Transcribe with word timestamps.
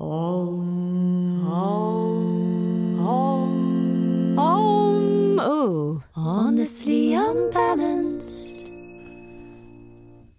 Om, 0.00 1.44
om, 1.44 3.00
om, 3.00 4.38
om. 4.38 5.40
Ooh, 5.40 6.02
honestly 6.14 7.14
unbalanced. 7.14 8.70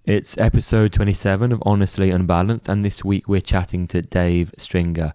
It's 0.05 0.37
episode 0.37 0.93
27 0.93 1.51
of 1.51 1.61
Honestly 1.65 2.09
Unbalanced, 2.09 2.69
and 2.69 2.85
this 2.85 3.03
week 3.03 3.27
we're 3.27 3.41
chatting 3.41 3.85
to 3.87 4.01
Dave 4.01 4.53
Stringer. 4.57 5.11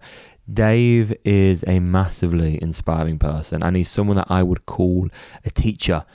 Dave 0.53 1.15
is 1.25 1.63
a 1.65 1.79
massively 1.79 2.61
inspiring 2.61 3.17
person, 3.17 3.63
and 3.63 3.75
he's 3.75 3.89
someone 3.89 4.17
that 4.17 4.29
I 4.29 4.43
would 4.43 4.67
call 4.67 5.09
a 5.43 5.49
teacher 5.49 6.05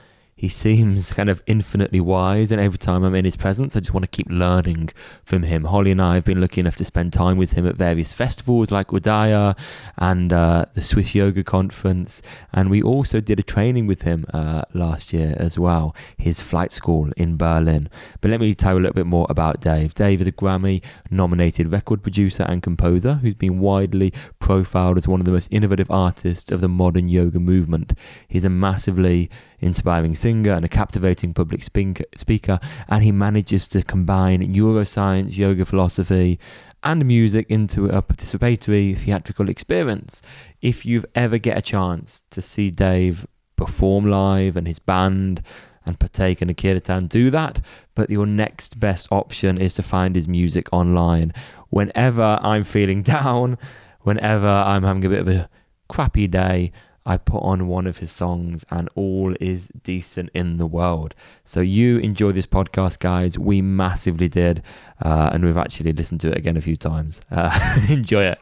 he 0.40 0.48
seems 0.48 1.12
kind 1.12 1.28
of 1.28 1.42
infinitely 1.46 2.00
wise, 2.00 2.50
and 2.50 2.58
every 2.58 2.78
time 2.78 3.04
I'm 3.04 3.14
in 3.14 3.26
his 3.26 3.36
presence, 3.36 3.76
I 3.76 3.80
just 3.80 3.92
want 3.92 4.04
to 4.04 4.10
keep 4.10 4.26
learning 4.30 4.88
from 5.22 5.42
him. 5.42 5.64
Holly 5.64 5.90
and 5.90 6.00
I 6.00 6.14
have 6.14 6.24
been 6.24 6.40
lucky 6.40 6.62
enough 6.62 6.76
to 6.76 6.84
spend 6.86 7.12
time 7.12 7.36
with 7.36 7.52
him 7.52 7.66
at 7.66 7.74
various 7.74 8.14
festivals 8.14 8.70
like 8.70 8.86
Udaya 8.86 9.54
and 9.98 10.32
uh, 10.32 10.64
the 10.72 10.80
Swiss 10.80 11.14
Yoga 11.14 11.44
Conference, 11.44 12.22
and 12.54 12.70
we 12.70 12.80
also 12.80 13.20
did 13.20 13.38
a 13.38 13.42
training 13.42 13.86
with 13.86 14.00
him 14.00 14.24
uh, 14.32 14.62
last 14.72 15.12
year 15.12 15.34
as 15.36 15.58
well, 15.58 15.94
his 16.16 16.40
flight 16.40 16.72
school 16.72 17.12
in 17.18 17.36
Berlin. 17.36 17.90
But 18.22 18.30
let 18.30 18.40
me 18.40 18.54
tell 18.54 18.72
you 18.72 18.78
a 18.78 18.84
little 18.84 18.94
bit 18.94 19.04
more 19.04 19.26
about 19.28 19.60
Dave. 19.60 19.92
Dave 19.92 20.22
is 20.22 20.26
a 20.26 20.32
Grammy 20.32 20.82
nominated 21.10 21.70
record 21.70 22.02
producer 22.02 22.44
and 22.44 22.62
composer 22.62 23.16
who's 23.16 23.34
been 23.34 23.60
widely 23.60 24.10
profiled 24.38 24.96
as 24.96 25.06
one 25.06 25.20
of 25.20 25.26
the 25.26 25.32
most 25.32 25.52
innovative 25.52 25.90
artists 25.90 26.50
of 26.50 26.62
the 26.62 26.68
modern 26.68 27.10
yoga 27.10 27.38
movement. 27.38 27.92
He's 28.26 28.46
a 28.46 28.48
massively 28.48 29.28
inspiring 29.60 30.14
singer 30.14 30.29
and 30.30 30.64
a 30.64 30.68
captivating 30.68 31.34
public 31.34 31.62
speaker, 31.62 32.60
and 32.88 33.04
he 33.04 33.12
manages 33.12 33.66
to 33.68 33.82
combine 33.82 34.40
neuroscience, 34.54 35.36
yoga 35.36 35.64
philosophy, 35.64 36.38
and 36.82 37.04
music 37.06 37.46
into 37.50 37.86
a 37.86 38.02
participatory 38.02 38.96
theatrical 38.96 39.48
experience. 39.48 40.22
If 40.62 40.86
you've 40.86 41.06
ever 41.14 41.38
get 41.38 41.58
a 41.58 41.62
chance 41.62 42.22
to 42.30 42.40
see 42.40 42.70
Dave 42.70 43.26
perform 43.56 44.06
live 44.06 44.56
and 44.56 44.66
his 44.66 44.78
band 44.78 45.42
and 45.84 45.98
partake 45.98 46.40
in 46.40 46.48
a 46.48 46.54
kirtan, 46.54 47.06
do 47.06 47.30
that. 47.30 47.60
But 47.94 48.10
your 48.10 48.26
next 48.26 48.78
best 48.80 49.08
option 49.10 49.58
is 49.58 49.74
to 49.74 49.82
find 49.82 50.14
his 50.14 50.28
music 50.28 50.68
online. 50.72 51.32
Whenever 51.68 52.38
I'm 52.42 52.64
feeling 52.64 53.02
down, 53.16 53.58
whenever 54.02 54.48
I'm 54.48 54.82
having 54.82 55.04
a 55.04 55.08
bit 55.08 55.20
of 55.20 55.28
a 55.28 55.48
crappy 55.88 56.26
day, 56.26 56.72
I 57.06 57.16
put 57.16 57.42
on 57.42 57.66
one 57.66 57.86
of 57.86 57.98
his 57.98 58.12
songs 58.12 58.64
and 58.70 58.88
all 58.94 59.34
is 59.40 59.68
decent 59.82 60.30
in 60.34 60.58
the 60.58 60.66
world. 60.66 61.14
So 61.44 61.60
you 61.60 61.98
enjoy 61.98 62.32
this 62.32 62.46
podcast, 62.46 62.98
guys. 62.98 63.38
We 63.38 63.62
massively 63.62 64.28
did. 64.28 64.62
Uh, 65.02 65.30
and 65.32 65.44
we've 65.44 65.56
actually 65.56 65.92
listened 65.92 66.20
to 66.20 66.28
it 66.28 66.36
again 66.36 66.56
a 66.56 66.60
few 66.60 66.76
times. 66.76 67.20
Uh, 67.30 67.80
enjoy 67.88 68.24
it. 68.24 68.38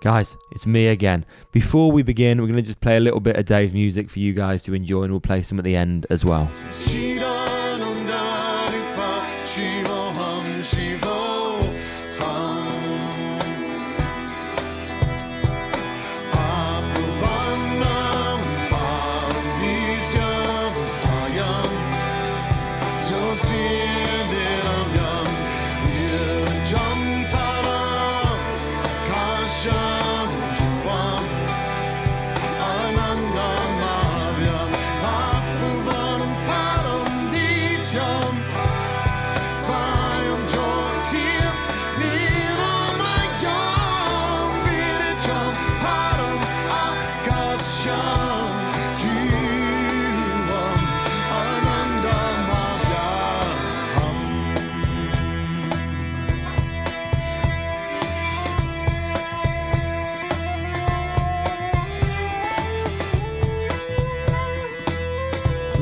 Guys, 0.00 0.36
it's 0.52 0.64
me 0.64 0.86
again. 0.86 1.26
Before 1.50 1.90
we 1.90 2.02
begin, 2.02 2.40
we're 2.40 2.46
going 2.46 2.56
to 2.56 2.62
just 2.62 2.80
play 2.80 2.96
a 2.96 3.00
little 3.00 3.18
bit 3.18 3.34
of 3.36 3.46
Dave's 3.46 3.72
music 3.72 4.08
for 4.10 4.20
you 4.20 4.32
guys 4.32 4.62
to 4.62 4.74
enjoy, 4.74 5.02
and 5.02 5.12
we'll 5.12 5.20
play 5.20 5.42
some 5.42 5.58
at 5.58 5.64
the 5.64 5.74
end 5.74 6.06
as 6.08 6.24
well. 6.24 6.48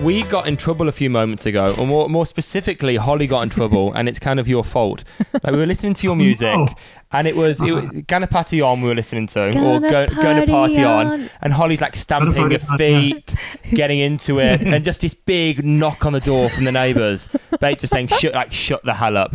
We 0.07 0.23
got 0.23 0.47
in 0.47 0.57
trouble 0.57 0.87
a 0.87 0.93
few 0.93 1.11
moments 1.11 1.47
ago, 1.47 1.75
or 1.77 1.85
more, 1.85 2.09
more 2.09 2.27
specifically, 2.27 2.95
Holly 2.95 3.27
got 3.27 3.41
in 3.41 3.49
trouble, 3.49 3.93
and 3.93 4.09
it's 4.09 4.21
kind 4.21 4.39
of 4.39 4.47
your 4.47 4.63
fault. 4.63 5.03
Like 5.43 5.53
we 5.53 5.59
were 5.59 5.67
listening 5.67 5.95
to 5.95 6.07
your 6.07 6.15
music, 6.27 6.55
oh. 6.57 6.69
and 7.11 7.27
it 7.27 7.35
was, 7.35 7.61
it 7.61 7.73
was 7.73 7.87
Ganapati 7.87 8.65
Om 8.65 8.83
we 8.83 8.89
were 8.89 8.95
listening 8.95 9.27
to, 9.27 9.49
or 9.49 9.81
go, 9.81 10.07
going 10.07 10.41
to 10.41 10.47
party 10.47 10.85
on. 10.85 11.07
on, 11.09 11.31
and 11.43 11.53
Holly's 11.53 11.81
like 11.81 11.97
stamping 11.97 12.53
her 12.53 12.59
feet, 12.77 13.35
getting 13.71 13.99
into 13.99 14.39
it, 14.39 14.61
and 14.61 14.85
just 14.85 15.01
this 15.01 15.13
big 15.13 15.65
knock 15.65 16.07
on 16.07 16.13
the 16.13 16.21
door 16.21 16.51
from 16.51 16.63
the 16.63 16.73
neighbours, 16.73 17.29
Bates 17.59 17.81
just 17.81 17.93
saying, 17.93 18.07
"Shut, 18.07 18.33
like, 18.33 18.53
shut 18.53 18.85
the 18.85 18.95
hell 18.95 19.17
up." 19.17 19.35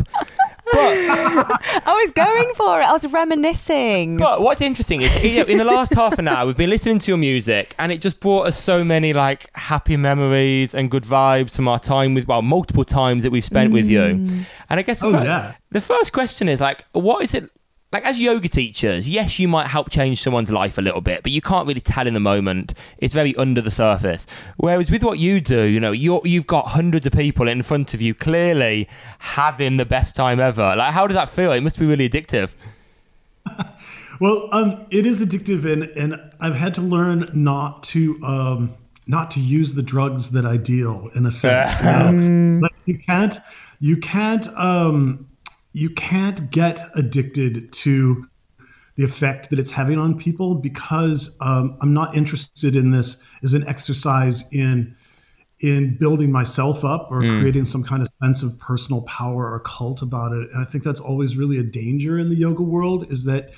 But 0.72 0.80
I 1.86 2.00
was 2.02 2.10
going 2.12 2.52
for 2.54 2.80
it. 2.80 2.84
I 2.84 2.92
was 2.92 3.06
reminiscing. 3.06 4.16
But 4.16 4.40
what's 4.40 4.60
interesting 4.60 5.02
is 5.02 5.14
in 5.24 5.58
the 5.58 5.64
last 5.64 5.94
half 5.94 6.18
an 6.18 6.28
hour, 6.28 6.46
we've 6.46 6.56
been 6.56 6.70
listening 6.70 6.98
to 7.00 7.10
your 7.10 7.18
music, 7.18 7.74
and 7.78 7.92
it 7.92 8.00
just 8.00 8.20
brought 8.20 8.46
us 8.46 8.60
so 8.60 8.82
many 8.84 9.12
like 9.12 9.50
happy 9.56 9.96
memories 9.96 10.74
and 10.74 10.90
good 10.90 11.04
vibes 11.04 11.54
from 11.56 11.68
our 11.68 11.78
time 11.78 12.14
with, 12.14 12.26
well, 12.26 12.42
multiple 12.42 12.84
times 12.84 13.22
that 13.22 13.30
we've 13.30 13.44
spent 13.44 13.70
mm. 13.70 13.74
with 13.74 13.86
you. 13.86 14.00
Mm. 14.00 14.44
And 14.70 14.80
I 14.80 14.82
guess 14.82 15.00
the, 15.00 15.06
oh, 15.06 15.12
fir- 15.12 15.24
yeah. 15.24 15.54
the 15.70 15.80
first 15.80 16.12
question 16.12 16.48
is 16.48 16.60
like, 16.60 16.84
what 16.92 17.22
is 17.22 17.34
it 17.34 17.50
like 17.92 18.06
as 18.06 18.18
yoga 18.18 18.48
teachers, 18.48 19.08
yes, 19.08 19.38
you 19.38 19.46
might 19.48 19.66
help 19.66 19.90
change 19.90 20.22
someone's 20.22 20.50
life 20.50 20.78
a 20.78 20.80
little 20.80 21.02
bit, 21.02 21.22
but 21.22 21.30
you 21.30 21.42
can't 21.42 21.68
really 21.68 21.80
tell 21.80 22.06
in 22.06 22.14
the 22.14 22.20
moment. 22.20 22.72
It's 22.98 23.12
very 23.12 23.36
under 23.36 23.60
the 23.60 23.70
surface. 23.70 24.26
Whereas 24.56 24.90
with 24.90 25.04
what 25.04 25.18
you 25.18 25.40
do, 25.42 25.62
you 25.64 25.78
know, 25.78 25.92
you 25.92 26.20
you've 26.24 26.46
got 26.46 26.68
hundreds 26.68 27.06
of 27.06 27.12
people 27.12 27.48
in 27.48 27.62
front 27.62 27.92
of 27.92 28.00
you, 28.00 28.14
clearly 28.14 28.88
having 29.18 29.76
the 29.76 29.84
best 29.84 30.16
time 30.16 30.40
ever. 30.40 30.74
Like, 30.74 30.94
how 30.94 31.06
does 31.06 31.16
that 31.16 31.28
feel? 31.28 31.52
It 31.52 31.60
must 31.60 31.78
be 31.78 31.84
really 31.84 32.08
addictive. 32.08 32.52
well, 34.20 34.48
um, 34.52 34.86
it 34.90 35.04
is 35.04 35.20
addictive, 35.20 35.70
and 35.70 35.82
and 35.82 36.18
I've 36.40 36.56
had 36.56 36.74
to 36.76 36.80
learn 36.80 37.28
not 37.34 37.82
to 37.84 38.18
um, 38.24 38.74
not 39.06 39.30
to 39.32 39.40
use 39.40 39.74
the 39.74 39.82
drugs 39.82 40.30
that 40.30 40.46
I 40.46 40.56
deal 40.56 41.10
in 41.14 41.26
a 41.26 41.32
sense. 41.32 41.78
you, 41.80 42.12
know? 42.12 42.60
like 42.62 42.72
you 42.86 42.98
can't 42.98 43.38
you 43.80 43.96
can't 43.98 44.48
um 44.56 45.26
you 45.72 45.90
can't 45.90 46.50
get 46.50 46.90
addicted 46.94 47.72
to 47.72 48.26
the 48.96 49.04
effect 49.04 49.48
that 49.50 49.58
it's 49.58 49.70
having 49.70 49.98
on 49.98 50.18
people 50.18 50.54
because 50.54 51.34
um, 51.40 51.78
I'm 51.80 51.94
not 51.94 52.14
interested 52.16 52.76
in 52.76 52.90
this 52.90 53.16
as 53.42 53.54
an 53.54 53.66
exercise 53.66 54.44
in 54.52 54.94
in 55.60 55.96
building 55.96 56.30
myself 56.30 56.84
up 56.84 57.08
or 57.10 57.22
mm. 57.22 57.40
creating 57.40 57.64
some 57.64 57.84
kind 57.84 58.02
of 58.02 58.08
sense 58.20 58.42
of 58.42 58.58
personal 58.58 59.02
power 59.02 59.52
or 59.52 59.60
cult 59.60 60.02
about 60.02 60.32
it. 60.32 60.50
And 60.52 60.60
I 60.60 60.68
think 60.68 60.82
that's 60.82 60.98
always 60.98 61.36
really 61.36 61.58
a 61.58 61.62
danger 61.62 62.18
in 62.18 62.28
the 62.28 62.34
yoga 62.34 62.64
world 62.64 63.10
is 63.12 63.24
that, 63.24 63.50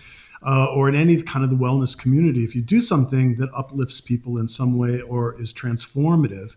uh, 0.46 0.66
or 0.66 0.91
in 0.91 0.94
any 0.94 1.22
kind 1.22 1.42
of 1.42 1.50
the 1.50 1.56
wellness 1.56 1.96
community, 1.96 2.44
if 2.44 2.54
you 2.54 2.60
do 2.60 2.82
something 2.82 3.36
that 3.36 3.48
uplifts 3.54 4.02
people 4.02 4.36
in 4.36 4.48
some 4.48 4.76
way 4.76 5.00
or 5.00 5.41
is 5.41 5.50
transformative, 5.54 6.50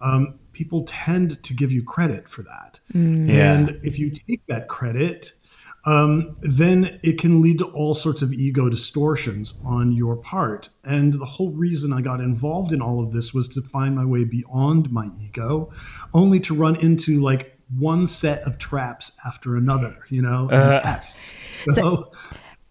um, 0.00 0.38
people 0.52 0.84
tend 0.86 1.42
to 1.42 1.52
give 1.54 1.70
you 1.72 1.82
credit 1.82 2.28
for 2.28 2.42
that. 2.42 2.80
Mm. 2.92 3.30
And 3.30 3.80
if 3.82 3.98
you 3.98 4.10
take 4.10 4.42
that 4.48 4.68
credit, 4.68 5.32
um, 5.86 6.36
then 6.40 6.98
it 7.02 7.18
can 7.18 7.42
lead 7.42 7.58
to 7.58 7.66
all 7.66 7.94
sorts 7.94 8.22
of 8.22 8.32
ego 8.32 8.68
distortions 8.68 9.54
on 9.64 9.92
your 9.92 10.16
part. 10.16 10.70
And 10.84 11.12
the 11.12 11.26
whole 11.26 11.50
reason 11.50 11.92
I 11.92 12.00
got 12.00 12.20
involved 12.20 12.72
in 12.72 12.80
all 12.80 13.02
of 13.02 13.12
this 13.12 13.34
was 13.34 13.48
to 13.48 13.62
find 13.62 13.94
my 13.94 14.04
way 14.04 14.24
beyond 14.24 14.90
my 14.90 15.10
ego, 15.20 15.70
only 16.14 16.40
to 16.40 16.54
run 16.54 16.76
into 16.76 17.20
like 17.20 17.58
one 17.78 18.06
set 18.06 18.42
of 18.42 18.58
traps 18.58 19.12
after 19.26 19.56
another, 19.56 19.96
you 20.08 20.22
know, 20.22 20.48
uh, 20.50 20.80
tests. 20.80 21.16
So, 21.66 21.72
so 21.72 22.12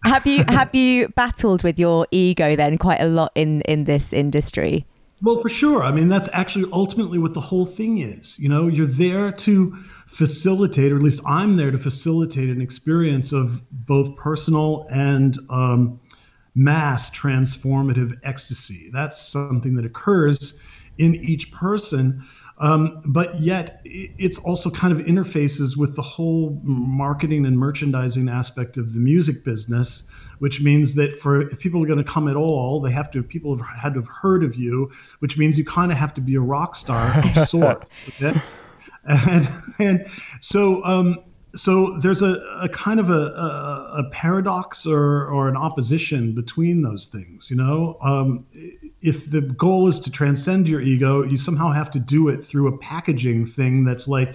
have 0.04 0.24
you 0.24 0.44
have 0.46 0.72
you 0.72 1.08
battled 1.08 1.64
with 1.64 1.80
your 1.80 2.06
ego 2.12 2.54
then 2.54 2.78
quite 2.78 3.00
a 3.00 3.06
lot 3.06 3.32
in 3.34 3.60
in 3.62 3.84
this 3.84 4.12
industry? 4.12 4.86
Well, 5.24 5.40
for 5.40 5.48
sure. 5.48 5.82
I 5.82 5.90
mean, 5.90 6.08
that's 6.08 6.28
actually 6.34 6.70
ultimately 6.70 7.18
what 7.18 7.32
the 7.32 7.40
whole 7.40 7.64
thing 7.64 7.96
is. 7.98 8.38
You 8.38 8.50
know, 8.50 8.68
you're 8.68 8.86
there 8.86 9.32
to 9.32 9.74
facilitate, 10.06 10.92
or 10.92 10.96
at 10.96 11.02
least 11.02 11.20
I'm 11.26 11.56
there 11.56 11.70
to 11.70 11.78
facilitate 11.78 12.50
an 12.50 12.60
experience 12.60 13.32
of 13.32 13.62
both 13.70 14.14
personal 14.16 14.86
and 14.90 15.38
um, 15.48 15.98
mass 16.54 17.08
transformative 17.08 18.18
ecstasy. 18.22 18.90
That's 18.92 19.18
something 19.18 19.76
that 19.76 19.86
occurs 19.86 20.58
in 20.98 21.14
each 21.14 21.50
person. 21.52 22.22
Um, 22.58 23.02
but 23.04 23.40
yet, 23.40 23.80
it's 23.84 24.38
also 24.38 24.70
kind 24.70 24.92
of 24.92 25.04
interfaces 25.06 25.76
with 25.76 25.96
the 25.96 26.02
whole 26.02 26.60
marketing 26.62 27.46
and 27.46 27.58
merchandising 27.58 28.28
aspect 28.28 28.76
of 28.76 28.94
the 28.94 29.00
music 29.00 29.44
business, 29.44 30.04
which 30.38 30.60
means 30.60 30.94
that 30.94 31.20
for 31.20 31.48
if 31.50 31.58
people 31.58 31.82
are 31.82 31.86
going 31.86 32.02
to 32.02 32.08
come 32.08 32.28
at 32.28 32.36
all, 32.36 32.80
they 32.80 32.92
have 32.92 33.10
to 33.10 33.22
people 33.24 33.56
have 33.56 33.66
had 33.66 33.94
to 33.94 34.00
have 34.00 34.08
heard 34.08 34.44
of 34.44 34.54
you, 34.54 34.90
which 35.18 35.36
means 35.36 35.58
you 35.58 35.64
kind 35.64 35.90
of 35.90 35.98
have 35.98 36.14
to 36.14 36.20
be 36.20 36.36
a 36.36 36.40
rock 36.40 36.76
star 36.76 37.12
of 37.36 37.48
sort. 37.48 37.86
Okay? 38.08 38.40
And, 39.06 39.48
and 39.78 40.06
so 40.40 40.82
um, 40.84 41.18
so 41.56 41.98
there's 41.98 42.22
a, 42.22 42.34
a 42.60 42.68
kind 42.68 42.98
of 42.98 43.10
a, 43.10 43.12
a, 43.12 43.94
a, 43.98 44.10
paradox 44.10 44.86
or, 44.86 45.26
or 45.28 45.48
an 45.48 45.56
opposition 45.56 46.34
between 46.34 46.82
those 46.82 47.06
things 47.06 47.50
you 47.50 47.56
know? 47.56 47.98
Um, 48.02 48.46
if 49.00 49.30
the 49.30 49.40
goal 49.40 49.88
is 49.88 49.98
to 50.00 50.10
transcend 50.10 50.68
your 50.68 50.80
ego 50.80 51.22
you 51.22 51.36
somehow 51.36 51.70
have 51.72 51.90
to 51.92 51.98
do 51.98 52.28
it 52.28 52.44
through 52.44 52.68
a 52.68 52.78
packaging 52.78 53.46
thing 53.46 53.84
that's 53.84 54.08
like 54.08 54.34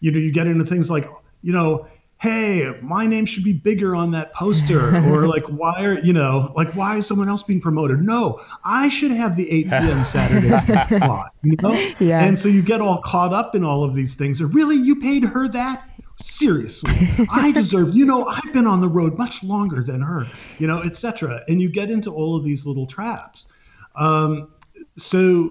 you 0.00 0.10
know 0.10 0.18
you 0.18 0.32
get 0.32 0.46
into 0.46 0.64
things 0.64 0.90
like 0.90 1.08
you 1.42 1.52
know 1.52 1.86
hey 2.20 2.72
my 2.82 3.06
name 3.06 3.24
should 3.24 3.44
be 3.44 3.52
bigger 3.52 3.94
on 3.94 4.10
that 4.10 4.32
poster 4.34 4.96
or 5.12 5.28
like 5.28 5.44
why 5.44 5.82
are 5.84 6.00
you 6.00 6.12
know 6.12 6.52
like 6.56 6.72
why 6.74 6.96
is 6.96 7.06
someone 7.06 7.28
else 7.28 7.44
being 7.44 7.60
promoted? 7.60 8.02
No 8.02 8.40
i 8.64 8.88
should 8.88 9.12
have 9.12 9.36
the 9.36 9.48
8 9.50 9.64
p.m 9.68 10.04
saturday 10.04 10.98
slot 10.98 11.32
you 11.48 11.56
know? 11.62 11.72
Yeah. 11.98 12.24
And 12.24 12.38
so 12.38 12.48
you 12.48 12.62
get 12.62 12.80
all 12.80 13.00
caught 13.02 13.32
up 13.32 13.54
in 13.54 13.64
all 13.64 13.84
of 13.84 13.94
these 13.94 14.14
things. 14.14 14.40
Or 14.40 14.46
really? 14.46 14.76
You 14.76 14.96
paid 14.96 15.24
her 15.24 15.48
that 15.48 15.87
seriously. 16.24 16.92
I 17.30 17.52
deserve 17.54 17.94
you 17.94 18.04
know 18.04 18.26
i've 18.26 18.52
been 18.52 18.66
on 18.66 18.80
the 18.80 18.88
road 18.88 19.16
much 19.18 19.42
longer 19.42 19.82
than 19.82 20.00
her 20.00 20.26
you 20.58 20.66
know 20.66 20.82
etc 20.82 21.42
and 21.48 21.60
you 21.60 21.70
get 21.70 21.90
into 21.90 22.10
all 22.10 22.36
of 22.36 22.44
these 22.44 22.66
little 22.66 22.86
traps. 22.86 23.48
Um, 23.96 24.52
so 24.96 25.50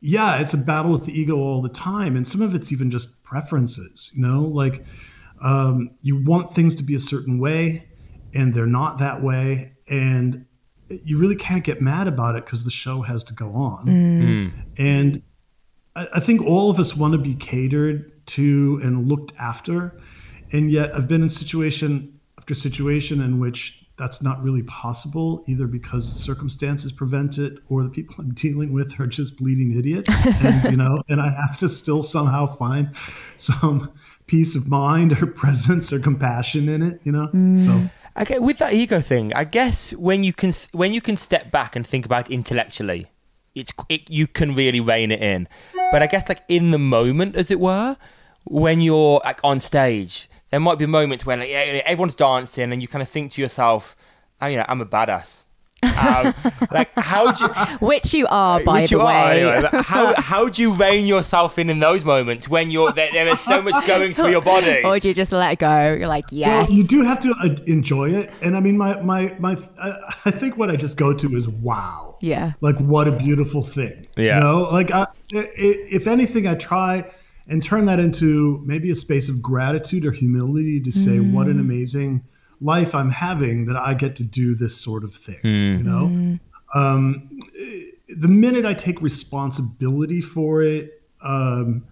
yeah 0.00 0.38
it's 0.38 0.54
a 0.54 0.58
battle 0.58 0.92
with 0.92 1.04
the 1.04 1.18
ego 1.18 1.36
all 1.36 1.62
the 1.62 1.68
time. 1.68 2.16
And 2.16 2.26
some 2.26 2.42
of 2.42 2.54
it's 2.54 2.72
even 2.72 2.90
just 2.90 3.22
preferences 3.22 4.10
you 4.14 4.22
know 4.22 4.42
like 4.42 4.84
um, 5.40 5.90
you 6.02 6.22
want 6.24 6.54
things 6.54 6.74
to 6.76 6.82
be 6.82 6.94
a 6.94 7.00
certain 7.00 7.38
way 7.38 7.88
and 8.34 8.54
they're 8.54 8.66
not 8.66 8.98
that 8.98 9.22
way. 9.22 9.72
And 9.88 10.44
you 10.88 11.18
really 11.18 11.36
can't 11.36 11.64
get 11.64 11.82
mad 11.82 12.08
about 12.08 12.36
it 12.36 12.44
because 12.44 12.64
the 12.64 12.70
show 12.70 13.02
has 13.02 13.22
to 13.24 13.34
go 13.34 13.54
on. 13.54 13.86
Mm. 13.86 14.52
and 14.78 15.22
I, 15.96 16.08
I 16.14 16.20
think 16.20 16.42
all 16.42 16.70
of 16.70 16.78
us 16.78 16.94
want 16.94 17.12
to 17.12 17.18
be 17.18 17.34
catered 17.34 18.17
to 18.28 18.80
and 18.82 19.08
looked 19.08 19.32
after. 19.38 20.00
And 20.52 20.70
yet 20.70 20.94
I've 20.94 21.08
been 21.08 21.22
in 21.22 21.30
situation 21.30 22.18
after 22.38 22.54
situation 22.54 23.20
in 23.20 23.38
which 23.38 23.86
that's 23.98 24.22
not 24.22 24.42
really 24.42 24.62
possible, 24.62 25.44
either 25.48 25.66
because 25.66 26.08
circumstances 26.24 26.92
prevent 26.92 27.36
it 27.36 27.58
or 27.68 27.82
the 27.82 27.88
people 27.88 28.14
I'm 28.18 28.30
dealing 28.34 28.72
with 28.72 28.98
are 29.00 29.06
just 29.06 29.36
bleeding 29.36 29.76
idiots. 29.76 30.08
and, 30.08 30.70
you 30.70 30.76
know, 30.76 31.02
and 31.08 31.20
I 31.20 31.30
have 31.30 31.58
to 31.58 31.68
still 31.68 32.02
somehow 32.02 32.56
find 32.56 32.90
some 33.36 33.90
peace 34.26 34.54
of 34.54 34.68
mind 34.68 35.20
or 35.20 35.26
presence 35.42 35.92
or 35.92 35.98
compassion 35.98 36.68
in 36.68 36.82
it, 36.82 37.00
you 37.04 37.12
know? 37.12 37.28
Mm. 37.34 37.64
So 37.64 37.90
Okay, 38.20 38.40
with 38.40 38.58
that 38.58 38.72
ego 38.72 39.00
thing, 39.00 39.32
I 39.34 39.44
guess 39.44 39.92
when 39.92 40.24
you 40.24 40.32
can 40.32 40.52
when 40.72 40.92
you 40.92 41.00
can 41.00 41.16
step 41.16 41.52
back 41.52 41.76
and 41.76 41.86
think 41.86 42.04
about 42.04 42.28
it 42.28 42.34
intellectually, 42.34 43.06
it's 43.54 43.72
it, 43.88 44.10
you 44.10 44.26
can 44.26 44.56
really 44.56 44.80
rein 44.80 45.12
it 45.12 45.22
in. 45.22 45.46
But 45.92 46.02
I 46.02 46.06
guess 46.08 46.28
like 46.28 46.42
in 46.48 46.72
the 46.72 46.78
moment, 46.78 47.36
as 47.36 47.50
it 47.50 47.60
were, 47.60 47.96
when 48.50 48.80
you're 48.80 49.20
like 49.24 49.40
on 49.44 49.60
stage, 49.60 50.28
there 50.50 50.60
might 50.60 50.78
be 50.78 50.86
moments 50.86 51.26
where 51.26 51.36
like, 51.36 51.50
everyone's 51.50 52.14
dancing 52.14 52.72
and 52.72 52.82
you 52.82 52.88
kind 52.88 53.02
of 53.02 53.08
think 53.08 53.32
to 53.32 53.42
yourself, 53.42 53.96
oh, 54.40 54.46
you 54.46 54.56
know, 54.56 54.64
I'm 54.68 54.80
a 54.80 54.86
badass. 54.86 55.44
um, 55.82 56.34
like 56.72 56.92
how 56.96 57.30
do 57.30 57.44
you, 57.44 57.50
which 57.78 58.12
you 58.12 58.26
are 58.26 58.58
by 58.64 58.84
the 58.84 58.98
way. 58.98 59.04
are, 59.04 59.54
anyway, 59.54 59.82
how 59.84 60.12
how 60.20 60.48
do 60.48 60.60
you 60.60 60.72
rein 60.72 61.06
yourself 61.06 61.56
in 61.56 61.70
in 61.70 61.78
those 61.78 62.04
moments 62.04 62.48
when 62.48 62.68
you're 62.68 62.90
there, 62.92 63.10
there 63.12 63.28
is 63.28 63.38
so 63.38 63.62
much 63.62 63.86
going 63.86 64.12
through 64.12 64.30
your 64.30 64.42
body? 64.42 64.80
Or 64.84 64.98
do 64.98 65.06
you 65.06 65.14
just 65.14 65.30
let 65.30 65.52
it 65.52 65.60
go? 65.60 65.92
You're 65.92 66.08
like 66.08 66.24
yes. 66.32 66.68
well, 66.68 66.76
you 66.76 66.84
do 66.84 67.04
have 67.04 67.20
to 67.20 67.30
uh, 67.30 67.62
enjoy 67.68 68.10
it. 68.10 68.32
And 68.42 68.56
i 68.56 68.60
mean 68.60 68.76
my 68.76 69.00
my 69.02 69.36
my 69.38 69.56
I, 69.80 70.14
I 70.24 70.30
think 70.32 70.56
what 70.56 70.68
i 70.68 70.74
just 70.74 70.96
go 70.96 71.12
to 71.12 71.36
is 71.36 71.46
wow. 71.46 72.16
Yeah. 72.20 72.54
Like 72.60 72.76
what 72.78 73.06
a 73.06 73.12
beautiful 73.12 73.62
thing. 73.62 74.08
Yeah. 74.16 74.38
you 74.38 74.40
know? 74.40 74.62
Like 74.72 74.90
I, 74.90 75.06
if 75.30 76.08
anything 76.08 76.48
i 76.48 76.56
try 76.56 77.08
and 77.48 77.62
turn 77.62 77.86
that 77.86 77.98
into 77.98 78.62
maybe 78.64 78.90
a 78.90 78.94
space 78.94 79.28
of 79.28 79.40
gratitude 79.40 80.04
or 80.04 80.12
humility 80.12 80.80
to 80.80 80.92
say 80.92 81.18
mm. 81.18 81.32
what 81.32 81.46
an 81.46 81.58
amazing 81.58 82.22
life 82.60 82.94
I'm 82.94 83.10
having 83.10 83.66
that 83.66 83.76
I 83.76 83.94
get 83.94 84.16
to 84.16 84.24
do 84.24 84.54
this 84.54 84.78
sort 84.78 85.04
of 85.04 85.14
thing. 85.14 85.40
Mm. 85.42 85.78
You 85.78 85.84
know, 85.84 86.06
mm. 86.06 86.40
um, 86.74 87.40
the 88.08 88.28
minute 88.28 88.66
I 88.66 88.74
take 88.74 89.00
responsibility 89.00 90.20
for 90.20 90.62
it, 90.62 91.02
um, 91.22 91.84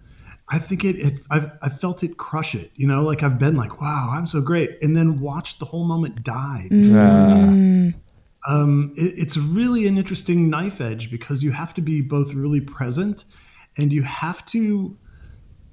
I 0.49 0.59
think 0.59 0.85
it, 0.85 0.95
it 0.97 1.19
I've, 1.29 1.51
I 1.61 1.69
felt 1.69 2.03
it 2.03 2.17
crush 2.17 2.55
it, 2.55 2.71
you 2.75 2.87
know, 2.87 3.03
like 3.03 3.23
I've 3.23 3.37
been 3.37 3.55
like, 3.55 3.81
wow, 3.81 4.09
I'm 4.11 4.27
so 4.27 4.39
great. 4.41 4.77
And 4.81 4.95
then 4.95 5.19
watched 5.19 5.59
the 5.59 5.65
whole 5.65 5.85
moment 5.85 6.23
die. 6.23 6.67
Mm. 6.71 7.93
Um, 8.47 8.93
it, 8.95 9.13
it's 9.17 9.35
really 9.35 9.87
an 9.87 9.97
interesting 9.97 10.49
knife 10.49 10.79
edge 10.79 11.11
because 11.11 11.43
you 11.43 11.51
have 11.51 11.73
to 11.73 11.81
be 11.81 12.01
both 12.01 12.33
really 12.33 12.61
present 12.61 13.25
and 13.77 13.91
you 13.91 14.03
have 14.03 14.45
to 14.47 14.97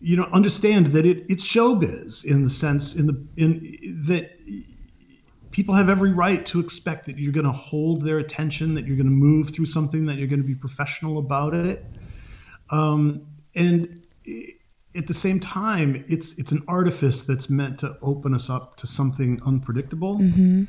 you 0.04 0.18
know 0.18 0.28
understand 0.34 0.88
that 0.88 1.06
it, 1.06 1.24
it's 1.30 1.42
showbiz 1.42 2.24
in 2.26 2.44
the 2.44 2.50
sense 2.50 2.94
in 2.94 3.06
the 3.06 3.26
in 3.38 4.04
that 4.06 4.30
people 5.50 5.74
have 5.74 5.88
every 5.88 6.12
right 6.12 6.44
to 6.44 6.60
expect 6.60 7.06
that 7.06 7.18
you're 7.18 7.32
going 7.32 7.46
to 7.46 7.52
hold 7.52 8.04
their 8.04 8.18
attention 8.18 8.74
that 8.74 8.86
you're 8.86 8.96
going 8.96 9.06
to 9.06 9.12
move 9.12 9.50
through 9.54 9.64
something 9.64 10.04
that 10.04 10.16
you're 10.16 10.28
going 10.28 10.42
to 10.42 10.46
be 10.46 10.54
professional 10.54 11.16
about 11.16 11.54
it 11.54 11.86
um, 12.70 13.26
and 13.54 14.06
at 14.94 15.06
the 15.06 15.14
same 15.14 15.40
time 15.40 16.04
it's 16.06 16.34
it's 16.34 16.52
an 16.52 16.62
artifice 16.68 17.22
that's 17.22 17.48
meant 17.48 17.78
to 17.78 17.96
open 18.02 18.34
us 18.34 18.50
up 18.50 18.76
to 18.76 18.86
something 18.86 19.40
unpredictable 19.46 20.18
mm-hmm. 20.18 20.64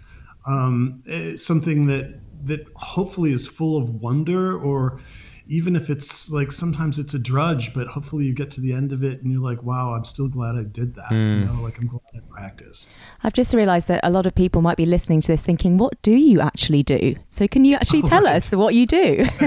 um, 0.48 1.04
eh, 1.10 1.36
something 1.36 1.88
that 1.88 2.22
that 2.46 2.66
hopefully 2.76 3.34
is 3.34 3.46
full 3.46 3.78
of 3.78 3.90
wonder 4.02 4.58
or 4.58 5.02
even 5.48 5.76
if 5.76 5.90
it's 5.90 6.30
like 6.30 6.52
sometimes 6.52 6.98
it's 6.98 7.14
a 7.14 7.20
drudge, 7.20 7.74
but 7.74 7.88
hopefully 7.88 8.26
you 8.26 8.34
get 8.34 8.50
to 8.52 8.62
the 8.62 8.74
end 8.74 8.92
of 8.92 9.04
it 9.04 9.22
and 9.22 9.32
you're 9.32 9.42
like, 9.42 9.62
wow, 9.64 9.94
I'm 9.94 10.06
still 10.06 10.28
glad 10.28 10.56
I 10.56 10.64
did 10.64 10.96
that. 10.96 11.10
Mm. 11.10 11.42
You 11.42 11.46
know, 11.46 11.62
like 11.62 11.78
I'm 11.78 11.88
glad 11.88 12.02
I 12.16 12.20
practiced. 12.30 12.88
I've 13.24 13.34
just 13.34 13.54
realized 13.54 13.88
that 13.88 14.00
a 14.04 14.10
lot 14.10 14.26
of 14.26 14.34
people 14.34 14.62
might 14.62 14.78
be 14.78 14.86
listening 14.86 15.22
to 15.22 15.32
this 15.32 15.44
thinking, 15.44 15.78
what 15.78 16.02
do 16.02 16.12
you 16.14 16.42
actually 16.42 16.84
do? 16.84 17.16
So 17.30 17.48
can 17.48 17.66
you 17.66 17.76
actually 17.76 18.02
tell 18.02 18.28
us 18.28 18.54
what 18.54 18.74
you 18.74 18.86
do? 18.86 19.28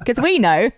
Because 0.00 0.20
we 0.22 0.38
know. 0.38 0.70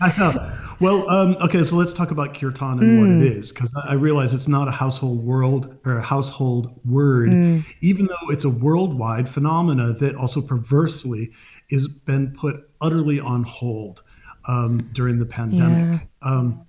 I 0.00 0.18
know. 0.18 0.56
Well, 0.80 1.08
um, 1.10 1.36
okay, 1.42 1.62
so 1.64 1.76
let's 1.76 1.92
talk 1.92 2.10
about 2.10 2.34
kirtan 2.34 2.78
and 2.78 2.82
mm. 2.82 3.00
what 3.00 3.22
it 3.22 3.32
is, 3.36 3.52
because 3.52 3.70
I 3.86 3.94
realize 3.94 4.32
it's 4.32 4.48
not 4.48 4.66
a 4.66 4.70
household 4.70 5.22
world 5.22 5.76
or 5.84 5.98
a 5.98 6.02
household 6.02 6.80
word, 6.84 7.28
mm. 7.28 7.64
even 7.82 8.06
though 8.06 8.30
it's 8.30 8.44
a 8.44 8.48
worldwide 8.48 9.28
phenomena 9.28 9.92
that 10.00 10.16
also 10.16 10.40
perversely 10.40 11.32
is 11.70 11.86
been 11.88 12.34
put 12.38 12.68
utterly 12.84 13.18
on 13.18 13.42
hold 13.42 14.02
um, 14.46 14.90
during 14.92 15.18
the 15.18 15.26
pandemic. 15.26 16.00
Yeah. 16.22 16.30
Um, 16.30 16.66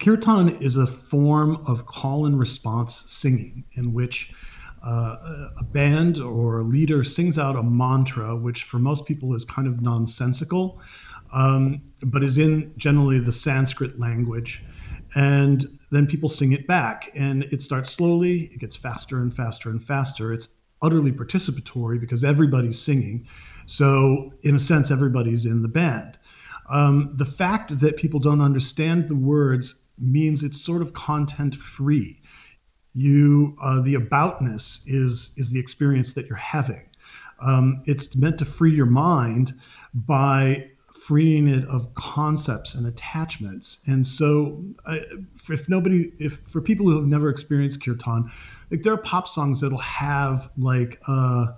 kirtan 0.00 0.60
is 0.60 0.76
a 0.76 0.86
form 0.86 1.62
of 1.66 1.86
call 1.86 2.26
and 2.26 2.38
response 2.38 3.04
singing 3.06 3.64
in 3.74 3.92
which 3.92 4.30
uh, 4.84 5.48
a 5.58 5.64
band 5.64 6.18
or 6.18 6.60
a 6.60 6.62
leader 6.62 7.04
sings 7.04 7.38
out 7.38 7.56
a 7.56 7.62
mantra, 7.62 8.36
which 8.36 8.64
for 8.64 8.78
most 8.78 9.04
people 9.04 9.34
is 9.34 9.44
kind 9.44 9.66
of 9.66 9.82
nonsensical, 9.82 10.80
um, 11.32 11.82
but 12.02 12.22
is 12.22 12.38
in 12.38 12.72
generally 12.76 13.18
the 13.18 13.32
Sanskrit 13.32 13.98
language. 13.98 14.62
And 15.14 15.78
then 15.90 16.06
people 16.06 16.28
sing 16.28 16.52
it 16.52 16.66
back, 16.66 17.10
and 17.14 17.44
it 17.44 17.62
starts 17.62 17.90
slowly, 17.90 18.50
it 18.52 18.58
gets 18.60 18.76
faster 18.76 19.20
and 19.20 19.34
faster 19.34 19.70
and 19.70 19.82
faster. 19.82 20.32
It's 20.32 20.48
utterly 20.82 21.12
participatory 21.12 22.00
because 22.00 22.22
everybody's 22.22 22.80
singing. 22.80 23.26
So, 23.66 24.32
in 24.42 24.54
a 24.54 24.60
sense, 24.60 24.90
everybody's 24.90 25.44
in 25.44 25.62
the 25.62 25.68
band. 25.68 26.18
Um, 26.70 27.12
the 27.16 27.26
fact 27.26 27.80
that 27.80 27.96
people 27.96 28.20
don't 28.20 28.40
understand 28.40 29.08
the 29.08 29.16
words 29.16 29.74
means 29.98 30.42
it's 30.42 30.60
sort 30.60 30.82
of 30.82 30.94
content 30.94 31.56
free. 31.56 32.20
You, 32.94 33.56
uh, 33.62 33.82
the 33.82 33.94
aboutness 33.94 34.80
is 34.86 35.30
is 35.36 35.50
the 35.50 35.60
experience 35.60 36.14
that 36.14 36.26
you're 36.26 36.36
having. 36.36 36.82
Um, 37.40 37.82
it's 37.86 38.14
meant 38.16 38.38
to 38.38 38.44
free 38.44 38.74
your 38.74 38.86
mind 38.86 39.52
by 39.92 40.70
freeing 41.06 41.46
it 41.46 41.68
of 41.68 41.94
concepts 41.94 42.74
and 42.74 42.86
attachments. 42.86 43.78
And 43.86 44.06
so, 44.06 44.64
uh, 44.86 44.98
if 45.48 45.68
nobody, 45.68 46.12
if 46.18 46.40
for 46.48 46.60
people 46.60 46.86
who 46.86 46.96
have 46.96 47.06
never 47.06 47.28
experienced 47.28 47.84
kirtan, 47.84 48.30
like 48.70 48.82
there 48.82 48.92
are 48.92 48.98
pop 48.98 49.28
songs 49.28 49.60
that'll 49.60 49.78
have 49.78 50.50
like. 50.56 51.00
Uh, 51.06 51.48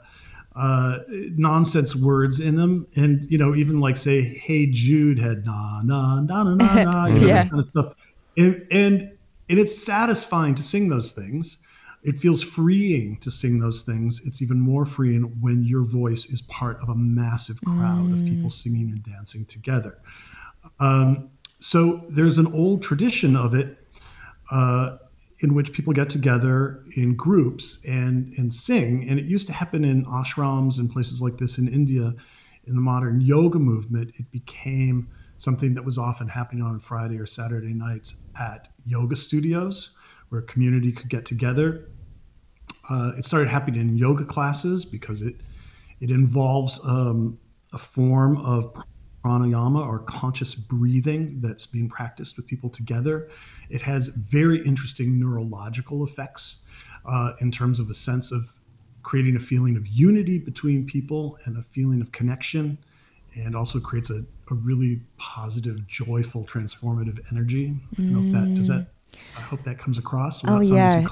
uh, 0.59 0.99
nonsense 1.37 1.95
words 1.95 2.41
in 2.41 2.57
them, 2.57 2.87
and 2.97 3.31
you 3.31 3.39
know, 3.39 3.55
even 3.55 3.81
like 3.81 3.97
say, 3.97 4.23
"Hey 4.23 4.67
Jude" 4.67 5.19
had 5.19 5.45
na 5.45 5.83
na 5.83 6.21
na 6.21 6.43
na 6.43 6.55
na 6.55 6.83
na, 6.83 7.07
you 7.07 7.21
know, 7.21 7.27
yeah. 7.27 7.43
this 7.43 7.51
kind 7.51 7.61
of 7.61 7.69
stuff, 7.69 7.95
and, 8.37 8.67
and 8.71 9.13
and 9.49 9.59
it's 9.59 9.85
satisfying 9.85 10.55
to 10.57 10.63
sing 10.63 10.89
those 10.89 11.13
things. 11.13 11.59
It 12.05 12.21
feels 12.21 12.43
freeing 12.43 13.19
to 13.19 13.31
sing 13.31 13.59
those 13.59 13.83
things. 13.83 14.21
It's 14.25 14.41
even 14.41 14.59
more 14.59 14.87
freeing 14.87 15.23
when 15.41 15.65
your 15.65 15.83
voice 15.83 16.27
is 16.27 16.43
part 16.43 16.81
of 16.81 16.89
a 16.89 16.95
massive 16.95 17.61
crowd 17.63 18.07
mm. 18.07 18.13
of 18.13 18.25
people 18.25 18.51
singing 18.51 18.91
and 18.91 19.03
dancing 19.03 19.45
together. 19.47 19.99
Um, 20.81 21.31
so 21.61 22.05
there's 22.09 22.39
an 22.39 22.53
old 22.55 22.83
tradition 22.83 23.37
of 23.37 23.55
it 23.55 23.79
uh, 24.51 24.99
in 25.41 25.55
which 25.55 25.73
people 25.73 25.93
get 25.93 26.11
together 26.11 26.85
in 26.97 27.15
groups 27.15 27.79
and 27.87 28.35
and 28.39 28.53
sing, 28.53 29.09
and 29.09 29.19
it 29.19 29.27
used 29.27 29.47
to 29.47 29.53
happen 29.53 29.85
in 29.85 30.05
ashrams 30.07 30.79
and 30.79 30.91
places 30.91 31.21
like 31.21 31.39
this 31.39 31.59
in 31.59 31.69
India. 31.69 32.15
In 32.67 32.75
the 32.75 32.83
modern 32.83 33.23
yoga 33.23 33.59
movement, 33.59 34.13
it 34.19 34.31
became 34.31 35.09
something 35.39 35.73
that 35.75 35.85
was 35.85 35.97
often 35.97 36.29
happening 36.29 36.63
on 36.63 36.79
Friday 36.81 37.17
or 37.17 37.25
Saturday 37.25 37.73
nights 37.73 38.15
at 38.39 38.69
yoga 38.85 39.17
studios 39.17 39.93
where 40.29 40.43
a 40.43 40.45
community 40.45 40.93
could 40.93 41.09
get 41.09 41.25
together. 41.25 41.89
Uh, 42.91 43.13
it 43.17 43.25
started 43.25 43.49
happening 43.49 43.81
in 43.81 43.97
yoga 43.97 44.25
classes 44.25 44.85
because 44.85 45.23
it 45.23 45.37
it 46.01 46.11
involves 46.11 46.79
um, 46.85 47.39
a 47.73 47.79
form 47.79 48.37
of 48.39 48.75
pranayama 49.29 49.87
or 49.87 50.01
conscious 50.01 50.55
breathing 50.55 51.41
that's 51.41 51.67
being 51.67 51.89
practiced 51.89 52.37
with 52.37 52.47
people 52.47 52.71
together. 52.71 53.29
It 53.69 53.83
has 53.83 54.09
very 54.09 54.65
interesting 54.65 55.19
neurological 55.21 56.05
effects 56.07 56.59
uh, 57.09 57.33
in 57.41 57.51
terms 57.53 57.81
of 57.81 57.91
a 57.91 57.95
sense 57.95 58.33
of 58.33 58.53
creating 59.03 59.37
a 59.37 59.41
feeling 59.41 59.77
of 59.77 59.87
unity 59.87 60.39
between 60.39 60.87
people 60.87 61.39
and 61.45 61.57
a 61.57 61.63
feeling 61.63 62.01
of 62.01 62.13
connection, 62.13 62.79
and 63.35 63.55
also 63.55 63.79
creates 63.79 64.11
a, 64.11 64.25
a 64.51 64.55
really 64.55 65.01
positive, 65.19 65.87
joyful, 65.87 66.45
transformative 66.45 67.21
energy. 67.31 67.75
I 67.93 68.03
don't 68.03 68.13
know 68.13 68.27
if 68.27 68.33
that 68.33 68.55
does 68.55 68.69
that. 68.69 68.87
I 69.37 69.41
hope 69.41 69.63
that 69.65 69.79
comes 69.79 69.99
across. 69.99 70.43
Oh, 70.47 70.61
yeah. 70.61 71.07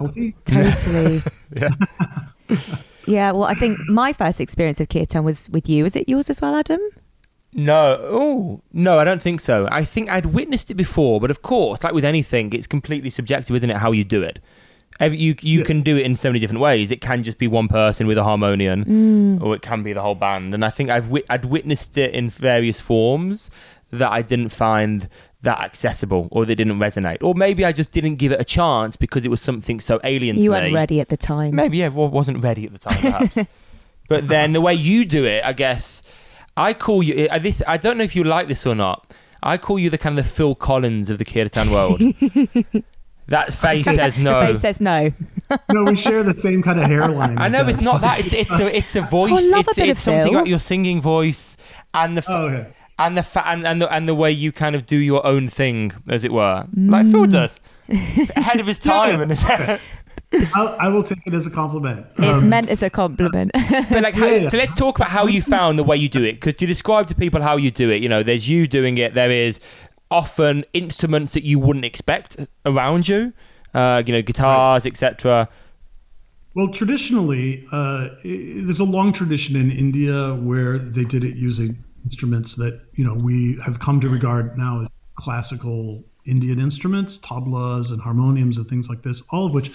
Totally. 0.44 1.23
Yeah. 1.54 1.68
yeah. 3.06 3.32
Well, 3.32 3.44
I 3.44 3.54
think 3.54 3.78
my 3.88 4.12
first 4.12 4.40
experience 4.40 4.80
of 4.80 4.88
kirtan 4.88 5.25
was 5.25 5.49
with 5.50 5.68
you. 5.68 5.85
Is 5.85 5.96
it 5.96 6.08
yours 6.08 6.28
as 6.30 6.40
well, 6.40 6.54
Adam? 6.54 6.80
No, 7.56 7.98
oh 8.02 8.60
no, 8.72 8.98
I 8.98 9.04
don't 9.04 9.20
think 9.22 9.40
so. 9.40 9.66
I 9.72 9.82
think 9.84 10.10
I'd 10.10 10.26
witnessed 10.26 10.70
it 10.70 10.75
before, 10.75 11.20
but 11.20 11.30
of 11.30 11.40
course, 11.42 11.82
like 11.82 11.94
with 11.94 12.04
anything, 12.04 12.52
it's 12.52 12.66
completely 12.66 13.08
subjective, 13.10 13.56
isn't 13.56 13.70
it? 13.70 13.76
How 13.78 13.92
you 13.92 14.04
do 14.04 14.22
it. 14.22 14.38
Every, 15.00 15.16
you 15.18 15.34
you 15.40 15.60
Yeah. 15.60 15.64
can 15.64 15.80
do 15.82 15.96
it 15.96 16.04
in 16.04 16.16
so 16.16 16.28
many 16.28 16.38
different 16.38 16.60
ways. 16.60 16.90
It 16.90 17.00
can 17.00 17.25
just 17.25 17.38
be 17.38 17.48
one 17.48 17.66
person 17.68 18.06
with 18.06 18.18
a 18.18 18.25
harmonium, 18.25 18.84
mm. 18.84 19.42
or 19.42 19.54
it 19.54 19.62
can 19.62 19.82
be 19.82 19.92
the 19.94 20.02
whole 20.02 20.14
band. 20.14 20.52
And 20.54 20.64
I 20.64 20.70
think 20.70 20.90
I've 20.90 21.08
wit- 21.08 21.25
I'd 21.30 21.46
witnessed 21.46 21.96
it 21.96 22.14
in 22.14 22.28
various 22.30 22.78
forms 22.78 23.50
that 23.90 24.10
I 24.10 24.20
didn't 24.20 24.50
find 24.50 25.08
that 25.42 25.60
accessible, 25.60 26.28
or 26.32 26.44
that 26.44 26.56
didn't 26.56 26.78
resonate, 26.78 27.18
or 27.22 27.34
maybe 27.34 27.64
I 27.64 27.72
just 27.72 27.90
didn't 27.90 28.16
give 28.16 28.32
it 28.32 28.40
a 28.40 28.44
chance 28.44 28.96
because 28.96 29.25
it 29.25 29.28
was 29.30 29.40
something 29.40 29.80
so 29.80 30.00
alien 30.04 30.34
to 30.36 30.40
me. 30.40 30.44
You 30.44 30.50
weren't 30.50 30.66
me. 30.66 30.75
ready 30.75 31.00
at 31.00 31.08
the 31.08 31.16
time. 31.16 31.54
Maybe 31.54 31.78
yeah, 31.78 31.88
wa- 31.88 32.06
wasn't 32.08 32.42
ready 32.42 32.66
at 32.66 32.72
the 32.72 32.78
time, 32.78 33.00
perhaps. 33.00 33.50
but 34.08 34.28
then 34.28 34.52
the 34.52 34.60
way 34.60 34.75
you 34.75 35.04
do 35.04 35.25
it, 35.25 35.44
I 35.44 35.52
guess, 35.52 36.02
I 36.56 36.72
call 36.75 37.02
you. 37.02 37.28
This 37.40 37.62
I 37.66 37.76
don't 37.76 37.98
know 37.98 38.04
if 38.04 38.16
you 38.16 38.25
like 38.25 38.48
this 38.48 38.66
or 38.66 38.75
not. 38.75 39.12
I 39.42 39.58
call 39.58 39.78
you 39.78 39.90
the 39.90 39.98
kind 39.98 40.18
of 40.18 40.25
the 40.25 40.30
Phil 40.30 40.54
Collins 40.54 41.10
of 41.10 41.18
the 41.18 41.25
kirtan 41.25 41.70
world. 41.76 42.00
that 43.28 43.52
face 43.52 43.84
says 43.84 44.18
no. 44.18 44.40
The 44.40 44.46
face 44.46 44.60
says 44.60 44.80
no. 44.80 45.12
no, 45.72 45.84
we 45.84 45.96
share 45.96 46.22
the 46.22 46.34
same 46.34 46.62
kind 46.62 46.80
of 46.80 46.86
hairline. 46.86 47.38
I 47.38 47.48
know 47.48 47.60
with 47.64 47.76
it's 47.76 47.80
not 47.82 48.00
that. 48.00 48.20
It's 48.20 48.32
it's 48.32 48.58
a 48.58 48.76
it's 48.76 48.96
a 48.96 49.02
voice. 49.18 49.50
love 49.50 49.66
a 49.66 49.70
it's 49.70 49.75
bit 49.76 49.88
it's 49.90 50.00
something 50.00 50.25
Phil. 50.25 50.34
about 50.34 50.46
your 50.48 50.58
singing 50.58 51.00
voice 51.00 51.56
and 51.94 52.16
the 52.16 52.22
oh, 52.22 52.32
fa- 52.32 52.38
Oh, 52.38 52.46
okay. 52.48 52.72
and 52.98 53.16
the 53.16 53.22
fa- 53.22 53.46
and, 53.48 53.66
and 53.66 53.82
the 53.82 53.92
and 53.92 54.08
the 54.08 54.14
way 54.14 54.30
you 54.32 54.52
kind 54.52 54.75
of 54.75 54.86
do 54.86 54.96
your 54.96 55.25
own 55.26 55.48
thing, 55.48 55.92
as 56.08 56.25
it 56.25 56.32
were, 56.32 56.66
like 56.75 57.06
Phil 57.10 57.26
mm. 57.26 57.32
does, 57.32 57.60
ahead 57.88 58.58
of 58.60 58.66
his 58.66 58.78
time. 58.78 59.20
and 59.20 59.80
I'll, 60.54 60.76
I 60.78 60.88
will 60.88 61.04
take 61.04 61.18
it 61.26 61.35
as 61.35 61.47
a 61.47 61.50
compliment. 61.50 62.06
It's 62.18 62.42
Um, 62.42 62.49
meant 62.49 62.68
as 62.68 62.83
a 62.83 62.90
compliment. 62.90 63.50
But 63.90 64.02
like, 64.02 64.14
how, 64.14 64.26
Yeah, 64.26 64.37
yeah. 64.42 64.49
so 64.49 64.56
let's 64.59 64.75
talk 64.75 64.99
about 64.99 65.09
how 65.11 65.26
you 65.26 65.40
found 65.40 65.78
the 65.78 65.85
way 65.85 65.97
you 65.97 66.09
do 66.09 66.23
it. 66.23 66.35
Because 66.35 66.54
to 66.56 66.66
describe 66.66 67.06
to 67.09 67.14
people 67.14 67.40
how 67.42 67.56
you 67.56 67.71
do 67.71 67.90
it, 67.90 68.02
you 68.02 68.09
know, 68.09 68.23
there's 68.23 68.49
you 68.49 68.66
doing 68.66 68.99
it. 68.99 69.14
There 69.14 69.30
is 69.30 69.61
often 70.11 70.64
instruments 70.73 71.33
that 71.35 71.45
you 71.45 71.59
wouldn't 71.59 71.85
expect 71.85 72.37
around 72.64 73.09
you. 73.09 73.33
Uh, 73.75 74.02
you 74.06 74.12
know, 74.12 74.23
guitars, 74.23 74.87
etc. 74.87 75.49
Well, 76.54 76.68
traditionally, 76.68 77.66
uh, 77.73 78.09
i- 78.25 78.62
there's 78.64 78.80
a 78.80 78.85
long 78.85 79.12
tradition 79.12 79.54
in 79.56 79.71
India 79.71 80.35
where 80.35 80.78
they 80.78 81.04
did 81.04 81.23
it 81.25 81.37
using 81.37 81.76
instruments 82.04 82.54
that 82.54 82.80
you 82.95 83.04
know 83.04 83.14
we 83.14 83.59
have 83.64 83.78
come 83.78 84.00
to 84.00 84.09
regard 84.09 84.56
now 84.56 84.83
as 84.83 84.88
classical 85.16 86.02
Indian 86.25 86.59
instruments, 86.59 87.18
tablas 87.18 87.90
and 87.90 88.00
harmoniums 88.00 88.56
and 88.56 88.66
things 88.68 88.88
like 88.88 89.02
this, 89.02 89.23
all 89.30 89.45
of 89.47 89.52
which 89.52 89.73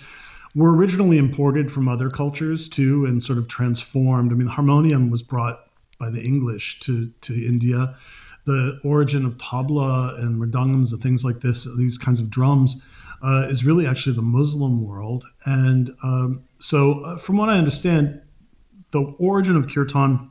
were 0.55 0.75
originally 0.75 1.17
imported 1.17 1.71
from 1.71 1.87
other 1.87 2.09
cultures 2.09 2.67
too, 2.67 3.05
and 3.05 3.23
sort 3.23 3.37
of 3.37 3.47
transformed. 3.47 4.31
I 4.31 4.35
mean, 4.35 4.45
the 4.45 4.51
harmonium 4.51 5.09
was 5.09 5.21
brought 5.21 5.65
by 5.99 6.09
the 6.09 6.21
English 6.21 6.79
to 6.81 7.11
to 7.21 7.33
India. 7.33 7.95
The 8.45 8.79
origin 8.83 9.25
of 9.25 9.37
tabla 9.37 10.19
and 10.19 10.41
mridangams 10.41 10.91
and 10.91 11.01
things 11.01 11.23
like 11.23 11.41
this, 11.41 11.67
these 11.77 11.97
kinds 11.97 12.19
of 12.19 12.29
drums, 12.29 12.75
uh, 13.23 13.47
is 13.49 13.63
really 13.63 13.85
actually 13.85 14.15
the 14.15 14.21
Muslim 14.23 14.83
world. 14.83 15.25
And 15.45 15.91
um, 16.03 16.43
so, 16.59 17.01
uh, 17.05 17.17
from 17.17 17.37
what 17.37 17.49
I 17.49 17.57
understand, 17.57 18.19
the 18.91 19.01
origin 19.19 19.55
of 19.55 19.67
kirtan 19.67 20.29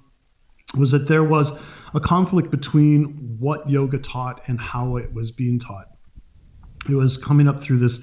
was 0.77 0.91
that 0.91 1.09
there 1.09 1.25
was 1.25 1.53
a 1.95 2.01
conflict 2.01 2.51
between 2.51 3.37
what 3.39 3.69
yoga 3.69 3.99
taught 3.99 4.43
and 4.47 4.61
how 4.61 4.97
it 4.97 5.13
was 5.13 5.31
being 5.31 5.59
taught. 5.59 5.89
It 6.89 6.95
was 6.95 7.17
coming 7.17 7.49
up 7.49 7.63
through 7.63 7.79
this 7.79 8.01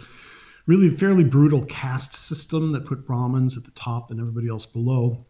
really 0.68 0.94
a 0.94 0.98
fairly 0.98 1.24
brutal 1.24 1.66
caste 1.66 2.14
system 2.14 2.72
that 2.72 2.86
put 2.86 3.08
Brahmins 3.08 3.58
at 3.58 3.64
the 3.64 3.72
top 3.72 4.12
and 4.12 4.20
everybody 4.20 4.48
else 4.50 4.66
below. 4.66 5.26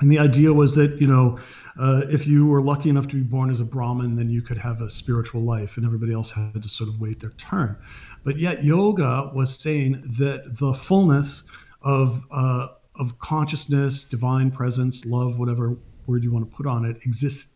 And 0.00 0.10
the 0.10 0.18
idea 0.18 0.52
was 0.52 0.74
that, 0.76 0.98
you 1.00 1.06
know, 1.06 1.38
uh, 1.78 2.02
if 2.08 2.26
you 2.26 2.46
were 2.46 2.62
lucky 2.62 2.88
enough 2.88 3.08
to 3.08 3.14
be 3.14 3.20
born 3.22 3.50
as 3.50 3.60
a 3.60 3.64
Brahmin, 3.64 4.16
then 4.16 4.30
you 4.30 4.40
could 4.40 4.56
have 4.56 4.80
a 4.80 4.88
spiritual 4.88 5.42
life, 5.42 5.76
and 5.76 5.84
everybody 5.84 6.12
else 6.12 6.30
had 6.30 6.62
to 6.62 6.68
sort 6.68 6.88
of 6.88 7.00
wait 7.00 7.20
their 7.20 7.30
turn. 7.30 7.76
But 8.24 8.38
yet, 8.38 8.64
yoga 8.64 9.30
was 9.34 9.58
saying 9.58 10.02
that 10.18 10.56
the 10.58 10.72
fullness 10.72 11.42
of 11.82 12.22
uh, 12.30 12.68
of 12.96 13.18
consciousness, 13.18 14.04
divine 14.04 14.50
presence, 14.50 15.04
love, 15.04 15.38
whatever 15.38 15.76
word 16.06 16.22
you 16.22 16.32
want 16.32 16.50
to 16.50 16.56
put 16.56 16.66
on 16.66 16.84
it, 16.84 16.96
exists 17.04 17.46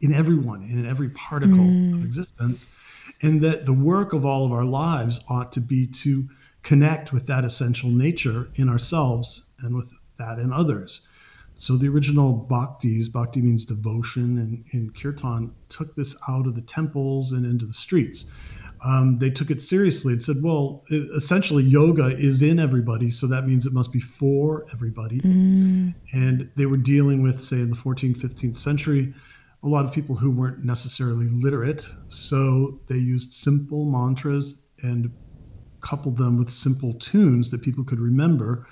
in 0.00 0.12
everyone, 0.12 0.62
in 0.64 0.86
every 0.86 1.10
particle 1.10 1.60
of 1.60 2.04
existence, 2.04 2.66
and 3.24 3.40
that 3.40 3.64
the 3.64 3.72
work 3.72 4.12
of 4.12 4.26
all 4.26 4.44
of 4.44 4.52
our 4.52 4.64
lives 4.64 5.18
ought 5.28 5.50
to 5.52 5.60
be 5.60 5.86
to 5.86 6.28
connect 6.62 7.10
with 7.12 7.26
that 7.26 7.44
essential 7.44 7.88
nature 7.88 8.48
in 8.56 8.68
ourselves 8.68 9.44
and 9.60 9.74
with 9.74 9.88
that 10.18 10.38
in 10.38 10.52
others. 10.52 11.00
So 11.56 11.78
the 11.78 11.88
original 11.88 12.46
bhaktis, 12.50 13.10
bhakti 13.10 13.40
means 13.40 13.64
devotion, 13.64 14.38
and, 14.38 14.64
and 14.72 14.94
kirtan 15.00 15.52
took 15.70 15.94
this 15.96 16.14
out 16.28 16.46
of 16.46 16.54
the 16.54 16.60
temples 16.62 17.32
and 17.32 17.46
into 17.46 17.64
the 17.64 17.72
streets. 17.72 18.26
Um, 18.84 19.18
they 19.18 19.30
took 19.30 19.50
it 19.50 19.62
seriously 19.62 20.12
and 20.12 20.22
said, 20.22 20.42
well, 20.42 20.84
essentially, 21.16 21.62
yoga 21.62 22.08
is 22.18 22.42
in 22.42 22.58
everybody, 22.58 23.10
so 23.10 23.26
that 23.28 23.46
means 23.46 23.64
it 23.64 23.72
must 23.72 23.92
be 23.92 24.00
for 24.00 24.66
everybody. 24.72 25.20
And 26.12 26.50
they 26.56 26.66
were 26.66 26.76
dealing 26.76 27.22
with, 27.22 27.40
say, 27.40 27.56
in 27.56 27.70
the 27.70 27.76
14th, 27.76 28.18
15th 28.18 28.56
century, 28.56 29.14
a 29.64 29.68
lot 29.68 29.86
of 29.86 29.92
people 29.92 30.14
who 30.14 30.30
weren't 30.30 30.64
necessarily 30.64 31.26
literate. 31.28 31.86
So 32.08 32.80
they 32.88 32.96
used 32.96 33.32
simple 33.32 33.84
mantras 33.86 34.60
and 34.82 35.10
coupled 35.80 36.18
them 36.18 36.38
with 36.38 36.50
simple 36.50 36.94
tunes 36.94 37.50
that 37.50 37.62
people 37.62 37.84
could 37.84 38.00
remember 38.00 38.66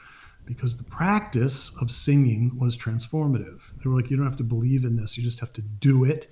because 0.45 0.77
the 0.77 0.85
practice 0.85 1.71
of 1.81 1.91
singing 1.91 2.51
was 2.59 2.77
transformative. 2.77 3.61
They 3.83 3.89
were 3.89 3.97
like, 3.97 4.11
you 4.11 4.17
don't 4.17 4.27
have 4.27 4.37
to 4.39 4.45
believe 4.45 4.85
in 4.85 4.97
this, 4.97 5.17
you 5.17 5.23
just 5.23 5.41
have 5.41 5.53
to 5.55 5.63
do 5.63 6.05
it 6.05 6.29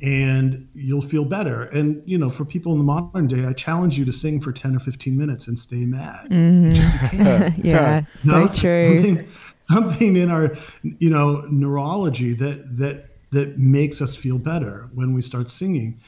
and 0.00 0.68
you'll 0.74 1.02
feel 1.02 1.24
better. 1.24 1.64
And, 1.64 2.02
you 2.06 2.18
know, 2.18 2.30
for 2.30 2.44
people 2.44 2.72
in 2.72 2.78
the 2.78 2.84
modern 2.84 3.26
day, 3.26 3.44
I 3.44 3.52
challenge 3.52 3.98
you 3.98 4.04
to 4.04 4.12
sing 4.12 4.40
for 4.40 4.52
10 4.52 4.76
or 4.76 4.78
15 4.78 5.16
minutes 5.16 5.48
and 5.48 5.58
stay 5.58 5.84
mad. 5.84 6.28
Mm-hmm. 6.30 7.60
yeah, 7.66 8.04
so 8.14 8.42
No? 8.42 8.48
true. 8.48 8.96
Something, 8.96 9.28
something 9.60 10.16
in 10.16 10.30
our, 10.30 10.56
you 10.82 11.10
know, 11.10 11.46
neurology 11.50 12.32
that 12.34 12.78
that 12.78 13.07
that 13.30 13.58
makes 13.58 14.00
us 14.00 14.14
feel 14.14 14.38
better 14.38 14.88
when 14.94 15.12
we 15.14 15.22
start 15.22 15.50
singing, 15.50 16.00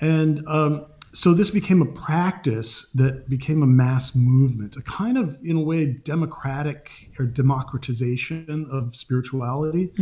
and 0.00 0.46
um, 0.46 0.86
so 1.14 1.34
this 1.34 1.50
became 1.50 1.82
a 1.82 1.86
practice 1.86 2.86
that 2.94 3.28
became 3.28 3.62
a 3.62 3.66
mass 3.66 4.14
movement, 4.14 4.76
a 4.76 4.82
kind 4.82 5.18
of, 5.18 5.36
in 5.44 5.56
a 5.56 5.60
way, 5.60 5.84
democratic 5.84 6.88
or 7.18 7.26
democratization 7.26 8.66
of 8.72 8.96
spirituality, 8.96 9.92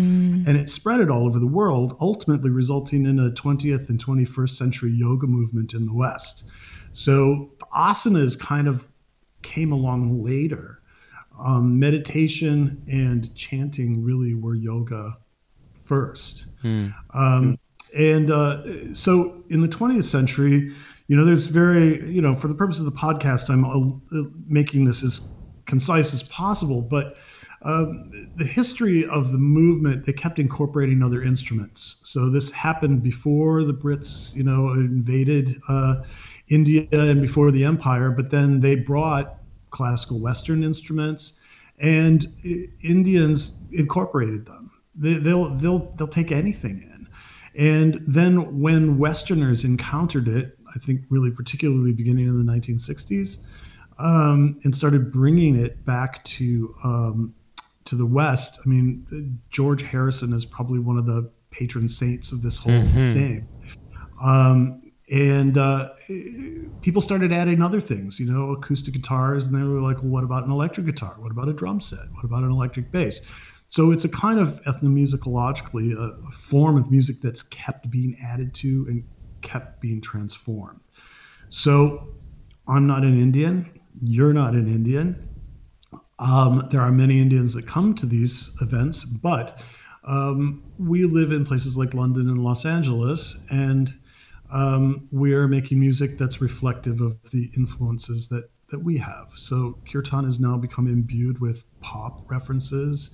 and 0.46 0.56
it 0.56 0.70
spread 0.70 1.00
it 1.00 1.10
all 1.10 1.26
over 1.26 1.40
the 1.40 1.46
world, 1.46 1.96
ultimately 2.00 2.50
resulting 2.50 3.06
in 3.06 3.18
a 3.18 3.30
20th 3.30 3.88
and 3.88 4.04
21st 4.04 4.50
century 4.50 4.92
yoga 4.92 5.26
movement 5.26 5.74
in 5.74 5.86
the 5.86 5.92
West. 5.92 6.44
So 6.92 7.50
asanas 7.74 8.38
kind 8.38 8.68
of 8.68 8.86
came 9.42 9.72
along 9.72 10.22
later. 10.22 10.80
Um, 11.40 11.78
meditation 11.78 12.84
and 12.88 13.34
chanting 13.34 14.04
really 14.04 14.34
were 14.34 14.54
yoga 14.54 15.16
first. 15.90 16.44
Um, 17.12 17.58
and 17.98 18.30
uh, 18.30 18.94
so 18.94 19.42
in 19.50 19.60
the 19.60 19.66
20th 19.66 20.04
century, 20.04 20.72
you 21.08 21.16
know, 21.16 21.24
there's 21.24 21.48
very, 21.48 22.08
you 22.08 22.22
know, 22.22 22.36
for 22.36 22.46
the 22.46 22.54
purpose 22.54 22.78
of 22.78 22.84
the 22.84 22.92
podcast, 22.92 23.50
I'm 23.50 23.64
uh, 23.64 24.30
making 24.46 24.84
this 24.84 25.02
as 25.02 25.20
concise 25.66 26.14
as 26.14 26.22
possible, 26.22 26.80
but 26.80 27.16
um, 27.62 28.30
the 28.36 28.44
history 28.44 29.04
of 29.04 29.32
the 29.32 29.38
movement, 29.38 30.06
they 30.06 30.12
kept 30.12 30.38
incorporating 30.38 31.02
other 31.02 31.24
instruments. 31.24 31.96
So 32.04 32.30
this 32.30 32.52
happened 32.52 33.02
before 33.02 33.64
the 33.64 33.74
Brits, 33.74 34.32
you 34.36 34.44
know, 34.44 34.70
invaded 34.70 35.60
uh, 35.68 36.02
India 36.48 36.86
and 36.92 37.20
before 37.20 37.50
the 37.50 37.64
empire, 37.64 38.10
but 38.10 38.30
then 38.30 38.60
they 38.60 38.76
brought 38.76 39.40
classical 39.70 40.20
Western 40.20 40.62
instruments, 40.62 41.32
and 41.80 42.28
Indians 42.82 43.52
incorporated 43.72 44.46
them. 44.46 44.69
They, 44.94 45.14
they'll 45.14 45.56
they'll 45.56 45.92
they'll 45.96 46.08
take 46.08 46.32
anything 46.32 46.82
in, 46.82 47.08
and 47.60 48.00
then 48.06 48.60
when 48.60 48.98
Westerners 48.98 49.64
encountered 49.64 50.28
it, 50.28 50.58
I 50.74 50.78
think 50.78 51.02
really 51.10 51.30
particularly 51.30 51.92
beginning 51.92 52.26
in 52.26 52.44
the 52.44 52.52
1960s, 52.52 53.38
um, 53.98 54.60
and 54.64 54.74
started 54.74 55.12
bringing 55.12 55.56
it 55.56 55.84
back 55.84 56.24
to 56.24 56.74
um, 56.84 57.34
to 57.84 57.96
the 57.96 58.06
West. 58.06 58.58
I 58.64 58.68
mean, 58.68 59.40
George 59.50 59.82
Harrison 59.82 60.32
is 60.32 60.44
probably 60.44 60.78
one 60.78 60.98
of 60.98 61.06
the 61.06 61.30
patron 61.50 61.88
saints 61.88 62.32
of 62.32 62.42
this 62.42 62.58
whole 62.58 62.72
mm-hmm. 62.72 63.14
thing. 63.14 63.48
Um, 64.22 64.82
and 65.10 65.58
uh, 65.58 65.88
people 66.82 67.02
started 67.02 67.32
adding 67.32 67.62
other 67.62 67.80
things, 67.80 68.20
you 68.20 68.30
know, 68.30 68.52
acoustic 68.52 68.94
guitars, 68.94 69.46
and 69.46 69.54
they 69.54 69.62
were 69.62 69.80
like, 69.80 69.96
well, 69.96 70.10
what 70.10 70.24
about 70.24 70.44
an 70.44 70.52
electric 70.52 70.86
guitar? 70.86 71.16
What 71.18 71.32
about 71.32 71.48
a 71.48 71.52
drum 71.52 71.80
set? 71.80 71.98
What 72.12 72.24
about 72.24 72.44
an 72.44 72.50
electric 72.50 72.92
bass? 72.92 73.20
So 73.70 73.92
it's 73.92 74.04
a 74.04 74.08
kind 74.08 74.40
of 74.40 74.60
ethnomusicologically 74.64 75.96
a, 75.96 76.32
form 76.32 76.76
of 76.76 76.90
music 76.90 77.22
that's 77.22 77.44
kept 77.44 77.88
being 77.88 78.16
added 78.20 78.52
to 78.56 78.84
and 78.88 79.04
kept 79.42 79.80
being 79.80 80.00
transformed. 80.00 80.80
So 81.50 82.08
I'm 82.66 82.88
not 82.88 83.04
an 83.04 83.18
Indian. 83.18 83.70
You're 84.02 84.32
not 84.32 84.54
an 84.54 84.66
Indian. 84.66 85.28
Um, 86.18 86.68
there 86.72 86.80
are 86.80 86.90
many 86.90 87.20
Indians 87.20 87.54
that 87.54 87.68
come 87.68 87.94
to 87.94 88.06
these 88.06 88.50
events, 88.60 89.04
but 89.04 89.58
um, 90.04 90.64
we 90.76 91.04
live 91.04 91.30
in 91.30 91.46
places 91.46 91.76
like 91.76 91.94
London 91.94 92.28
and 92.28 92.42
Los 92.42 92.64
Angeles, 92.64 93.36
and 93.50 93.94
um, 94.52 95.08
we're 95.12 95.46
making 95.46 95.78
music 95.78 96.18
that's 96.18 96.40
reflective 96.40 97.00
of 97.00 97.18
the 97.30 97.50
influences 97.56 98.28
that 98.28 98.50
that 98.70 98.80
we 98.80 98.98
have. 98.98 99.28
So 99.36 99.78
kirtan 99.90 100.24
has 100.24 100.38
now 100.38 100.56
become 100.56 100.86
imbued 100.86 101.40
with 101.40 101.64
pop 101.80 102.30
references, 102.30 103.10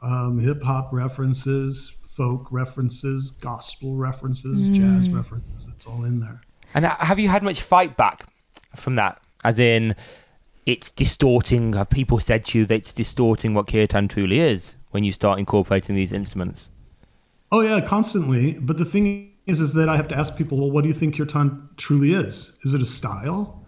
um, 0.00 0.38
hip 0.38 0.62
hop 0.62 0.92
references, 0.92 1.92
folk 2.16 2.46
references, 2.50 3.30
gospel 3.40 3.96
references, 3.96 4.58
mm. 4.58 4.74
jazz 4.74 5.10
references. 5.10 5.66
It's 5.74 5.86
all 5.86 6.04
in 6.04 6.20
there. 6.20 6.40
And 6.74 6.84
have 6.84 7.18
you 7.18 7.28
had 7.28 7.42
much 7.42 7.62
fight 7.62 7.96
back 7.96 8.26
from 8.76 8.96
that? 8.96 9.20
As 9.44 9.58
in, 9.58 9.94
it's 10.66 10.90
distorting. 10.90 11.72
Have 11.72 11.90
people 11.90 12.20
said 12.20 12.44
to 12.46 12.58
you 12.58 12.66
that 12.66 12.74
it's 12.74 12.92
distorting 12.92 13.54
what 13.54 13.66
kirtan 13.66 14.08
truly 14.08 14.40
is 14.40 14.74
when 14.90 15.04
you 15.04 15.12
start 15.12 15.38
incorporating 15.38 15.96
these 15.96 16.12
instruments? 16.12 16.68
Oh 17.50 17.60
yeah, 17.60 17.80
constantly. 17.80 18.52
But 18.52 18.76
the 18.76 18.84
thing 18.84 19.32
is, 19.46 19.60
is 19.60 19.72
that 19.74 19.88
I 19.88 19.96
have 19.96 20.08
to 20.08 20.18
ask 20.18 20.36
people, 20.36 20.58
well, 20.58 20.70
what 20.70 20.82
do 20.82 20.88
you 20.88 20.94
think 20.94 21.16
kirtan 21.16 21.68
truly 21.76 22.12
is? 22.12 22.52
Is 22.64 22.74
it 22.74 22.82
a 22.82 22.86
style? 22.86 23.64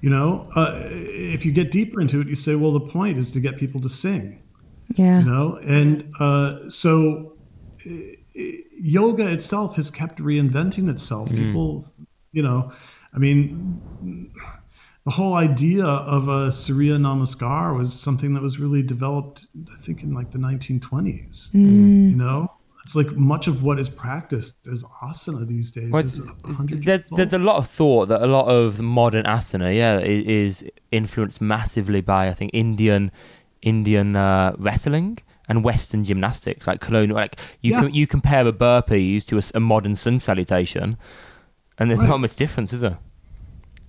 You 0.00 0.10
know, 0.10 0.48
uh, 0.56 0.80
if 0.90 1.44
you 1.44 1.52
get 1.52 1.70
deeper 1.70 2.00
into 2.00 2.20
it, 2.20 2.26
you 2.26 2.34
say, 2.34 2.54
well, 2.54 2.72
the 2.72 2.80
point 2.80 3.18
is 3.18 3.30
to 3.30 3.40
get 3.40 3.56
people 3.56 3.80
to 3.80 3.88
sing. 3.88 4.42
Yeah. 4.94 5.20
You 5.20 5.24
know, 5.24 5.58
and 5.62 6.12
uh, 6.20 6.70
so 6.70 7.36
uh, 7.86 7.90
yoga 8.78 9.26
itself 9.26 9.76
has 9.76 9.90
kept 9.90 10.18
reinventing 10.18 10.90
itself. 10.90 11.28
Mm. 11.28 11.36
People, 11.36 11.92
you 12.32 12.42
know, 12.42 12.72
I 13.14 13.18
mean, 13.18 14.30
the 15.04 15.10
whole 15.10 15.34
idea 15.34 15.84
of 15.84 16.28
a 16.28 16.52
Surya 16.52 16.96
Namaskar 16.96 17.76
was 17.76 17.92
something 17.98 18.34
that 18.34 18.42
was 18.42 18.58
really 18.58 18.82
developed, 18.82 19.46
I 19.72 19.82
think, 19.82 20.02
in 20.02 20.12
like 20.12 20.32
the 20.32 20.38
1920s. 20.38 21.50
Mm. 21.52 22.10
You 22.10 22.16
know, 22.16 22.52
it's 22.84 22.94
like 22.94 23.12
much 23.16 23.46
of 23.46 23.62
what 23.62 23.80
is 23.80 23.88
practiced 23.88 24.54
as 24.70 24.84
asana 25.02 25.46
these 25.46 25.70
days. 25.70 25.90
Well, 25.90 26.04
there's 26.68 27.08
there's 27.08 27.32
a 27.32 27.38
lot 27.38 27.56
of 27.56 27.68
thought 27.68 28.06
that 28.06 28.22
a 28.22 28.26
lot 28.26 28.46
of 28.46 28.80
modern 28.80 29.24
asana, 29.24 29.74
yeah, 29.74 29.98
is 29.98 30.64
influenced 30.92 31.40
massively 31.40 32.00
by 32.00 32.28
I 32.28 32.34
think 32.34 32.52
Indian 32.54 33.10
Indian 33.62 34.16
uh, 34.16 34.54
wrestling 34.58 35.18
and 35.48 35.62
Western 35.62 36.04
gymnastics, 36.04 36.66
like 36.66 36.80
colonial. 36.80 37.16
Like 37.16 37.38
you 37.60 37.72
yeah. 37.72 37.86
you 37.86 38.06
compare 38.06 38.46
a 38.46 38.52
burpee 38.52 39.20
to 39.20 39.38
a, 39.38 39.42
a 39.54 39.60
modern 39.60 39.94
sun 39.94 40.18
salutation, 40.18 40.96
and 41.78 41.90
there's 41.90 42.00
right. 42.00 42.08
not 42.08 42.20
much 42.20 42.36
difference, 42.36 42.72
is 42.72 42.80
there? 42.80 42.98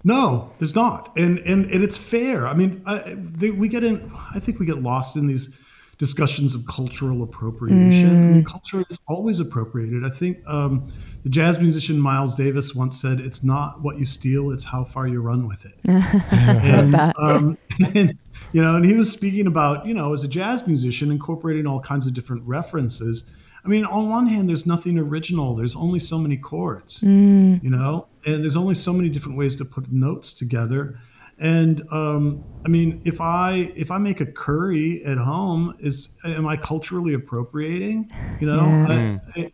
No, 0.03 0.51
there's 0.59 0.75
not, 0.75 1.15
and 1.17 1.39
and 1.39 1.69
and 1.69 1.83
it's 1.83 1.97
fair. 1.97 2.47
I 2.47 2.53
mean, 2.53 2.81
I, 2.85 3.15
they, 3.17 3.49
we 3.49 3.67
get 3.67 3.83
in. 3.83 4.11
I 4.33 4.39
think 4.39 4.59
we 4.59 4.65
get 4.65 4.81
lost 4.81 5.15
in 5.15 5.27
these 5.27 5.49
discussions 5.97 6.53
of 6.53 6.65
cultural 6.67 7.23
appropriation. 7.23 8.09
Mm. 8.09 8.29
I 8.29 8.33
mean, 8.33 8.43
culture 8.45 8.83
is 8.89 8.97
always 9.07 9.39
appropriated. 9.39 10.05
I 10.05 10.09
think 10.09 10.37
um, 10.47 10.91
the 11.23 11.29
jazz 11.29 11.57
musician 11.57 11.99
Miles 11.99 12.35
Davis 12.35 12.75
once 12.75 13.01
said, 13.01 13.19
"It's 13.19 13.43
not 13.43 13.81
what 13.81 13.97
you 13.97 14.05
steal; 14.05 14.51
it's 14.51 14.63
how 14.63 14.85
far 14.85 15.07
you 15.07 15.21
run 15.21 15.47
with 15.47 15.65
it." 15.65 15.73
and, 16.31 16.95
um, 17.17 17.57
and, 17.95 18.17
you 18.53 18.61
know, 18.61 18.75
and 18.75 18.85
he 18.85 18.93
was 18.93 19.11
speaking 19.11 19.47
about, 19.47 19.85
you 19.85 19.93
know, 19.93 20.13
as 20.13 20.23
a 20.23 20.27
jazz 20.27 20.65
musician, 20.65 21.11
incorporating 21.11 21.67
all 21.67 21.79
kinds 21.79 22.07
of 22.07 22.13
different 22.13 22.43
references. 22.45 23.23
I 23.65 23.67
mean, 23.67 23.85
on 23.85 24.09
one 24.09 24.27
hand, 24.27 24.47
there's 24.47 24.65
nothing 24.65 24.97
original. 24.97 25.55
There's 25.55 25.75
only 25.75 25.99
so 25.99 26.17
many 26.17 26.37
chords, 26.37 27.01
mm. 27.01 27.61
you 27.61 27.69
know, 27.69 28.07
and 28.25 28.41
there's 28.41 28.55
only 28.55 28.75
so 28.75 28.93
many 28.93 29.09
different 29.09 29.37
ways 29.37 29.57
to 29.57 29.65
put 29.65 29.91
notes 29.91 30.31
together. 30.33 30.99
And 31.39 31.81
um, 31.91 32.43
I 32.65 32.69
mean, 32.69 33.01
if 33.05 33.21
I 33.21 33.71
if 33.75 33.91
I 33.91 33.97
make 33.97 34.21
a 34.21 34.25
curry 34.25 35.03
at 35.05 35.17
home, 35.17 35.75
is 35.79 36.09
am 36.23 36.47
I 36.47 36.57
culturally 36.57 37.13
appropriating? 37.13 38.11
You 38.39 38.47
know, 38.47 38.65
yeah. 38.65 39.19
I, 39.35 39.41
I, 39.41 39.51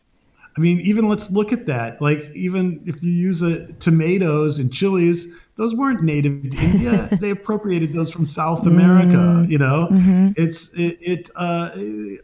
I, 0.56 0.62
mean, 0.62 0.80
even 0.82 1.10
let's 1.10 1.30
look 1.30 1.52
at 1.52 1.66
that. 1.66 2.02
Like, 2.02 2.20
even 2.36 2.84
if 2.86 3.04
you 3.04 3.12
use 3.12 3.42
a 3.42 3.66
tomatoes 3.74 4.60
and 4.60 4.72
chilies, 4.72 5.28
those 5.56 5.76
weren't 5.76 6.02
native 6.02 6.42
to 6.42 6.58
India. 6.58 7.10
they 7.22 7.30
appropriated 7.30 7.94
those 7.94 8.10
from 8.10 8.26
South 8.26 8.66
America. 8.66 9.18
Mm. 9.18 9.50
You 9.50 9.58
know, 9.60 9.88
mm-hmm. 9.92 10.30
it's 10.36 10.70
it, 10.74 10.98
it 11.02 11.30
uh, 11.36 11.72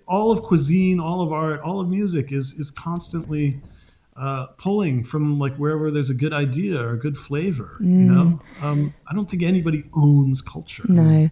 all 0.08 0.32
of 0.32 0.44
cuisine, 0.44 1.00
all 1.00 1.22
of 1.22 1.32
art, 1.32 1.62
all 1.62 1.80
of 1.80 1.90
music 1.90 2.32
is 2.32 2.54
is 2.54 2.72
constantly 2.72 3.62
uh, 4.20 4.48
pulling 4.58 5.02
from 5.02 5.40
like 5.40 5.56
wherever 5.56 5.90
there's 5.90 6.10
a 6.10 6.14
good 6.14 6.34
idea 6.34 6.78
or 6.78 6.92
a 6.92 7.00
good 7.00 7.18
flavor. 7.18 7.78
Mm. 7.80 7.86
You 7.88 8.12
know, 8.12 8.40
um, 8.62 8.94
I 9.08 9.16
don't 9.16 9.30
think 9.30 9.44
anybody 9.44 9.86
owns 9.94 10.42
culture. 10.42 10.84
No. 10.90 11.30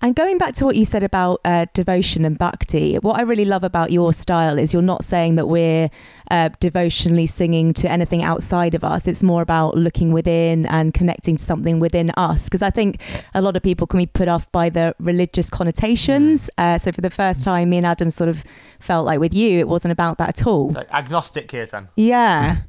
And 0.00 0.14
going 0.14 0.38
back 0.38 0.54
to 0.54 0.64
what 0.64 0.76
you 0.76 0.84
said 0.84 1.02
about 1.02 1.40
uh, 1.44 1.66
devotion 1.74 2.24
and 2.24 2.38
bhakti, 2.38 2.94
what 2.96 3.18
I 3.18 3.22
really 3.22 3.44
love 3.44 3.64
about 3.64 3.90
your 3.90 4.12
style 4.12 4.56
is 4.56 4.72
you're 4.72 4.82
not 4.82 5.04
saying 5.04 5.34
that 5.34 5.48
we're 5.48 5.90
uh, 6.30 6.50
devotionally 6.60 7.26
singing 7.26 7.72
to 7.74 7.90
anything 7.90 8.22
outside 8.22 8.74
of 8.74 8.84
us. 8.84 9.06
It's 9.06 9.22
more 9.22 9.42
about 9.42 9.76
looking 9.76 10.12
within 10.12 10.66
and 10.66 10.92
connecting 10.92 11.36
to 11.36 11.44
something 11.44 11.78
within 11.78 12.10
us. 12.16 12.44
Because 12.44 12.62
I 12.62 12.70
think 12.70 13.00
a 13.34 13.42
lot 13.42 13.56
of 13.56 13.62
people 13.62 13.86
can 13.86 13.98
be 13.98 14.06
put 14.06 14.28
off 14.28 14.50
by 14.52 14.68
the 14.68 14.94
religious 14.98 15.50
connotations. 15.50 16.50
Mm. 16.58 16.74
Uh, 16.74 16.78
so 16.78 16.92
for 16.92 17.00
the 17.00 17.10
first 17.10 17.44
time, 17.44 17.70
me 17.70 17.78
and 17.78 17.86
Adam 17.86 18.10
sort 18.10 18.28
of 18.28 18.44
felt 18.80 19.06
like 19.06 19.20
with 19.20 19.34
you, 19.34 19.58
it 19.58 19.68
wasn't 19.68 19.92
about 19.92 20.18
that 20.18 20.28
at 20.28 20.46
all. 20.46 20.72
So 20.72 20.84
agnostic 20.90 21.48
kirtan. 21.48 21.88
Yeah. 21.96 22.56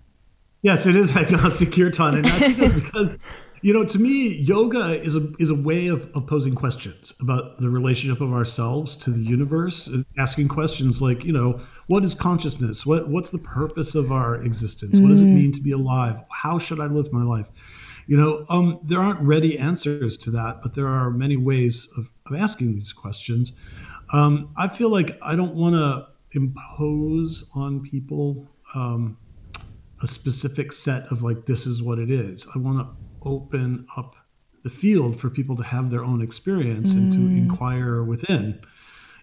Yes, 0.62 0.86
it 0.86 0.94
is 0.98 1.10
agnostic 1.16 1.72
kirtan, 1.72 2.16
and 2.16 2.26
that's 2.26 2.74
because 2.74 3.16
you 3.62 3.74
know, 3.74 3.84
to 3.86 4.00
me, 4.00 4.36
yoga 4.36 5.02
is 5.02 5.16
a 5.16 5.32
is 5.40 5.50
a 5.50 5.56
way 5.56 5.88
of, 5.88 6.10
of 6.16 6.28
posing 6.28 6.56
questions 6.56 7.14
about 7.20 7.60
the 7.60 7.70
relationship 7.70 8.22
of 8.22 8.32
ourselves 8.32 8.96
to 8.98 9.12
the 9.12 9.22
universe, 9.22 9.90
asking 10.18 10.48
questions 10.48 11.02
like, 11.02 11.24
you 11.24 11.34
know, 11.34 11.60
what 11.88 12.04
is 12.04 12.14
consciousness? 12.14 12.86
What 12.86 13.10
what's 13.10 13.32
the 13.32 13.40
purpose 13.40 13.96
of 13.96 14.12
our 14.12 14.36
existence? 14.36 14.96
Mm. 14.96 15.04
What 15.04 15.10
does 15.10 15.22
it 15.22 15.26
mm. 15.26 15.36
mean 15.36 15.52
to 15.54 15.62
be 15.62 15.72
alive? 15.72 16.18
How 16.32 16.60
should 16.60 16.80
I 16.80 16.86
live 16.86 17.12
my 17.12 17.24
life? 17.24 17.48
You 18.08 18.18
know, 18.18 18.46
um, 18.50 18.80
there 18.84 19.00
aren't 19.00 19.22
ready 19.22 19.60
answers 19.60 20.18
to 20.18 20.32
that, 20.32 20.62
but 20.64 20.74
there 20.74 20.88
are 20.88 21.12
many 21.12 21.38
ways 21.38 21.88
of, 21.96 22.08
of 22.26 22.36
asking 22.36 22.74
these 22.74 22.92
questions. 22.92 23.54
Um, 24.12 24.52
I 24.58 24.68
feel 24.68 24.90
like 24.90 25.18
I 25.22 25.36
don't 25.36 25.54
want 25.54 25.76
to 25.76 26.08
impose 26.32 27.50
on 27.54 27.82
people 27.82 28.48
um, 28.74 29.18
a 30.02 30.08
specific 30.08 30.72
set 30.72 31.12
of 31.12 31.22
like 31.22 31.46
this 31.46 31.66
is 31.66 31.84
what 31.84 32.00
it 32.00 32.10
is. 32.10 32.48
I 32.56 32.60
want 32.60 32.80
to 32.80 32.88
open 33.24 33.86
up 33.98 34.16
the 34.64 34.70
field 34.70 35.20
for 35.20 35.30
people 35.30 35.56
to 35.56 35.64
have 35.64 35.90
their 35.90 36.04
own 36.04 36.22
experience 36.22 36.92
mm. 36.92 36.98
and 36.98 37.12
to 37.12 37.18
mm. 37.18 37.38
inquire 37.38 38.04
within, 38.04 38.60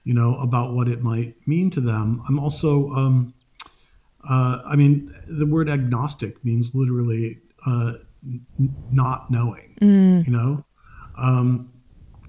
you 0.05 0.15
know, 0.15 0.37
about 0.39 0.73
what 0.73 0.89
it 0.89 1.03
might 1.03 1.35
mean 1.47 1.71
to 1.71 1.81
them. 1.81 2.23
I'm 2.29 2.39
also, 2.39 2.91
um, 2.93 3.35
uh, 4.29 4.63
I 4.67 4.77
mean, 4.77 5.15
the 5.29 5.47
word 5.47 5.69
agnostic 5.69 6.43
means 6.45 6.75
literally 6.75 7.39
uh, 7.67 7.95
n- 8.25 8.47
not 8.91 9.31
knowing, 9.31 9.77
mm. 9.81 10.27
you 10.27 10.33
know? 10.33 10.65
Um, 11.19 11.73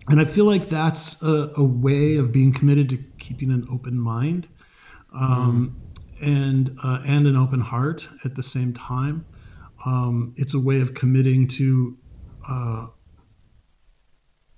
and 0.09 0.21
I 0.21 0.25
feel 0.25 0.45
like 0.45 0.69
that's 0.69 1.21
a, 1.21 1.51
a, 1.57 1.63
way 1.63 2.15
of 2.15 2.31
being 2.31 2.53
committed 2.53 2.89
to 2.89 2.97
keeping 3.19 3.51
an 3.51 3.67
open 3.69 3.99
mind 3.99 4.47
um, 5.13 5.75
mm. 6.21 6.25
and, 6.25 6.77
uh, 6.81 6.99
and 7.05 7.27
an 7.27 7.35
open 7.35 7.59
heart 7.59 8.07
at 8.23 8.35
the 8.35 8.43
same 8.43 8.73
time. 8.73 9.25
Um, 9.87 10.33
it's 10.35 10.53
a 10.53 10.59
way 10.59 10.81
of 10.81 10.93
committing 10.93 11.47
to 11.59 11.97
uh, 12.49 12.87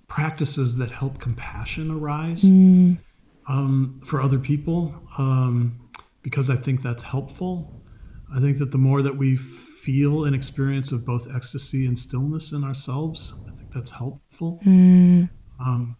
practices 0.08 0.76
that 0.76 0.90
help 0.90 1.20
compassion 1.20 1.90
arise. 1.90 2.42
Mm. 2.42 2.98
um, 3.48 4.00
for 4.04 4.20
other 4.22 4.38
people 4.38 4.94
um, 5.18 5.90
because 6.22 6.50
I 6.50 6.56
think 6.56 6.82
that's 6.82 7.02
helpful. 7.02 7.82
I 8.34 8.40
think 8.40 8.58
that 8.58 8.70
the 8.70 8.78
more 8.78 9.02
that 9.02 9.16
we 9.16 9.36
feel 9.36 10.24
an 10.24 10.34
experience 10.34 10.92
of 10.92 11.04
both 11.04 11.26
ecstasy 11.34 11.86
and 11.86 11.98
stillness 11.98 12.52
in 12.52 12.62
ourselves, 12.64 13.34
I 13.48 13.56
think 13.56 13.72
that's 13.74 13.90
helpful. 13.90 14.60
Um, 15.58 15.96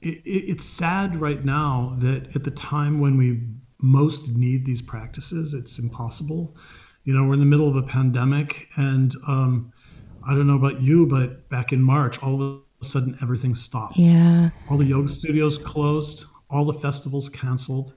it, 0.00 0.18
it, 0.24 0.44
it's 0.52 0.64
sad 0.64 1.20
right 1.20 1.44
now 1.44 1.96
that 2.00 2.34
at 2.34 2.44
the 2.44 2.50
time 2.52 3.00
when 3.00 3.16
we 3.18 3.40
most 3.82 4.28
need 4.28 4.64
these 4.64 4.82
practices, 4.82 5.52
it's 5.52 5.78
impossible. 5.78 6.56
You 7.04 7.14
know, 7.14 7.24
we're 7.24 7.34
in 7.34 7.40
the 7.40 7.46
middle 7.46 7.68
of 7.68 7.76
a 7.76 7.82
pandemic, 7.82 8.68
and 8.76 9.14
um, 9.26 9.72
I 10.26 10.34
don't 10.34 10.46
know 10.46 10.56
about 10.56 10.82
you, 10.82 11.06
but 11.06 11.48
back 11.48 11.72
in 11.72 11.80
March, 11.80 12.18
all 12.22 12.42
of 12.42 12.60
a 12.82 12.84
sudden 12.84 13.18
everything 13.22 13.54
stopped. 13.54 13.96
Yeah. 13.96 14.50
All 14.70 14.76
the 14.76 14.84
yoga 14.84 15.10
studios 15.12 15.58
closed, 15.58 16.26
all 16.50 16.64
the 16.64 16.78
festivals 16.80 17.28
canceled. 17.30 17.94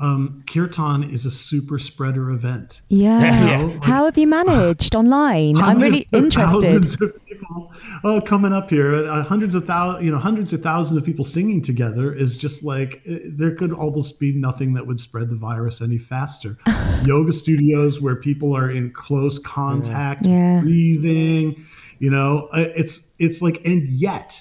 Um, 0.00 0.44
Kirtan 0.46 1.10
is 1.10 1.26
a 1.26 1.30
super 1.30 1.78
spreader 1.78 2.30
event. 2.30 2.80
Yeah. 2.88 3.20
Yeah. 3.20 3.62
Like- 3.64 3.84
How 3.84 4.04
have 4.04 4.16
you 4.16 4.28
managed 4.28 4.94
online? 4.94 5.56
I'm 5.56 5.80
really 5.80 6.06
interested. 6.12 6.86
people, 7.26 7.72
oh, 8.04 8.20
coming 8.20 8.52
up 8.52 8.70
here, 8.70 8.94
uh, 9.08 9.24
hundreds 9.24 9.54
of 9.56 9.64
thousands, 9.64 10.04
you 10.04 10.12
know, 10.12 10.18
hundreds 10.18 10.52
of 10.52 10.62
thousands 10.62 10.96
of 10.98 11.04
people 11.04 11.24
singing 11.24 11.60
together 11.62 12.14
is 12.14 12.36
just 12.36 12.62
like 12.62 13.02
uh, 13.10 13.16
there 13.24 13.56
could 13.56 13.72
almost 13.72 14.20
be 14.20 14.32
nothing 14.32 14.72
that 14.74 14.86
would 14.86 15.00
spread 15.00 15.30
the 15.30 15.36
virus 15.36 15.80
any 15.80 15.98
faster. 15.98 16.56
Yoga 17.04 17.32
studios 17.32 18.00
where 18.00 18.16
people 18.16 18.56
are 18.56 18.70
in 18.70 18.92
close 18.92 19.38
contact, 19.40 20.24
Yeah. 20.24 20.60
breathing, 20.60 21.66
you 21.98 22.10
know, 22.10 22.48
uh, 22.52 22.66
it's 22.76 23.02
it's 23.18 23.42
like, 23.42 23.60
and 23.64 23.88
yet 23.88 24.40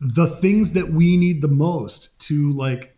the 0.00 0.28
things 0.40 0.72
that 0.72 0.92
we 0.92 1.16
need 1.16 1.42
the 1.42 1.48
most 1.48 2.08
to 2.20 2.52
like 2.52 2.91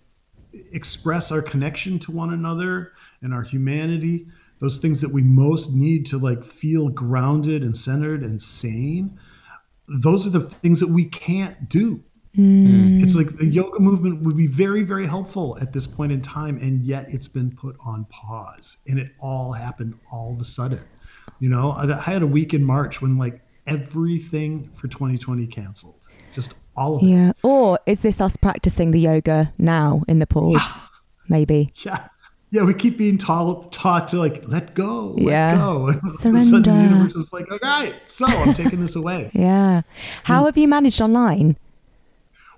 express 0.72 1.30
our 1.30 1.42
connection 1.42 1.98
to 1.98 2.10
one 2.10 2.32
another 2.32 2.92
and 3.22 3.32
our 3.32 3.42
humanity 3.42 4.26
those 4.60 4.78
things 4.78 5.00
that 5.00 5.12
we 5.12 5.20
most 5.20 5.72
need 5.72 6.06
to 6.06 6.18
like 6.18 6.44
feel 6.44 6.88
grounded 6.88 7.62
and 7.62 7.76
centered 7.76 8.22
and 8.22 8.40
sane 8.40 9.18
those 9.88 10.26
are 10.26 10.30
the 10.30 10.48
things 10.48 10.80
that 10.80 10.88
we 10.88 11.04
can't 11.04 11.68
do. 11.68 12.02
Mm. 12.36 13.02
It's 13.02 13.14
like 13.14 13.36
the 13.36 13.46
yoga 13.46 13.78
movement 13.78 14.22
would 14.22 14.36
be 14.36 14.48
very 14.48 14.82
very 14.82 15.06
helpful 15.06 15.56
at 15.60 15.72
this 15.72 15.86
point 15.86 16.10
in 16.10 16.20
time 16.20 16.56
and 16.58 16.84
yet 16.84 17.06
it's 17.08 17.28
been 17.28 17.54
put 17.54 17.76
on 17.84 18.06
pause 18.06 18.78
and 18.88 18.98
it 18.98 19.12
all 19.20 19.52
happened 19.52 19.94
all 20.10 20.32
of 20.32 20.40
a 20.40 20.44
sudden. 20.44 20.82
You 21.38 21.48
know 21.48 21.72
i, 21.72 21.86
had 22.00 22.22
a 22.22 22.26
week 22.26 22.52
in 22.52 22.64
march 22.64 23.00
when 23.00 23.16
like 23.16 23.40
everything 23.66 24.70
for 24.76 24.88
2020 24.88 25.46
canceled 25.46 25.94
all 26.76 26.96
of 26.96 27.02
it 27.02 27.06
Yeah. 27.06 27.32
Or 27.42 27.78
is 27.86 28.00
this 28.00 28.20
us 28.20 28.36
practicing 28.36 28.90
the 28.90 29.00
yoga 29.00 29.52
now 29.58 30.02
in 30.08 30.18
the 30.18 30.26
pause? 30.26 30.78
Maybe. 31.28 31.72
Yeah. 31.84 32.08
Yeah, 32.50 32.62
we 32.62 32.72
keep 32.74 32.96
being 32.98 33.18
taught 33.18 33.72
taught 33.72 34.06
to 34.08 34.16
like 34.18 34.44
let 34.46 34.74
go, 34.74 35.14
let 35.18 35.24
Yeah. 35.26 35.56
go. 35.56 35.86
And 35.88 36.00
all 36.02 36.06
of 36.06 36.12
a 36.12 36.14
Surrender. 36.16 36.60
the 36.60 36.72
universe 36.72 37.14
is 37.16 37.32
like, 37.32 37.50
all 37.50 37.58
right, 37.62 37.94
so 38.06 38.26
I'm 38.26 38.54
taking 38.62 38.80
this 38.80 38.94
away. 38.94 39.30
Yeah. 39.32 39.82
How 40.24 40.44
have 40.44 40.56
you 40.56 40.68
managed 40.68 41.00
online? 41.00 41.56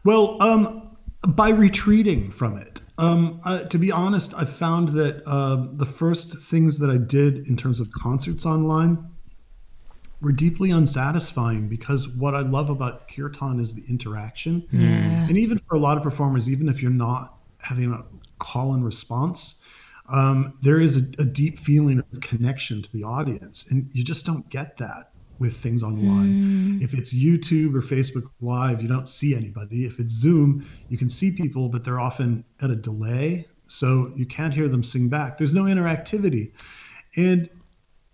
Well, 0.05 0.37
um, 0.43 0.83
by 1.27 1.49
retreating 1.49 2.31
from 2.31 2.59
it. 2.59 2.81
Um, 2.99 3.41
uh, 3.45 3.65
to 3.65 3.79
be 3.79 3.91
honest, 3.93 4.33
I 4.35 4.45
found 4.45 4.91
that 4.91 5.23
uh, 5.27 5.67
the 5.73 5.87
first 5.87 6.37
things 6.51 6.79
that 6.79 6.89
I 6.91 6.97
did 6.97 7.47
in 7.47 7.57
terms 7.57 7.81
of 7.81 7.91
concerts 7.93 8.47
online 8.47 8.99
were 10.21 10.33
deeply 10.33 10.71
unsatisfying 10.71 11.69
because 11.69 12.09
what 12.09 12.35
I 12.35 12.41
love 12.41 12.71
about 12.71 13.09
kirtan 13.09 13.61
is 13.61 13.75
the 13.75 13.85
interaction. 13.89 14.67
And 15.29 15.37
even 15.37 15.61
for 15.69 15.77
a 15.77 15.79
lot 15.79 15.97
of 15.97 16.03
performers, 16.03 16.49
even 16.49 16.69
if 16.69 16.81
you're 16.81 16.91
not 16.91 17.35
having 17.59 17.93
a 17.93 18.03
call 18.39 18.75
and 18.75 18.85
response, 18.85 19.57
um, 20.09 20.55
there 20.63 20.81
is 20.81 20.97
a, 20.97 21.01
a 21.19 21.25
deep 21.25 21.59
feeling 21.61 21.99
of 21.99 22.21
connection 22.21 22.83
to 22.83 22.93
the 22.93 23.03
audience. 23.03 23.65
And 23.69 23.91
you 23.93 24.05
just 24.05 24.25
don't 24.25 24.49
get 24.49 24.79
that 24.79 25.11
with 25.39 25.59
things 25.63 25.83
online. 25.83 26.81
If 26.83 26.95
it's 26.95 27.13
YouTube 27.13 27.75
or 27.75 27.83
Facebook 27.83 28.31
Live, 28.41 28.81
you 28.81 28.89
don't 28.89 29.09
see 29.09 29.35
anybody. 29.35 29.85
If 29.85 29.99
it's 29.99 30.13
Zoom, 30.13 30.67
you 30.89 30.97
can 30.97 31.11
see 31.11 31.31
people, 31.31 31.69
but 31.69 31.85
they're 31.85 32.01
often 32.01 32.45
at 32.63 32.71
a 32.71 32.77
delay. 32.77 33.47
So 33.69 34.13
you 34.17 34.25
can't 34.25 34.55
hear 34.55 34.69
them 34.69 34.83
sing 34.83 35.09
back. 35.09 35.37
There's 35.37 35.53
no 35.53 35.65
interactivity. 35.65 36.53
And 37.17 37.51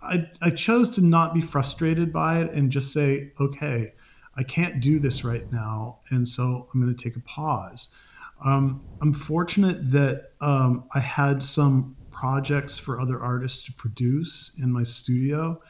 I, 0.02 0.28
I 0.40 0.50
chose 0.50 0.90
to 0.90 1.00
not 1.00 1.34
be 1.34 1.40
frustrated 1.40 2.12
by 2.12 2.40
it 2.40 2.52
and 2.52 2.70
just 2.70 2.92
say, 2.92 3.32
okay, 3.40 3.92
I 4.36 4.42
can't 4.42 4.80
do 4.80 4.98
this 4.98 5.24
right 5.24 5.50
now. 5.52 5.98
And 6.10 6.26
so 6.26 6.68
I'm 6.72 6.80
going 6.80 6.94
to 6.94 7.04
take 7.04 7.16
a 7.16 7.20
pause. 7.20 7.88
Um, 8.44 8.82
I'm 9.00 9.12
fortunate 9.12 9.90
that 9.92 10.30
um, 10.40 10.84
I 10.94 11.00
had 11.00 11.44
some 11.44 11.96
projects 12.10 12.78
for 12.78 13.00
other 13.00 13.20
artists 13.20 13.62
to 13.64 13.72
produce 13.74 14.52
in 14.58 14.72
my 14.72 14.84
studio. 14.84 15.60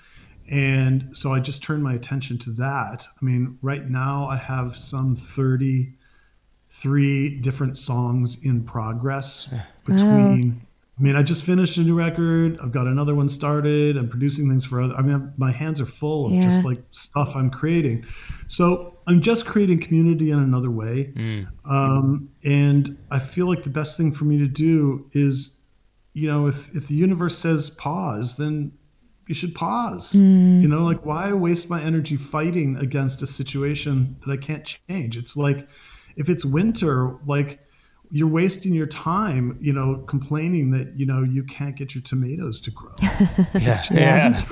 And 0.51 1.17
so 1.17 1.33
I 1.33 1.41
just 1.41 1.63
turned 1.63 1.83
my 1.83 1.95
attention 1.95 2.39
to 2.39 2.51
that. 2.53 3.07
I 3.21 3.25
mean, 3.25 3.59
right 3.63 3.89
now 3.89 4.29
I 4.29 4.37
have 4.37 4.77
some 4.77 5.17
33 5.17 7.41
different 7.41 7.79
songs 7.79 8.37
in 8.43 8.65
progress 8.65 9.49
between. 9.85 10.61
I 11.03 11.05
mean, 11.05 11.17
I 11.17 11.23
just 11.25 11.43
finished 11.43 11.77
a 11.79 11.81
new 11.81 11.95
record. 11.97 12.61
I've 12.63 12.71
got 12.71 12.87
another 12.87 13.13
one 13.17 13.29
started. 13.29 13.97
I'm 13.97 14.09
producing 14.09 14.49
things 14.49 14.65
for 14.65 14.81
other. 14.81 14.95
I 14.95 15.03
mean, 15.03 15.33
my 15.37 15.51
hands 15.51 15.81
are 15.81 15.87
full 15.87 16.27
of 16.27 16.33
Yeah. 16.33 16.49
just 16.49 16.65
like 16.65 16.81
stuff 16.93 17.33
I'm 17.35 17.51
creating. 17.51 18.05
So 18.47 18.99
I'm 19.09 19.21
just 19.21 19.45
creating 19.45 19.81
community 19.81 20.31
in 20.31 20.39
another 20.39 20.71
way. 20.71 21.13
Um, 21.65 22.29
and 22.45 22.97
I 23.11 23.19
feel 23.19 23.49
like 23.49 23.65
the 23.65 23.71
best 23.71 23.97
thing 23.97 24.13
for 24.13 24.27
me 24.27 24.39
to 24.39 24.47
do 24.47 25.11
is, 25.13 25.51
you 26.13 26.29
know, 26.29 26.47
if 26.47 26.69
if 26.73 26.87
the 26.87 26.95
universe 26.95 27.37
says 27.37 27.69
pause, 27.69 28.37
then 28.37 28.71
you 29.27 29.35
should 29.35 29.57
pause. 29.57 30.15
You 30.15 30.69
know, 30.69 30.85
like 30.85 31.05
why 31.05 31.33
waste 31.33 31.69
my 31.69 31.83
energy 31.83 32.17
fighting 32.17 32.77
against 32.77 33.23
a 33.23 33.27
situation 33.27 34.19
that 34.25 34.31
I 34.33 34.37
can't 34.37 34.65
change? 34.89 35.17
It's 35.17 35.37
like 35.37 35.67
if 36.15 36.29
it's 36.29 36.45
winter, 36.45 37.17
like 37.27 37.59
you're 38.13 38.29
wasting 38.29 38.75
your 38.75 38.87
time, 38.87 39.59
you 39.61 39.73
know, 39.73 40.05
complaining 40.07 40.71
that, 40.71 40.99
you 40.99 41.07
know, 41.07 41.23
you 41.23 41.43
can't 41.43 41.75
get 41.75 41.95
your 41.95 42.03
tomatoes 42.03 42.61
to 42.61 42.71
grow. 42.71 42.95
Yeah. 43.55 43.83
Yeah. 43.91 44.45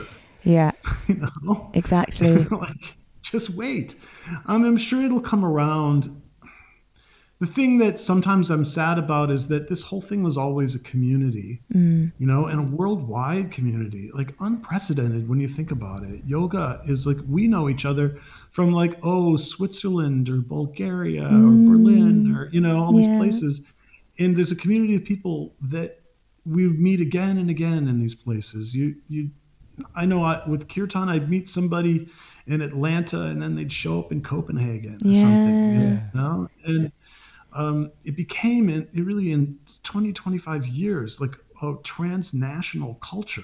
Yeah. 0.43 0.73
You 1.09 1.29
know? 1.43 1.71
Exactly. 1.75 2.45
like, 2.51 2.77
just 3.23 3.51
wait. 3.51 3.97
Um, 4.47 4.65
I'm 4.65 4.79
sure 4.79 5.03
it'll 5.03 5.21
come 5.21 5.45
around. 5.45 6.23
The 7.41 7.47
thing 7.47 7.79
that 7.79 8.01
sometimes 8.01 8.51
I'm 8.51 8.65
sad 8.65 8.99
about 8.99 9.31
is 9.31 9.49
that 9.49 9.69
this 9.69 9.83
whole 9.83 10.01
thing 10.01 10.23
was 10.23 10.37
always 10.37 10.75
a 10.75 10.79
community, 10.79 11.61
you 11.73 12.13
know, 12.19 12.47
and 12.47 12.61
a 12.61 12.77
worldwide 12.77 13.51
community, 13.51 14.11
like 14.15 14.35
unprecedented 14.41 15.29
when 15.29 15.41
you 15.41 15.49
think 15.49 15.71
about 15.71 16.03
it. 16.05 16.21
Yoga 16.27 16.83
is 16.87 17.07
like 17.07 17.17
we 17.29 17.47
know 17.47 17.69
each 17.69 17.85
other 17.87 18.21
from 18.51 18.73
like 18.73 18.99
oh 19.03 19.37
Switzerland 19.37 20.29
or 20.29 20.41
Bulgaria 20.41 21.25
or 21.45 21.57
Berlin 21.59 22.27
or 22.35 22.49
you 22.53 22.61
know 22.61 22.79
all 22.83 22.93
Yeah. 22.93 22.97
these 22.97 23.09
places, 23.09 23.63
and 24.19 24.37
there's 24.37 24.53
a 24.53 24.57
community 24.57 24.95
of 24.97 25.05
people 25.05 25.55
that 25.61 26.01
we 26.47 26.67
meet 26.69 27.01
again 27.01 27.39
and 27.39 27.51
again 27.51 27.89
in 27.89 28.01
these 28.01 28.15
places. 28.15 28.75
You 28.75 28.97
you 29.09 29.31
I 29.95 30.05
know 30.05 30.23
I, 30.23 30.47
with 30.49 30.69
Kirtan, 30.69 31.09
I'd 31.09 31.31
meet 31.31 31.49
somebody 31.49 32.09
in 32.47 32.61
Atlanta 32.61 33.23
and 33.23 33.41
then 33.41 33.55
they'd 33.55 33.73
show 33.73 33.99
up 33.99 34.13
in 34.13 34.23
Copenhagen 34.23 35.01
or 35.07 35.15
something, 35.15 35.57
you 35.67 35.81
Yeah. 35.81 36.11
know? 36.13 36.49
And 36.65 36.93
um, 37.53 37.93
it 38.05 38.17
became, 38.17 38.69
in, 38.69 38.89
it 38.95 39.03
really 39.05 39.33
in 39.33 39.59
20, 39.85 40.13
25 40.13 40.67
years, 40.67 41.21
like 41.21 41.33
a 41.63 41.75
transnational 41.85 42.95
culture. 42.97 43.43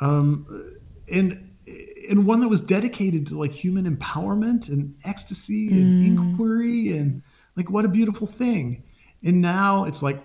Um, 0.00 0.78
and 1.10 1.53
and 1.66 2.26
one 2.26 2.40
that 2.40 2.48
was 2.48 2.60
dedicated 2.60 3.26
to 3.28 3.38
like 3.38 3.52
human 3.52 3.84
empowerment 3.96 4.68
and 4.68 4.94
ecstasy 5.04 5.68
and 5.68 6.04
inquiry 6.04 6.96
and 6.96 7.22
like 7.56 7.70
what 7.70 7.84
a 7.84 7.88
beautiful 7.88 8.26
thing. 8.26 8.82
And 9.22 9.40
now 9.40 9.84
it's 9.84 10.02
like 10.02 10.22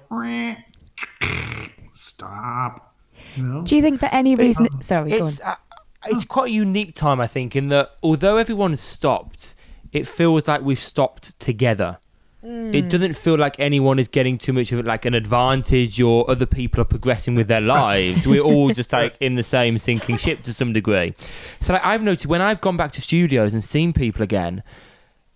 stop. 1.93 2.95
You 3.35 3.43
know? 3.43 3.63
Do 3.63 3.75
you 3.75 3.81
think 3.81 3.99
for 3.99 4.07
any 4.07 4.35
reason? 4.35 4.67
um, 4.73 4.81
Sorry, 4.81 5.09
go 5.09 5.21
on. 5.21 5.27
It's 5.27 5.41
uh, 5.41 5.55
it's 6.05 6.25
quite 6.25 6.49
a 6.49 6.53
unique 6.53 6.95
time, 6.95 7.19
I 7.19 7.27
think, 7.27 7.55
in 7.55 7.69
that 7.69 7.91
although 8.01 8.37
everyone's 8.37 8.81
stopped, 8.81 9.55
it 9.91 10.07
feels 10.07 10.47
like 10.47 10.61
we've 10.61 10.79
stopped 10.79 11.39
together. 11.39 11.99
It 12.41 12.83
hmm. 12.83 12.87
doesn't 12.87 13.17
feel 13.17 13.37
like 13.37 13.59
anyone 13.59 13.99
is 13.99 14.07
getting 14.07 14.37
too 14.37 14.53
much 14.53 14.71
of 14.71 14.79
it, 14.79 14.85
like 14.85 15.03
an 15.03 15.13
advantage, 15.13 15.99
or 15.99 16.29
other 16.31 16.45
people 16.45 16.79
are 16.79 16.85
progressing 16.85 17.35
with 17.35 17.49
their 17.49 17.59
lives. 17.59 18.25
We're 18.25 18.41
all 18.41 18.69
just 18.73 18.93
like 18.93 19.15
in 19.19 19.35
the 19.35 19.43
same 19.43 19.77
sinking 19.77 20.15
ship 20.17 20.43
to 20.43 20.53
some 20.53 20.71
degree. 20.71 21.13
So 21.59 21.73
like, 21.73 21.83
I've 21.83 22.01
noticed 22.01 22.27
when 22.27 22.41
I've 22.41 22.61
gone 22.61 22.77
back 22.77 22.93
to 22.93 23.01
studios 23.01 23.53
and 23.53 23.61
seen 23.61 23.91
people 23.91 24.23
again, 24.23 24.63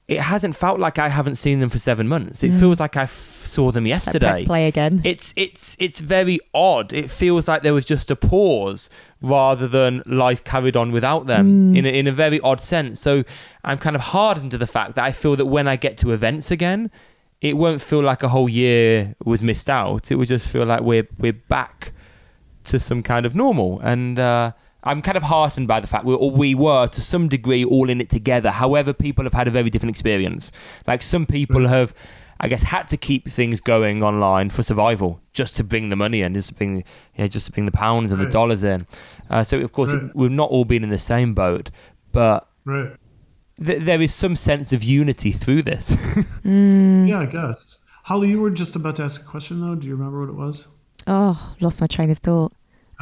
it 0.07 0.19
hasn't 0.19 0.55
felt 0.55 0.79
like 0.79 0.97
I 0.97 1.09
haven't 1.09 1.35
seen 1.35 1.59
them 1.59 1.69
for 1.69 1.77
seven 1.77 2.07
months. 2.07 2.41
It 2.41 2.51
feels 2.51 2.77
hmm. 2.77 2.83
like 2.83 2.95
I 2.95 3.03
f- 3.03 3.43
saw 3.47 3.71
them 3.71 3.83
Like, 3.83 3.89
yesterday 3.89 4.29
press 4.29 4.43
play 4.43 4.67
again. 4.67 5.01
it's 5.03 5.33
it's 5.35 5.75
it's 5.79 5.99
very 5.99 6.39
odd. 6.53 6.93
It 6.93 7.11
feels 7.11 7.49
like 7.49 7.63
there 7.63 7.73
was 7.73 7.85
just 7.85 8.09
a 8.11 8.15
pause 8.15 8.89
rather 9.23 9.67
than 9.67 10.03
life 10.05 10.43
carried 10.43 10.75
on 10.77 10.91
without 10.91 11.25
them 11.27 11.73
in 11.75 11.85
a, 11.85 11.89
in 11.89 12.05
a 12.07 12.11
very 12.11 12.39
odd 12.41 12.61
sense. 12.61 12.99
So 12.99 13.23
I'm 13.63 13.77
kind 13.79 13.95
of 13.95 14.01
hardened 14.01 14.51
to 14.51 14.57
the 14.57 14.67
fact 14.67 14.95
that 14.95 15.03
I 15.05 15.11
feel 15.13 15.35
that 15.37 15.45
when 15.45 15.67
I 15.67 15.75
get 15.77 15.97
to 15.99 16.11
events 16.11 16.51
again, 16.51 16.91
it 17.41 17.57
won't 17.57 17.81
feel 17.81 18.01
like 18.03 18.21
a 18.21 18.27
whole 18.29 18.49
year 18.49 19.15
was 19.25 19.41
missed 19.41 19.69
out. 19.69 20.11
It 20.11 20.15
would 20.15 20.27
just 20.27 20.45
feel 20.47 20.65
like 20.65 20.81
we're 20.81 21.07
we're 21.17 21.33
back 21.33 21.93
to 22.65 22.79
some 22.79 23.01
kind 23.01 23.25
of 23.25 23.33
normal. 23.35 23.79
And 23.81 24.19
uh, 24.19 24.51
I'm 24.83 25.01
kind 25.01 25.17
of 25.17 25.23
heartened 25.23 25.67
by 25.67 25.79
the 25.79 25.87
fact 25.87 26.03
we 26.05 26.15
we 26.15 26.53
were 26.55 26.87
to 26.87 27.01
some 27.01 27.27
degree 27.29 27.63
all 27.65 27.89
in 27.89 27.99
it 28.01 28.09
together. 28.09 28.51
However, 28.51 28.93
people 28.93 29.23
have 29.23 29.33
had 29.33 29.47
a 29.47 29.51
very 29.51 29.69
different 29.69 29.91
experience. 29.95 30.51
Like 30.85 31.01
some 31.01 31.25
people 31.25 31.61
Right. 31.61 31.69
have. 31.69 31.93
I 32.43 32.47
guess 32.49 32.61
had 32.63 32.87
to 32.89 32.97
keep 32.97 33.29
things 33.29 33.61
going 33.61 34.03
online 34.03 34.49
for 34.49 34.63
survival, 34.63 35.21
just 35.31 35.55
to 35.55 35.63
bring 35.63 35.89
the 35.89 35.95
money 35.95 36.21
in, 36.21 36.33
just 36.33 36.49
to 36.49 36.53
bring, 36.55 36.83
yeah, 37.15 37.27
just 37.27 37.45
to 37.45 37.51
bring 37.53 37.65
the 37.65 37.71
pounds 37.71 38.11
and 38.11 38.21
the 38.21 38.25
dollars 38.25 38.63
in. 38.63 38.85
Uh, 39.29 39.43
so 39.43 39.59
of 39.59 39.71
course 39.71 39.93
Right. 39.93 40.13
we've 40.15 40.29
not 40.31 40.49
all 40.49 40.65
been 40.65 40.83
in 40.83 40.89
the 40.89 40.99
same 40.99 41.33
boat, 41.33 41.71
but 42.11 42.47
Right. 42.65 42.91
th- 43.65 43.81
there 43.83 44.01
is 44.01 44.13
some 44.13 44.35
sense 44.35 44.73
of 44.73 44.83
unity 44.83 45.31
through 45.31 45.61
this. 45.63 45.95
Yeah, 46.43 47.19
I 47.19 47.25
guess. 47.27 47.77
Holly, 48.03 48.27
you 48.29 48.41
were 48.41 48.49
just 48.51 48.75
about 48.75 48.97
to 48.97 49.03
ask 49.03 49.21
a 49.21 49.23
question, 49.23 49.61
though. 49.61 49.75
Do 49.75 49.87
you 49.87 49.95
remember 49.95 50.19
what 50.19 50.29
it 50.29 50.35
was? 50.35 50.65
Oh, 51.07 51.55
lost 51.61 51.79
my 51.79 51.87
train 51.87 52.09
of 52.11 52.17
thought. 52.17 52.51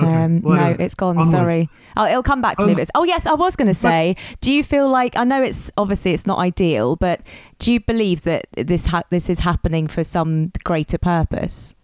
Okay, 0.03 0.23
Um, 0.23 0.41
well, 0.41 0.55
no, 0.71 0.75
it's 0.79 0.95
gone. 0.95 1.17
onward. 1.17 1.31
Sorry. 1.31 1.69
Oh, 1.97 2.05
it'll 2.07 2.23
come 2.23 2.41
back 2.41 2.57
to 2.57 2.65
me. 2.65 2.71
Um, 2.71 2.75
But 2.75 2.81
it's, 2.83 2.91
oh, 2.95 3.03
yes, 3.03 3.25
I 3.25 3.33
was 3.33 3.55
going 3.55 3.67
to 3.67 3.73
say. 3.73 4.15
Do 4.39 4.51
you 4.53 4.63
feel 4.63 4.89
like 4.89 5.15
I 5.17 5.23
know 5.23 5.41
it's 5.41 5.71
obviously 5.77 6.11
it's 6.13 6.25
not 6.27 6.39
ideal, 6.39 6.95
but 6.95 7.21
do 7.59 7.71
you 7.73 7.79
believe 7.79 8.21
that 8.23 8.47
this 8.55 8.87
ha- 8.87 9.03
this 9.09 9.29
is 9.29 9.39
happening 9.39 9.87
for 9.87 10.03
some 10.03 10.51
greater 10.63 10.97
purpose? 10.97 11.75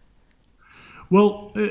Well, 1.10 1.53
uh, 1.56 1.67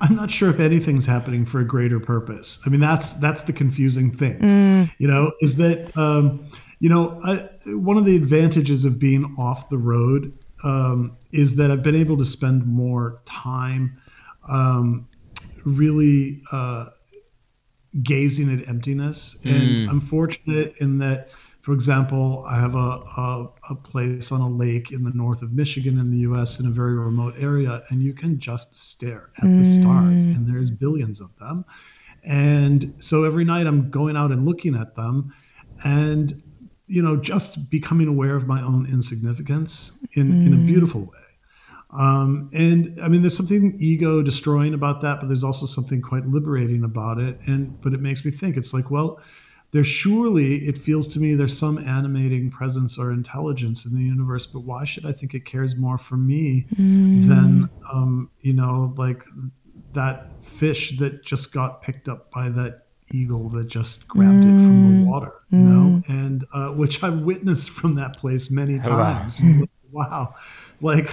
I'm 0.00 0.16
not 0.16 0.30
sure 0.30 0.50
if 0.50 0.58
anything's 0.58 1.06
happening 1.06 1.46
for 1.46 1.60
a 1.60 1.64
greater 1.66 2.00
purpose. 2.00 2.58
I 2.66 2.70
mean, 2.70 2.80
that's 2.80 3.12
that's 3.14 3.42
the 3.42 3.52
confusing 3.52 4.16
thing. 4.16 4.90
You 4.98 5.06
know, 5.08 5.32
is 5.40 5.54
that 5.56 5.96
um, 5.96 6.44
you 6.80 6.88
know 6.88 7.20
I, 7.24 7.48
one 7.72 7.96
of 7.96 8.04
the 8.04 8.16
advantages 8.16 8.84
of 8.84 8.98
being 8.98 9.34
off 9.38 9.68
the 9.68 9.78
road 9.78 10.32
um, 10.64 11.16
is 11.32 11.54
that 11.56 11.70
I've 11.70 11.82
been 11.84 11.94
able 11.94 12.16
to 12.16 12.24
spend 12.24 12.66
more 12.66 13.20
time 13.26 13.96
um, 14.48 15.06
really 15.64 16.42
uh, 16.52 16.86
gazing 18.02 18.52
at 18.52 18.68
emptiness. 18.68 19.36
Mm. 19.44 19.50
And 19.50 19.90
I'm 19.90 20.00
fortunate 20.00 20.74
in 20.80 20.98
that, 20.98 21.28
for 21.62 21.72
example, 21.72 22.44
I 22.46 22.56
have 22.60 22.74
a, 22.74 22.78
a, 22.78 23.48
a 23.70 23.74
place 23.74 24.32
on 24.32 24.40
a 24.40 24.48
lake 24.48 24.92
in 24.92 25.04
the 25.04 25.12
north 25.14 25.42
of 25.42 25.52
Michigan 25.52 25.98
in 25.98 26.10
the 26.10 26.18
US 26.30 26.60
in 26.60 26.66
a 26.66 26.70
very 26.70 26.94
remote 26.94 27.34
area, 27.38 27.82
and 27.88 28.02
you 28.02 28.12
can 28.12 28.38
just 28.38 28.76
stare 28.76 29.30
at 29.38 29.44
the 29.44 29.48
mm. 29.48 29.80
stars, 29.80 30.12
and 30.12 30.46
there's 30.46 30.70
billions 30.70 31.20
of 31.20 31.30
them. 31.38 31.64
And 32.24 32.94
so 32.98 33.24
every 33.24 33.44
night 33.44 33.66
I'm 33.66 33.90
going 33.90 34.16
out 34.16 34.32
and 34.32 34.46
looking 34.46 34.74
at 34.74 34.96
them 34.96 35.34
and, 35.84 36.42
you 36.86 37.02
know, 37.02 37.16
just 37.16 37.70
becoming 37.70 38.08
aware 38.08 38.34
of 38.34 38.46
my 38.46 38.62
own 38.62 38.86
insignificance 38.90 39.92
in, 40.14 40.44
in 40.46 40.54
a 40.54 40.56
mm. 40.56 40.66
beautiful 40.66 41.02
way. 41.02 41.23
Um, 41.98 42.50
and 42.52 42.98
I 43.02 43.08
mean, 43.08 43.20
there's 43.22 43.36
something 43.36 43.76
ego 43.80 44.22
destroying 44.22 44.74
about 44.74 45.00
that, 45.02 45.20
but 45.20 45.28
there's 45.28 45.44
also 45.44 45.66
something 45.66 46.02
quite 46.02 46.26
liberating 46.26 46.82
about 46.84 47.18
it. 47.18 47.38
And 47.46 47.80
but 47.80 47.92
it 47.92 48.00
makes 48.00 48.24
me 48.24 48.30
think. 48.30 48.56
It's 48.56 48.72
like, 48.74 48.90
well, 48.90 49.20
there's 49.72 49.86
surely 49.88 50.66
it 50.68 50.78
feels 50.78 51.08
to 51.08 51.20
me 51.20 51.34
there's 51.34 51.56
some 51.58 51.78
animating 51.78 52.50
presence 52.50 52.98
or 52.98 53.12
intelligence 53.12 53.84
in 53.86 53.94
the 53.94 54.02
universe, 54.02 54.46
but 54.46 54.60
why 54.60 54.84
should 54.84 55.06
I 55.06 55.12
think 55.12 55.34
it 55.34 55.44
cares 55.46 55.76
more 55.76 55.98
for 55.98 56.16
me 56.16 56.68
than 57.14 57.68
um, 57.92 58.30
you 58.40 58.52
know, 58.52 58.92
like 58.96 59.22
that 59.94 60.32
fish 60.42 60.96
that 60.98 61.24
just 61.24 61.52
got 61.52 61.82
picked 61.82 62.08
up 62.08 62.30
by 62.30 62.48
that 62.50 62.82
eagle 63.12 63.48
that 63.50 63.66
just 63.68 64.06
grabbed 64.08 64.46
it 64.46 64.60
from 64.60 64.82
the 64.82 64.88
water, 64.88 65.32
you 65.56 65.64
know, 65.64 66.00
and 66.08 66.44
uh, 66.54 66.68
which 66.68 67.02
I've 67.02 67.20
witnessed 67.20 67.70
from 67.70 67.94
that 67.96 68.16
place 68.16 68.50
many 68.50 68.78
Wow. 68.78 68.80
times. 68.80 69.38
And 69.38 69.48
you're 69.48 69.60
like, 69.60 69.70
wow, 69.92 70.34
like 70.80 71.08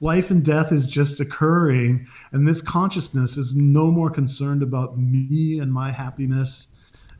life 0.00 0.30
and 0.30 0.44
death 0.44 0.72
is 0.72 0.86
just 0.86 1.20
occurring, 1.20 2.06
and 2.32 2.46
this 2.46 2.60
consciousness 2.60 3.36
is 3.36 3.54
no 3.54 3.90
more 3.90 4.10
concerned 4.10 4.62
about 4.62 4.98
me 4.98 5.58
and 5.58 5.72
my 5.72 5.92
happiness 5.92 6.68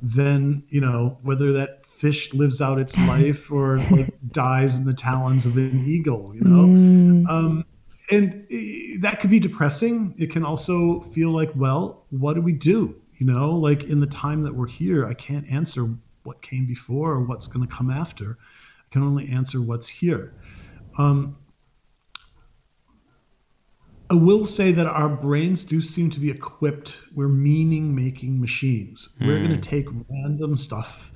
than 0.03 0.63
you 0.69 0.81
know 0.81 1.19
whether 1.23 1.53
that 1.53 1.85
fish 1.87 2.33
lives 2.35 2.61
out 2.61 2.79
its 2.79 2.97
life 3.09 3.51
or 3.51 3.79
like 3.91 4.15
dies 4.31 4.77
in 4.77 4.85
the 4.85 4.95
talons 4.95 5.47
of 5.47 5.57
an 5.57 5.85
eagle. 5.87 6.35
You 6.35 6.43
know. 6.43 7.31
Um, 7.31 7.65
and 8.11 8.47
eh, 8.51 8.97
that 9.01 9.21
could 9.21 9.31
be 9.31 9.41
depressing. 9.41 10.15
It 10.19 10.31
can 10.31 10.45
also 10.45 11.01
feel 11.13 11.31
like, 11.31 11.51
well, 11.55 12.05
what 12.11 12.35
do 12.35 12.43
we 12.43 12.53
do? 12.53 12.95
You 13.19 13.27
know, 13.27 13.53
like 13.53 13.85
in 13.85 14.01
the 14.01 14.07
time 14.07 14.43
that 14.43 14.55
we're 14.55 14.67
here, 14.67 15.07
I 15.07 15.15
can't 15.15 15.51
answer 15.51 15.89
what 16.25 16.43
came 16.43 16.67
before 16.67 17.13
or 17.13 17.21
what's 17.21 17.47
going 17.47 17.67
to 17.67 17.75
come 17.75 17.91
after. 17.91 18.39
I 18.81 18.93
can 18.93 19.03
only 19.03 19.29
answer 19.29 19.61
what's 19.61 19.87
here. 19.87 20.35
Um, 20.99 21.37
I 24.11 24.15
will 24.15 24.45
say 24.45 24.71
that 24.73 24.87
our 24.87 25.09
brains 25.09 25.65
do 25.65 25.81
seem 25.81 26.11
to 26.11 26.21
be 26.21 26.31
equipped. 26.31 26.93
We're 27.15 27.29
meaning 27.29 27.95
making 27.95 28.41
machines. 28.41 29.09
We're 29.21 29.39
going 29.39 29.49
to 29.49 29.55
hmm. 29.57 29.61
take 29.61 29.87
random 30.09 30.59
stuff 30.59 31.11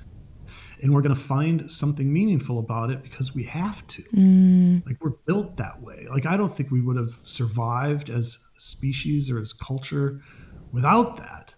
and 0.81 0.93
we're 0.93 1.01
going 1.01 1.15
to 1.15 1.21
find 1.21 1.69
something 1.69 2.11
meaningful 2.11 2.59
about 2.59 2.89
it 2.89 3.03
because 3.03 3.35
we 3.35 3.43
have 3.43 3.85
to. 3.87 4.01
Hmm. 4.03 4.77
Like 4.85 4.97
we're 5.01 5.17
built 5.25 5.57
that 5.57 5.81
way. 5.81 6.07
Like 6.09 6.25
I 6.25 6.37
don't 6.37 6.55
think 6.55 6.71
we 6.71 6.81
would 6.81 6.97
have 6.97 7.15
survived 7.25 8.09
as 8.09 8.39
species 8.57 9.29
or 9.29 9.39
as 9.39 9.53
culture 9.53 10.21
without 10.71 11.17
that. 11.17 11.55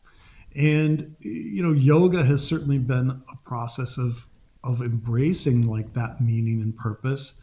And 0.55 1.15
you 1.19 1.63
know, 1.63 1.71
yoga 1.71 2.23
has 2.25 2.43
certainly 2.43 2.77
been 2.77 3.09
a 3.09 3.47
process 3.47 3.97
of 3.97 4.27
of 4.63 4.81
embracing 4.81 5.67
like 5.67 5.93
that 5.93 6.21
meaning 6.21 6.61
and 6.61 6.75
purpose. 6.75 7.33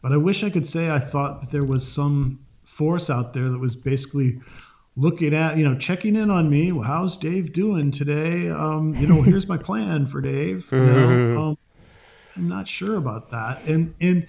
But 0.00 0.12
I 0.12 0.16
wish 0.16 0.42
I 0.42 0.50
could 0.50 0.66
say 0.66 0.90
I 0.90 1.00
thought 1.00 1.40
that 1.40 1.50
there 1.50 1.68
was 1.68 1.86
some 1.86 2.40
force 2.72 3.10
out 3.10 3.34
there 3.34 3.50
that 3.50 3.58
was 3.58 3.76
basically 3.76 4.40
looking 4.96 5.34
at, 5.34 5.56
you 5.56 5.64
know, 5.64 5.76
checking 5.78 6.16
in 6.16 6.30
on 6.30 6.50
me. 6.50 6.72
Well, 6.72 6.84
how's 6.84 7.16
Dave 7.16 7.52
doing 7.52 7.90
today? 7.90 8.48
Um, 8.50 8.94
you 8.94 9.06
know, 9.06 9.22
here's 9.22 9.46
my 9.46 9.58
plan 9.58 10.06
for 10.06 10.20
Dave. 10.20 10.66
You 10.70 10.78
know, 10.78 11.40
um, 11.40 11.58
I'm 12.36 12.48
not 12.48 12.68
sure 12.68 12.96
about 12.96 13.30
that. 13.30 13.62
And 13.64 13.94
and 14.00 14.26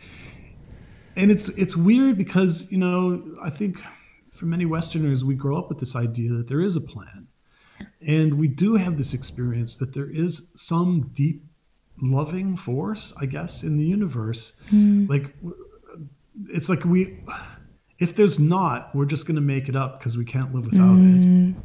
and 1.16 1.32
it's 1.32 1.48
it's 1.50 1.76
weird 1.76 2.18
because 2.18 2.70
you 2.72 2.78
know 2.78 3.24
I 3.42 3.50
think 3.50 3.78
for 4.34 4.46
many 4.46 4.66
Westerners 4.66 5.24
we 5.24 5.36
grow 5.36 5.58
up 5.58 5.70
with 5.70 5.80
this 5.80 5.96
idea 5.96 6.32
that 6.34 6.48
there 6.48 6.62
is 6.62 6.76
a 6.76 6.82
plan, 6.82 7.28
and 8.06 8.38
we 8.38 8.48
do 8.48 8.76
have 8.76 8.98
this 8.98 9.14
experience 9.14 9.78
that 9.78 9.94
there 9.94 10.10
is 10.10 10.48
some 10.56 11.12
deep 11.14 11.46
loving 12.02 12.58
force, 12.58 13.14
I 13.22 13.26
guess, 13.26 13.64
in 13.64 13.78
the 13.78 13.86
universe. 13.86 14.54
Like 15.08 15.34
it's 16.50 16.68
like 16.70 16.84
we, 16.84 17.20
if 18.04 18.16
there's 18.16 18.38
not, 18.38 18.94
we're 18.96 19.06
just 19.06 19.26
going 19.26 19.36
to 19.36 19.42
make 19.42 19.70
it 19.70 19.76
up 19.76 20.00
because 20.00 20.18
we 20.18 20.26
can't 20.26 20.54
live 20.54 20.66
without 20.66 20.98
it. 20.98 21.56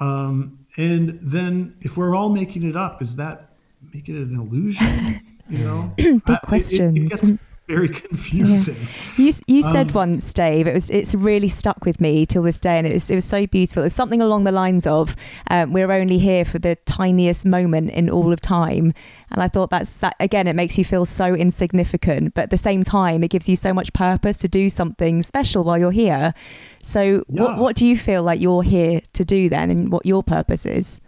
Um, 0.00 0.58
and 0.76 1.18
then 1.22 1.76
if 1.82 1.96
we're 1.96 2.14
all 2.16 2.30
making 2.30 2.62
it 2.68 2.76
up, 2.76 3.02
is 3.02 3.16
that 3.16 3.54
making 3.92 4.16
it 4.16 4.28
an 4.28 4.36
illusion? 4.40 5.20
You 5.50 5.58
know, 5.64 5.92
Big 5.96 6.06
I- 6.06 6.32
it- 6.32 6.36
it 6.36 6.42
questions. 6.46 7.08
gets 7.10 7.30
very 7.74 7.88
confusing. 7.88 8.76
You 9.16 9.32
you 9.46 9.62
said 9.62 9.88
Um, 9.90 9.94
once, 9.94 10.32
Dave. 10.32 10.66
It 10.66 10.74
was 10.74 10.90
it's 10.90 11.14
really 11.14 11.48
stuck 11.48 11.84
with 11.84 12.00
me 12.00 12.26
till 12.26 12.42
this 12.42 12.60
day, 12.60 12.76
and 12.78 12.86
it 12.86 12.92
was 12.92 13.10
it 13.10 13.14
was 13.14 13.24
so 13.24 13.46
beautiful. 13.46 13.82
It 13.82 13.86
was 13.86 13.94
something 13.94 14.20
along 14.20 14.44
the 14.44 14.52
lines 14.52 14.86
of, 14.86 15.16
um, 15.50 15.72
"We're 15.72 15.90
only 15.92 16.18
here 16.18 16.44
for 16.44 16.58
the 16.58 16.76
tiniest 16.86 17.46
moment 17.46 17.90
in 17.90 18.10
all 18.10 18.32
of 18.32 18.40
time." 18.40 18.92
And 19.30 19.42
I 19.42 19.48
thought 19.48 19.70
that's 19.70 19.98
that 19.98 20.14
again. 20.20 20.46
It 20.46 20.56
makes 20.56 20.76
you 20.76 20.84
feel 20.84 21.06
so 21.06 21.34
insignificant, 21.34 22.34
but 22.34 22.42
at 22.42 22.50
the 22.50 22.58
same 22.58 22.82
time, 22.84 23.22
it 23.24 23.30
gives 23.30 23.48
you 23.48 23.56
so 23.56 23.72
much 23.72 23.92
purpose 23.94 24.38
to 24.38 24.48
do 24.48 24.68
something 24.68 25.22
special 25.22 25.64
while 25.64 25.78
you're 25.80 25.90
here. 26.06 26.34
So, 26.82 27.24
what 27.28 27.50
Yeah. 27.50 27.58
what 27.58 27.76
do 27.76 27.86
you 27.86 27.96
feel 27.96 28.22
like 28.22 28.40
you're 28.40 28.62
here 28.62 29.00
to 29.14 29.24
do 29.24 29.48
then, 29.48 29.70
and 29.70 29.90
what 29.90 30.04
your 30.04 30.22
purpose 30.22 30.66
is? 30.66 31.00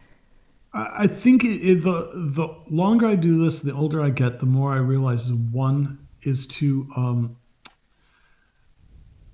I 0.72 1.04
I 1.04 1.06
think 1.22 1.44
it, 1.44 1.58
it, 1.70 1.82
the 1.84 1.98
the 2.38 2.48
longer 2.70 3.06
I 3.06 3.16
do 3.16 3.44
this, 3.44 3.60
the 3.60 3.74
older 3.74 4.00
I 4.00 4.10
get, 4.10 4.40
the 4.40 4.46
more 4.46 4.72
I 4.72 4.78
realize 4.78 5.30
one 5.52 5.98
is 6.24 6.46
to 6.46 6.88
um, 6.96 7.36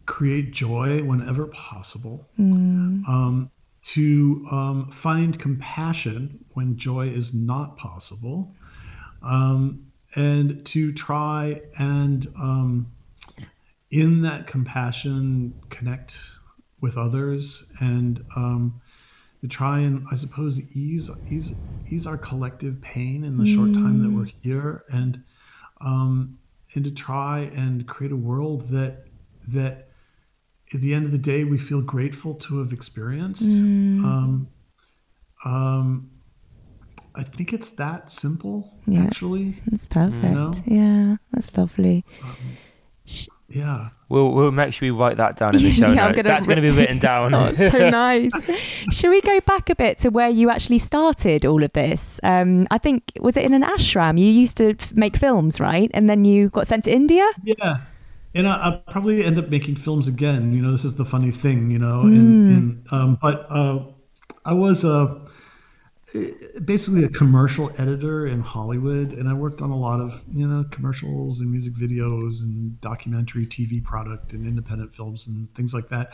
create 0.06 0.50
joy 0.52 1.02
whenever 1.02 1.46
possible, 1.46 2.26
um, 3.08 3.50
to 3.82 4.46
um, 4.50 4.90
find 4.92 5.38
compassion 5.38 6.44
when 6.54 6.76
joy 6.76 7.08
is 7.08 7.32
not 7.32 7.76
possible, 7.76 8.52
um, 9.22 9.86
and 10.16 10.64
to 10.66 10.92
try 10.92 11.60
and 11.78 12.26
um, 12.38 12.90
in 13.90 14.22
that 14.22 14.46
compassion 14.46 15.54
connect 15.70 16.18
with 16.80 16.96
others 16.96 17.64
and 17.80 18.24
um, 18.36 18.80
to 19.42 19.48
try 19.48 19.78
and 19.80 20.06
I 20.10 20.16
suppose 20.16 20.60
ease 20.74 21.08
ease 21.30 21.52
ease 21.88 22.06
our 22.06 22.18
collective 22.18 22.80
pain 22.80 23.24
in 23.24 23.36
the 23.38 23.54
short 23.54 23.72
time 23.72 24.02
that 24.02 24.10
we're 24.10 24.30
here. 24.42 24.84
And 24.90 25.22
um, 25.80 26.38
and 26.74 26.84
to 26.84 26.90
try 26.90 27.40
and 27.54 27.86
create 27.86 28.12
a 28.12 28.16
world 28.16 28.68
that 28.70 29.04
that 29.48 29.88
at 30.72 30.80
the 30.80 30.94
end 30.94 31.04
of 31.04 31.12
the 31.12 31.18
day 31.18 31.44
we 31.44 31.58
feel 31.58 31.80
grateful 31.80 32.34
to 32.34 32.58
have 32.60 32.72
experienced. 32.72 33.42
Um, 33.42 34.48
um, 35.44 36.10
I 37.14 37.24
think 37.24 37.52
it's 37.52 37.70
that 37.70 38.10
simple 38.10 38.72
Yeah. 38.86 39.02
actually. 39.04 39.60
That's 39.66 39.86
perfect. 39.86 40.22
know? 40.22 40.52
Yeah, 40.64 41.16
that's 41.32 41.56
lovely. 41.56 42.04
Um, 42.22 42.36
Sh- 43.04 43.28
yeah. 43.50 43.88
We'll 44.08 44.32
we'll 44.32 44.50
make 44.50 44.74
sure 44.74 44.86
we 44.86 44.90
write 44.90 45.18
that 45.18 45.36
down 45.36 45.54
in 45.54 45.62
the 45.62 45.70
show 45.80 45.92
Yeah, 45.92 46.06
I'm 46.06 46.12
notes. 46.12 46.16
gonna 46.16 46.34
That's 46.34 46.46
going 46.46 46.56
to 46.56 46.62
be 46.62 46.70
written 46.70 46.98
down. 46.98 47.32
Oh, 47.34 47.52
so 47.52 47.88
nice. 47.90 48.32
Shall 48.90 49.10
we 49.10 49.20
go 49.20 49.40
back 49.42 49.70
a 49.70 49.76
bit 49.76 49.98
to 49.98 50.08
where 50.08 50.28
you 50.28 50.50
actually 50.50 50.80
started 50.80 51.44
all 51.44 51.62
of 51.62 51.72
this? 51.74 52.18
Um, 52.24 52.66
I 52.72 52.78
think 52.78 53.12
was 53.20 53.36
it 53.36 53.44
in 53.44 53.54
an 53.54 53.62
ashram? 53.62 54.18
You 54.18 54.26
used 54.26 54.56
to 54.56 54.74
make 54.94 55.16
films, 55.16 55.60
right? 55.60 55.90
And 55.94 56.10
then 56.10 56.24
you 56.24 56.48
got 56.48 56.66
sent 56.66 56.84
to 56.84 56.90
India. 56.92 57.24
Yeah. 57.44 57.82
And 58.34 58.48
I, 58.48 58.56
I'll 58.56 58.78
probably 58.90 59.24
end 59.24 59.38
up 59.38 59.48
making 59.48 59.76
films 59.76 60.08
again. 60.08 60.52
You 60.52 60.62
know, 60.62 60.72
this 60.72 60.84
is 60.84 60.94
the 60.94 61.04
funny 61.04 61.30
thing, 61.30 61.70
you 61.70 61.78
know. 61.78 62.02
And, 62.02 62.56
and 62.56 62.86
um, 62.92 63.18
but 63.20 63.46
uh, 63.50 63.80
I 64.44 64.52
was 64.54 64.82
a 64.84 65.20
basically 66.64 67.04
a 67.04 67.08
commercial 67.08 67.70
editor 67.78 68.26
in 68.26 68.40
Hollywood, 68.40 69.12
and 69.12 69.28
I 69.28 69.32
worked 69.32 69.60
on 69.62 69.70
a 69.70 69.76
lot 69.76 70.00
of 70.00 70.22
you 70.32 70.46
know 70.46 70.64
commercials 70.70 71.40
and 71.40 71.50
music 71.50 71.74
videos 71.74 72.42
and 72.42 72.80
documentary 72.80 73.46
TV 73.46 73.82
product 73.82 74.32
and 74.32 74.46
independent 74.46 74.94
films 74.94 75.26
and 75.26 75.52
things 75.54 75.72
like 75.72 75.88
that. 75.90 76.12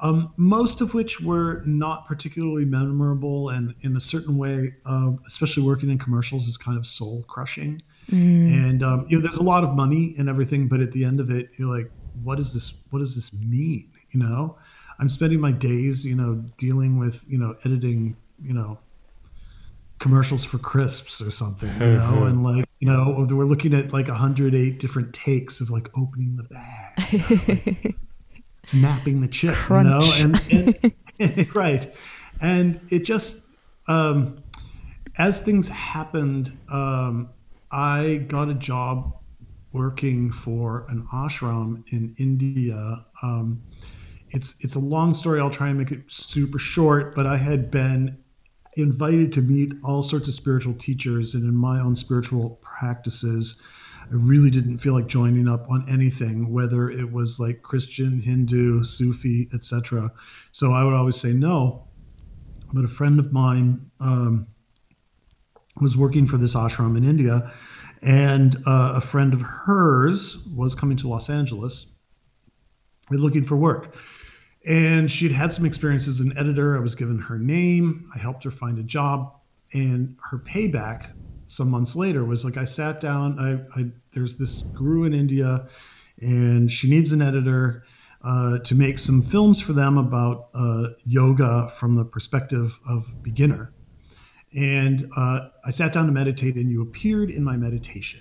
Um, 0.00 0.32
most 0.36 0.80
of 0.80 0.92
which 0.92 1.20
were 1.20 1.62
not 1.64 2.06
particularly 2.06 2.64
memorable, 2.64 3.50
and 3.50 3.74
in 3.82 3.96
a 3.96 4.00
certain 4.00 4.36
way, 4.36 4.74
um, 4.86 5.20
especially 5.26 5.62
working 5.62 5.90
in 5.90 5.98
commercials, 5.98 6.48
is 6.48 6.56
kind 6.56 6.76
of 6.76 6.86
soul 6.86 7.24
crushing. 7.28 7.80
And 8.64 8.82
um, 8.82 9.06
you 9.08 9.18
know, 9.18 9.26
there's 9.26 9.38
a 9.38 9.44
lot 9.44 9.64
of 9.64 9.74
money 9.74 10.14
and 10.18 10.28
everything, 10.28 10.68
but 10.68 10.80
at 10.80 10.92
the 10.92 11.04
end 11.04 11.20
of 11.20 11.30
it, 11.30 11.50
you're 11.56 11.74
like, 11.74 11.90
what 12.22 12.36
does 12.36 12.52
this? 12.52 12.74
What 12.90 12.98
does 13.00 13.14
this 13.14 13.32
mean? 13.32 13.90
You 14.10 14.20
know, 14.20 14.58
I'm 14.98 15.08
spending 15.08 15.40
my 15.40 15.52
days, 15.52 16.04
you 16.04 16.14
know, 16.14 16.44
dealing 16.58 16.98
with 16.98 17.20
you 17.28 17.38
know 17.38 17.56
editing, 17.64 18.16
you 18.42 18.52
know, 18.52 18.78
commercials 20.04 20.44
for 20.44 20.58
crisps 20.58 21.22
or 21.22 21.30
something, 21.30 21.70
you 21.80 21.96
know, 21.96 22.24
and 22.24 22.44
like 22.44 22.68
you 22.78 22.86
know, 22.86 23.26
we're 23.30 23.46
looking 23.46 23.72
at 23.72 23.90
like 23.90 24.06
108 24.06 24.78
different 24.78 25.14
takes 25.14 25.62
of 25.62 25.70
like 25.70 25.88
opening 25.96 26.36
the 26.36 26.42
bag, 26.42 27.10
you 27.10 27.18
know, 27.20 27.40
like, 27.48 27.96
snapping 28.66 29.22
the 29.22 29.28
chip, 29.28 29.54
Crunch. 29.54 30.18
you 30.18 30.28
know, 30.28 30.38
and, 30.50 30.92
and 31.18 31.56
right, 31.56 31.94
and 32.42 32.78
it 32.90 33.06
just 33.06 33.36
um, 33.88 34.42
as 35.16 35.38
things 35.38 35.68
happened, 35.68 36.52
um, 36.70 37.30
I 37.72 38.26
got 38.28 38.50
a 38.50 38.54
job 38.54 39.16
working 39.72 40.30
for 40.30 40.84
an 40.90 41.08
ashram 41.14 41.82
in 41.90 42.14
India. 42.18 43.06
Um, 43.22 43.62
it's 44.28 44.54
it's 44.60 44.74
a 44.74 44.80
long 44.80 45.14
story. 45.14 45.40
I'll 45.40 45.48
try 45.48 45.70
and 45.70 45.78
make 45.78 45.92
it 45.92 46.02
super 46.08 46.58
short. 46.58 47.14
But 47.14 47.26
I 47.26 47.38
had 47.38 47.70
been 47.70 48.18
invited 48.76 49.32
to 49.34 49.40
meet 49.40 49.72
all 49.84 50.02
sorts 50.02 50.28
of 50.28 50.34
spiritual 50.34 50.74
teachers, 50.74 51.34
and 51.34 51.44
in 51.44 51.54
my 51.54 51.80
own 51.80 51.96
spiritual 51.96 52.58
practices, 52.62 53.56
I 54.02 54.14
really 54.14 54.50
didn't 54.50 54.78
feel 54.78 54.94
like 54.94 55.06
joining 55.06 55.48
up 55.48 55.68
on 55.70 55.86
anything, 55.88 56.52
whether 56.52 56.90
it 56.90 57.10
was 57.10 57.40
like 57.40 57.62
Christian, 57.62 58.20
Hindu, 58.20 58.84
Sufi, 58.84 59.48
etc. 59.54 60.12
So 60.52 60.72
I 60.72 60.84
would 60.84 60.94
always 60.94 61.20
say 61.20 61.32
no. 61.32 61.88
But 62.72 62.84
a 62.84 62.88
friend 62.88 63.18
of 63.18 63.32
mine 63.32 63.90
um, 64.00 64.46
was 65.80 65.96
working 65.96 66.26
for 66.26 66.36
this 66.36 66.54
ashram 66.54 66.96
in 66.96 67.04
India, 67.04 67.52
and 68.02 68.56
uh, 68.66 68.94
a 68.96 69.00
friend 69.00 69.32
of 69.32 69.40
hers 69.40 70.38
was 70.54 70.74
coming 70.74 70.96
to 70.98 71.08
Los 71.08 71.30
Angeles 71.30 71.86
looking 73.10 73.44
for 73.44 73.56
work. 73.56 73.94
And 74.66 75.10
she'd 75.10 75.32
had 75.32 75.52
some 75.52 75.66
experience 75.66 76.08
as 76.08 76.20
an 76.20 76.36
editor. 76.38 76.76
I 76.76 76.80
was 76.80 76.94
given 76.94 77.18
her 77.18 77.38
name. 77.38 78.10
I 78.14 78.18
helped 78.18 78.44
her 78.44 78.50
find 78.50 78.78
a 78.78 78.82
job, 78.82 79.34
and 79.72 80.16
her 80.30 80.38
payback 80.38 81.10
some 81.48 81.70
months 81.70 81.94
later 81.94 82.24
was 82.24 82.44
like 82.44 82.56
I 82.56 82.64
sat 82.64 83.00
down. 83.00 83.38
I, 83.38 83.80
I 83.80 83.86
there's 84.14 84.36
this 84.36 84.62
guru 84.74 85.04
in 85.04 85.12
India, 85.12 85.68
and 86.20 86.72
she 86.72 86.88
needs 86.88 87.12
an 87.12 87.20
editor 87.20 87.84
uh, 88.24 88.58
to 88.58 88.74
make 88.74 88.98
some 88.98 89.22
films 89.22 89.60
for 89.60 89.74
them 89.74 89.98
about 89.98 90.48
uh, 90.54 90.88
yoga 91.04 91.70
from 91.78 91.94
the 91.94 92.04
perspective 92.04 92.78
of 92.88 93.22
beginner. 93.22 93.70
And 94.56 95.10
uh, 95.16 95.48
I 95.64 95.70
sat 95.70 95.92
down 95.92 96.06
to 96.06 96.12
meditate, 96.12 96.54
and 96.54 96.70
you 96.70 96.80
appeared 96.80 97.30
in 97.30 97.44
my 97.44 97.56
meditation. 97.56 98.20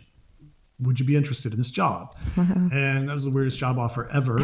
Would 0.79 0.99
you 0.99 1.05
be 1.05 1.15
interested 1.15 1.53
in 1.53 1.59
this 1.59 1.69
job? 1.69 2.15
And 2.35 3.07
that 3.07 3.13
was 3.13 3.25
the 3.25 3.29
weirdest 3.29 3.57
job 3.57 3.77
offer 3.77 4.09
ever. 4.11 4.39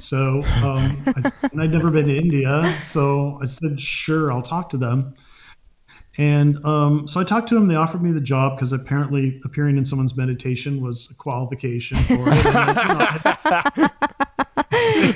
so, 0.00 0.42
um, 0.62 1.02
I, 1.06 1.32
and 1.52 1.62
I'd 1.62 1.72
never 1.72 1.90
been 1.90 2.08
to 2.08 2.16
India. 2.16 2.78
So 2.90 3.38
I 3.42 3.46
said, 3.46 3.80
sure, 3.80 4.32
I'll 4.32 4.42
talk 4.42 4.68
to 4.70 4.76
them. 4.76 5.14
And 6.18 6.62
um, 6.64 7.06
so 7.06 7.20
I 7.20 7.24
talked 7.24 7.48
to 7.50 7.54
them. 7.54 7.68
They 7.68 7.76
offered 7.76 8.02
me 8.02 8.10
the 8.10 8.20
job 8.20 8.56
because 8.56 8.72
apparently 8.72 9.40
appearing 9.44 9.78
in 9.78 9.86
someone's 9.86 10.16
meditation 10.16 10.82
was 10.82 11.08
a 11.10 11.14
qualification 11.14 11.96
for 12.04 12.24
it. 12.26 13.90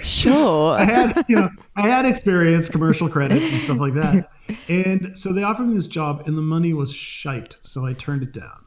Sure. 0.02 0.78
I 0.78 0.84
had, 0.84 1.24
you 1.28 1.36
know, 1.36 1.48
I 1.76 1.88
had 1.88 2.04
experience, 2.04 2.68
commercial 2.68 3.08
credits 3.08 3.50
and 3.50 3.60
stuff 3.62 3.78
like 3.78 3.94
that. 3.94 4.30
And 4.68 5.18
so 5.18 5.32
they 5.32 5.42
offered 5.42 5.68
me 5.68 5.74
this 5.74 5.86
job, 5.86 6.24
and 6.26 6.36
the 6.36 6.42
money 6.42 6.72
was 6.72 6.92
shite, 6.92 7.56
so 7.62 7.86
I 7.86 7.92
turned 7.92 8.22
it 8.22 8.32
down. 8.32 8.64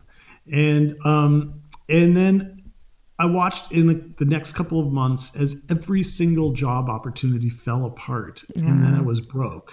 And 0.51 0.95
um, 1.05 1.61
and 1.89 2.15
then 2.15 2.63
I 3.17 3.25
watched 3.25 3.71
in 3.71 3.87
the, 3.87 4.03
the 4.17 4.25
next 4.25 4.53
couple 4.53 4.79
of 4.79 4.91
months 4.91 5.31
as 5.37 5.55
every 5.69 6.03
single 6.03 6.51
job 6.51 6.89
opportunity 6.89 7.49
fell 7.49 7.85
apart, 7.85 8.43
and 8.55 8.83
then 8.83 8.93
I 8.93 9.01
was 9.01 9.21
broke. 9.21 9.71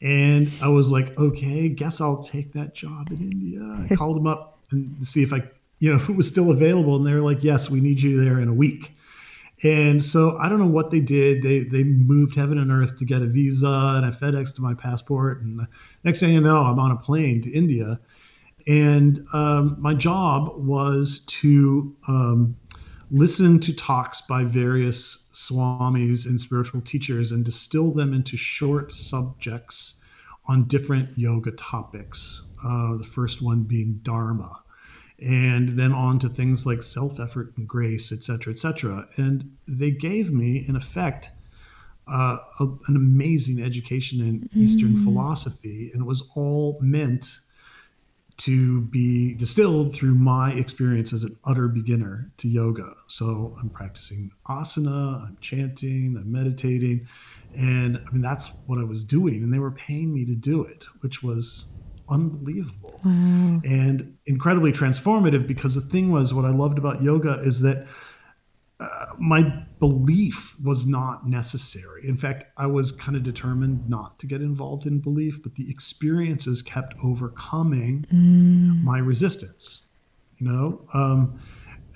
And 0.00 0.50
I 0.60 0.68
was 0.68 0.90
like, 0.90 1.16
okay, 1.16 1.68
guess 1.68 2.00
I'll 2.00 2.24
take 2.24 2.52
that 2.54 2.74
job 2.74 3.12
in 3.12 3.18
India. 3.18 3.86
I 3.90 3.94
called 3.96 4.16
them 4.16 4.26
up 4.26 4.58
and 4.70 5.06
see 5.06 5.22
if 5.22 5.32
I, 5.32 5.42
you 5.78 5.90
know, 5.90 5.96
if 6.02 6.08
it 6.08 6.16
was 6.16 6.26
still 6.26 6.50
available, 6.50 6.96
and 6.96 7.06
they 7.06 7.12
were 7.12 7.20
like, 7.20 7.44
yes, 7.44 7.68
we 7.68 7.80
need 7.80 8.00
you 8.00 8.22
there 8.22 8.40
in 8.40 8.48
a 8.48 8.54
week. 8.54 8.92
And 9.62 10.04
so 10.04 10.36
I 10.38 10.48
don't 10.48 10.58
know 10.58 10.66
what 10.66 10.90
they 10.90 10.98
did. 10.98 11.42
They 11.42 11.60
they 11.60 11.84
moved 11.84 12.34
heaven 12.34 12.58
and 12.58 12.72
earth 12.72 12.98
to 12.98 13.04
get 13.04 13.22
a 13.22 13.26
visa 13.26 13.66
and 13.66 14.04
I 14.04 14.10
FedEx 14.10 14.54
to 14.56 14.62
my 14.62 14.74
passport. 14.74 15.40
And 15.42 15.60
the 15.60 15.68
next 16.02 16.18
thing 16.18 16.30
you 16.30 16.40
know, 16.40 16.64
I'm 16.64 16.80
on 16.80 16.90
a 16.90 16.96
plane 16.96 17.42
to 17.42 17.50
India. 17.50 18.00
And 18.66 19.26
um, 19.32 19.76
my 19.80 19.94
job 19.94 20.52
was 20.56 21.22
to 21.40 21.96
um, 22.08 22.56
listen 23.10 23.60
to 23.60 23.72
talks 23.72 24.22
by 24.28 24.44
various 24.44 25.26
swamis 25.32 26.26
and 26.26 26.40
spiritual 26.40 26.80
teachers 26.80 27.32
and 27.32 27.44
distill 27.44 27.92
them 27.92 28.14
into 28.14 28.36
short 28.36 28.94
subjects 28.94 29.94
on 30.46 30.68
different 30.68 31.16
yoga 31.18 31.52
topics. 31.52 32.42
Uh, 32.64 32.96
the 32.96 33.04
first 33.04 33.42
one 33.42 33.62
being 33.62 34.00
Dharma 34.02 34.60
and 35.18 35.78
then 35.78 35.92
on 35.92 36.18
to 36.18 36.28
things 36.28 36.66
like 36.66 36.82
self-effort 36.82 37.52
and 37.56 37.68
grace, 37.68 38.10
et 38.10 38.24
cetera, 38.24 38.52
et 38.52 38.58
cetera. 38.58 39.06
And 39.16 39.56
they 39.68 39.92
gave 39.92 40.32
me, 40.32 40.64
in 40.66 40.74
effect, 40.74 41.28
uh, 42.12 42.38
a, 42.58 42.64
an 42.88 42.96
amazing 42.96 43.62
education 43.62 44.20
in 44.20 44.50
Eastern 44.60 45.04
philosophy, 45.04 45.90
and 45.92 46.02
it 46.02 46.06
was 46.06 46.24
all 46.34 46.78
meant 46.80 47.38
to 48.42 48.80
be 48.82 49.34
distilled 49.34 49.94
through 49.94 50.16
my 50.16 50.52
experience 50.52 51.12
as 51.12 51.22
an 51.22 51.36
utter 51.44 51.68
beginner 51.68 52.28
to 52.38 52.48
yoga. 52.48 52.92
So 53.06 53.56
I'm 53.60 53.70
practicing 53.70 54.32
asana, 54.48 55.22
I'm 55.24 55.38
chanting, 55.40 56.16
I'm 56.18 56.32
meditating, 56.32 57.06
and 57.54 57.98
I 58.04 58.10
mean 58.10 58.20
that's 58.20 58.48
what 58.66 58.80
I 58.80 58.84
was 58.84 59.04
doing, 59.04 59.44
and 59.44 59.54
they 59.54 59.60
were 59.60 59.70
paying 59.70 60.12
me 60.12 60.24
to 60.24 60.34
do 60.34 60.64
it, 60.64 60.84
which 61.02 61.22
was 61.22 61.66
unbelievable 62.08 63.00
and 63.04 64.16
incredibly 64.26 64.72
transformative 64.72 65.46
because 65.46 65.74
the 65.76 65.80
thing 65.80 66.10
was 66.10 66.34
what 66.34 66.44
I 66.44 66.50
loved 66.50 66.76
about 66.78 67.00
yoga 67.00 67.40
is 67.44 67.60
that 67.60 67.86
uh, 68.82 69.14
my 69.18 69.42
belief 69.78 70.56
was 70.62 70.86
not 70.86 71.28
necessary. 71.28 72.08
In 72.08 72.16
fact, 72.16 72.44
I 72.56 72.66
was 72.66 72.92
kind 72.92 73.16
of 73.16 73.22
determined 73.22 73.88
not 73.88 74.18
to 74.20 74.26
get 74.26 74.40
involved 74.40 74.86
in 74.86 74.98
belief, 74.98 75.42
but 75.42 75.54
the 75.54 75.70
experiences 75.70 76.62
kept 76.62 76.94
overcoming 77.04 78.06
my 78.84 78.98
resistance, 78.98 79.82
you 80.38 80.48
know? 80.48 80.86
Um, 80.94 81.40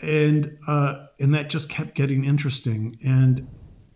and, 0.03 0.57
uh, 0.69 1.07
and 1.19 1.35
that 1.35 1.49
just 1.49 1.69
kept 1.69 1.95
getting 1.95 2.25
interesting. 2.25 2.99
And 3.05 3.49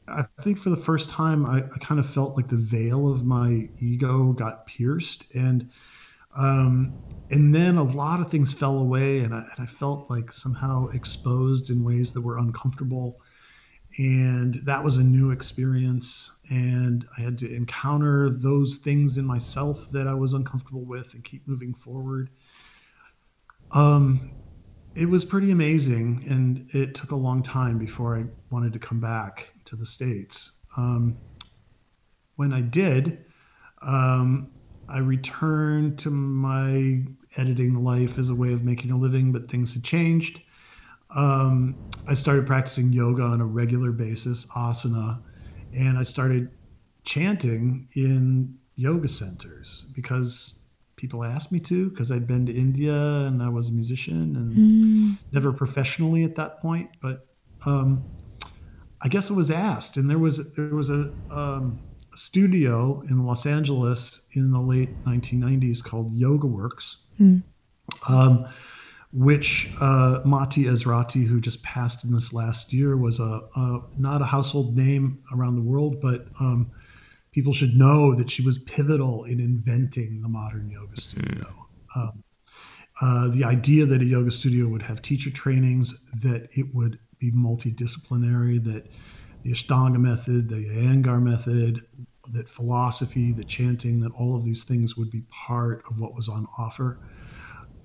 I 0.09 0.25
think 0.43 0.59
for 0.59 0.71
the 0.71 0.77
first 0.77 1.11
time, 1.11 1.47
I, 1.47 1.59
I 1.59 1.79
kind 1.81 2.01
of 2.01 2.11
felt 2.11 2.37
like 2.37 2.49
the 2.49 2.57
veil 2.57 3.13
of 3.13 3.25
my 3.25 3.69
ego 3.81 4.33
got 4.33 4.67
pierced. 4.67 5.27
And, 5.35 5.71
um, 6.37 6.95
and 7.31 7.55
then 7.55 7.77
a 7.77 7.83
lot 7.83 8.21
of 8.21 8.31
things 8.31 8.53
fell 8.53 8.79
away, 8.79 9.21
and 9.21 9.35
I, 9.35 9.39
and 9.39 9.59
I 9.59 9.67
felt 9.67 10.11
like 10.11 10.33
somehow 10.33 10.89
exposed 10.89 11.71
in 11.71 11.85
ways 11.85 12.13
that 12.13 12.21
were 12.21 12.39
uncomfortable. 12.39 13.21
And 13.99 14.61
that 14.65 14.85
was 14.85 14.99
a 14.99 15.03
new 15.03 15.31
experience. 15.31 16.31
And 16.49 17.05
I 17.19 17.23
had 17.23 17.39
to 17.39 17.53
encounter 17.53 18.31
those 18.31 18.79
things 18.79 19.19
in 19.19 19.25
myself 19.25 19.87
that 19.93 20.07
I 20.07 20.15
was 20.15 20.33
uncomfortable 20.33 20.85
with 20.85 21.13
and 21.15 21.25
keep 21.25 21.47
moving 21.47 21.75
forward. 21.75 22.31
Um, 23.73 24.33
it 24.95 25.07
was 25.07 25.25
pretty 25.25 25.51
amazing, 25.53 26.25
and 26.29 26.69
it 26.75 26.95
took 26.95 27.13
a 27.13 27.17
long 27.17 27.43
time 27.43 27.79
before 27.79 28.19
I 28.19 28.25
wanted 28.51 28.73
to 28.73 28.79
come 28.81 29.01
back 29.01 29.49
to 29.67 29.77
the 29.77 29.87
States. 29.87 30.53
Um, 30.77 31.17
when 32.37 32.53
I 32.53 32.61
did, 32.61 33.25
um, 33.83 34.51
I 34.93 34.99
returned 34.99 35.99
to 36.01 36.11
my 36.11 37.03
editing 37.37 37.85
life 37.85 38.19
as 38.19 38.29
a 38.29 38.35
way 38.35 38.53
of 38.53 38.65
making 38.65 38.91
a 38.91 38.97
living, 38.97 39.33
but 39.33 39.51
things 39.51 39.73
had 39.75 39.85
changed. 39.85 40.41
um, 41.15 41.75
I 42.09 42.15
started 42.15 42.47
practicing 42.47 42.93
yoga 42.93 43.23
on 43.23 43.41
a 43.41 43.45
regular 43.45 43.93
basis, 43.93 44.47
asana, 44.57 45.21
and 45.75 45.99
I 45.99 46.03
started 46.03 46.51
chanting 47.05 47.89
in 47.95 48.57
yoga 48.77 49.09
centers 49.09 49.87
because 49.95 50.55
people 50.97 51.25
asked 51.25 51.51
me 51.51 51.59
to 51.61 51.91
because 51.91 52.13
I'd 52.13 52.27
been 52.27 52.47
to 52.47 52.53
India 52.53 52.95
and 52.95 53.43
I 53.43 53.49
was 53.49 53.69
a 53.69 53.73
musician 53.73 54.37
and 54.37 54.53
mm. 54.53 55.19
never 55.33 55.53
professionally 55.53 56.25
at 56.25 56.37
that 56.37 56.61
point, 56.61 56.91
but 57.01 57.27
um, 57.67 58.05
I 59.03 59.09
guess 59.09 59.31
I 59.31 59.35
was 59.35 59.51
asked, 59.51 59.97
and 59.97 60.09
there 60.11 60.19
was 60.19 60.41
there 60.55 60.75
was 60.75 60.91
a, 60.91 61.13
um, 61.31 61.81
a 61.90 61.90
studio 62.15 63.03
in 63.09 63.25
Los 63.25 63.47
Angeles 63.47 64.21
in 64.33 64.51
the 64.51 64.61
late 64.61 65.05
1990s 65.05 65.83
called 65.83 66.15
Yoga 66.15 66.47
Works. 66.47 66.99
Mm. 67.21 67.43
Um, 68.09 68.47
which 69.13 69.69
uh, 69.81 70.21
Maty 70.25 70.65
Ezraty, 70.65 71.27
who 71.27 71.41
just 71.41 71.63
passed 71.65 72.05
in 72.05 72.13
this 72.13 72.33
last 72.33 72.73
year, 72.73 72.97
was 72.97 73.19
a, 73.19 73.41
a 73.57 73.81
not 73.99 74.23
a 74.23 74.25
household 74.25 74.77
name 74.77 75.19
around 75.35 75.57
the 75.57 75.63
world, 75.63 76.01
but 76.01 76.27
um, 76.39 76.71
people 77.33 77.53
should 77.53 77.75
know 77.75 78.15
that 78.15 78.31
she 78.31 78.43
was 78.43 78.59
pivotal 78.59 79.25
in 79.25 79.41
inventing 79.41 80.21
the 80.23 80.29
modern 80.29 80.71
yoga 80.71 81.01
studio. 81.01 81.47
Mm. 81.97 82.01
Um, 82.01 82.25
uh, 83.03 83.29
the 83.29 83.45
idea 83.45 83.87
that 83.87 84.01
a 84.01 84.05
yoga 84.05 84.31
studio 84.31 84.69
would 84.69 84.83
have 84.83 85.03
teacher 85.03 85.31
trainings, 85.31 85.95
that 86.23 86.49
it 86.53 86.73
would 86.75 86.99
be 87.19 87.33
multidisciplinary, 87.33 88.63
that 88.63 88.87
the 89.43 89.53
Ashtanga 89.53 89.99
method, 89.99 90.49
the 90.49 90.57
Iyengar 90.57 91.23
method, 91.23 91.83
that 92.33 92.49
philosophy, 92.49 93.33
the 93.33 93.45
chanting, 93.45 94.01
that 94.01 94.13
all 94.13 94.37
of 94.37 94.45
these 94.45 94.65
things 94.65 94.97
would 94.97 95.11
be 95.11 95.23
part 95.31 95.83
of 95.91 95.99
what 95.99 96.15
was 96.15 96.29
on 96.29 96.47
offer. 96.59 96.99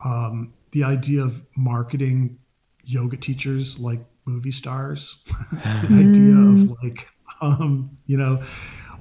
Um, 0.03 0.53
the 0.72 0.84
idea 0.84 1.24
of 1.24 1.41
marketing 1.56 2.38
yoga 2.84 3.18
teachers 3.18 3.80
like 3.80 3.99
movie 4.26 4.51
stars, 4.51 5.18
the 5.51 5.58
mm. 5.58 6.10
idea 6.10 6.74
of 6.74 6.84
like, 6.84 7.08
um, 7.41 7.97
you 8.06 8.18
know, 8.18 8.43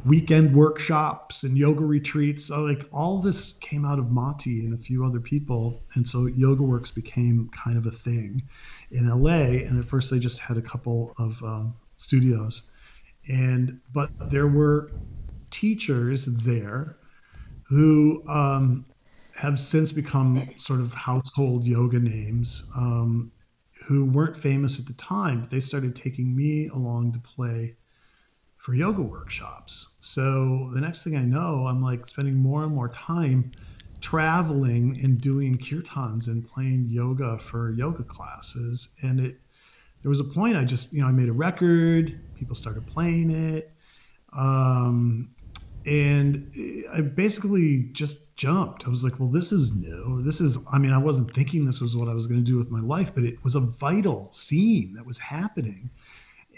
weekend 0.04 0.54
workshops 0.54 1.42
and 1.42 1.56
yoga 1.56 1.84
retreats. 1.84 2.50
Like 2.50 2.86
all 2.92 3.20
this 3.20 3.54
came 3.60 3.84
out 3.84 3.98
of 3.98 4.10
Maty 4.10 4.64
and 4.64 4.74
a 4.74 4.82
few 4.82 5.04
other 5.04 5.20
people. 5.20 5.82
And 5.94 6.06
so 6.06 6.26
Yoga 6.26 6.62
Works 6.62 6.90
became 6.90 7.50
kind 7.52 7.78
of 7.78 7.86
a 7.86 7.90
thing 7.90 8.42
in 8.90 9.08
LA. 9.08 9.66
And 9.66 9.78
at 9.78 9.88
first 9.88 10.10
they 10.10 10.18
just 10.18 10.38
had 10.38 10.56
a 10.56 10.62
couple 10.62 11.14
of 11.18 11.42
um, 11.42 11.74
studios. 12.04 12.62
And, 13.28 13.80
but 13.92 14.10
there 14.30 14.46
were 14.46 14.90
teachers 15.50 16.26
there 16.26 16.96
who 17.68 18.22
um, 18.28 18.84
have 19.34 19.58
since 19.58 19.92
become 19.92 20.50
sort 20.58 20.80
of 20.80 20.92
household 20.92 21.64
yoga 21.64 21.98
names 21.98 22.64
um, 22.76 23.32
who 23.86 24.04
weren't 24.04 24.36
famous 24.36 24.78
at 24.78 24.86
the 24.86 24.92
time. 24.94 25.40
But 25.40 25.50
they 25.50 25.60
started 25.60 25.96
taking 25.96 26.36
me 26.36 26.68
along 26.68 27.12
to 27.14 27.18
play 27.18 27.76
for 28.58 28.74
yoga 28.74 29.02
workshops. 29.02 29.88
So 30.00 30.70
the 30.74 30.80
next 30.80 31.02
thing 31.04 31.16
I 31.16 31.22
know, 31.22 31.66
I'm 31.66 31.82
like 31.82 32.06
spending 32.06 32.36
more 32.36 32.64
and 32.64 32.74
more 32.74 32.88
time 32.88 33.52
traveling 34.00 35.00
and 35.02 35.20
doing 35.20 35.56
kirtans 35.56 36.26
and 36.26 36.46
playing 36.46 36.86
yoga 36.90 37.38
for 37.38 37.72
yoga 37.72 38.02
classes. 38.02 38.88
And 39.02 39.20
it 39.20 39.36
there 40.04 40.10
was 40.10 40.20
a 40.20 40.24
point 40.24 40.54
I 40.54 40.64
just, 40.64 40.92
you 40.92 41.00
know, 41.00 41.08
I 41.08 41.12
made 41.12 41.30
a 41.30 41.32
record, 41.32 42.20
people 42.36 42.54
started 42.54 42.86
playing 42.86 43.30
it. 43.30 43.72
Um, 44.36 45.30
and 45.86 46.52
I 46.92 47.00
basically 47.00 47.88
just 47.92 48.18
jumped. 48.36 48.86
I 48.86 48.90
was 48.90 49.02
like, 49.02 49.18
well, 49.18 49.30
this 49.30 49.50
is 49.50 49.72
new. 49.72 50.20
This 50.20 50.42
is, 50.42 50.58
I 50.70 50.76
mean, 50.76 50.92
I 50.92 50.98
wasn't 50.98 51.32
thinking 51.32 51.64
this 51.64 51.80
was 51.80 51.96
what 51.96 52.10
I 52.10 52.12
was 52.12 52.26
going 52.26 52.44
to 52.44 52.44
do 52.44 52.58
with 52.58 52.70
my 52.70 52.80
life, 52.80 53.12
but 53.14 53.24
it 53.24 53.42
was 53.42 53.54
a 53.54 53.60
vital 53.60 54.28
scene 54.30 54.92
that 54.94 55.06
was 55.06 55.16
happening. 55.16 55.88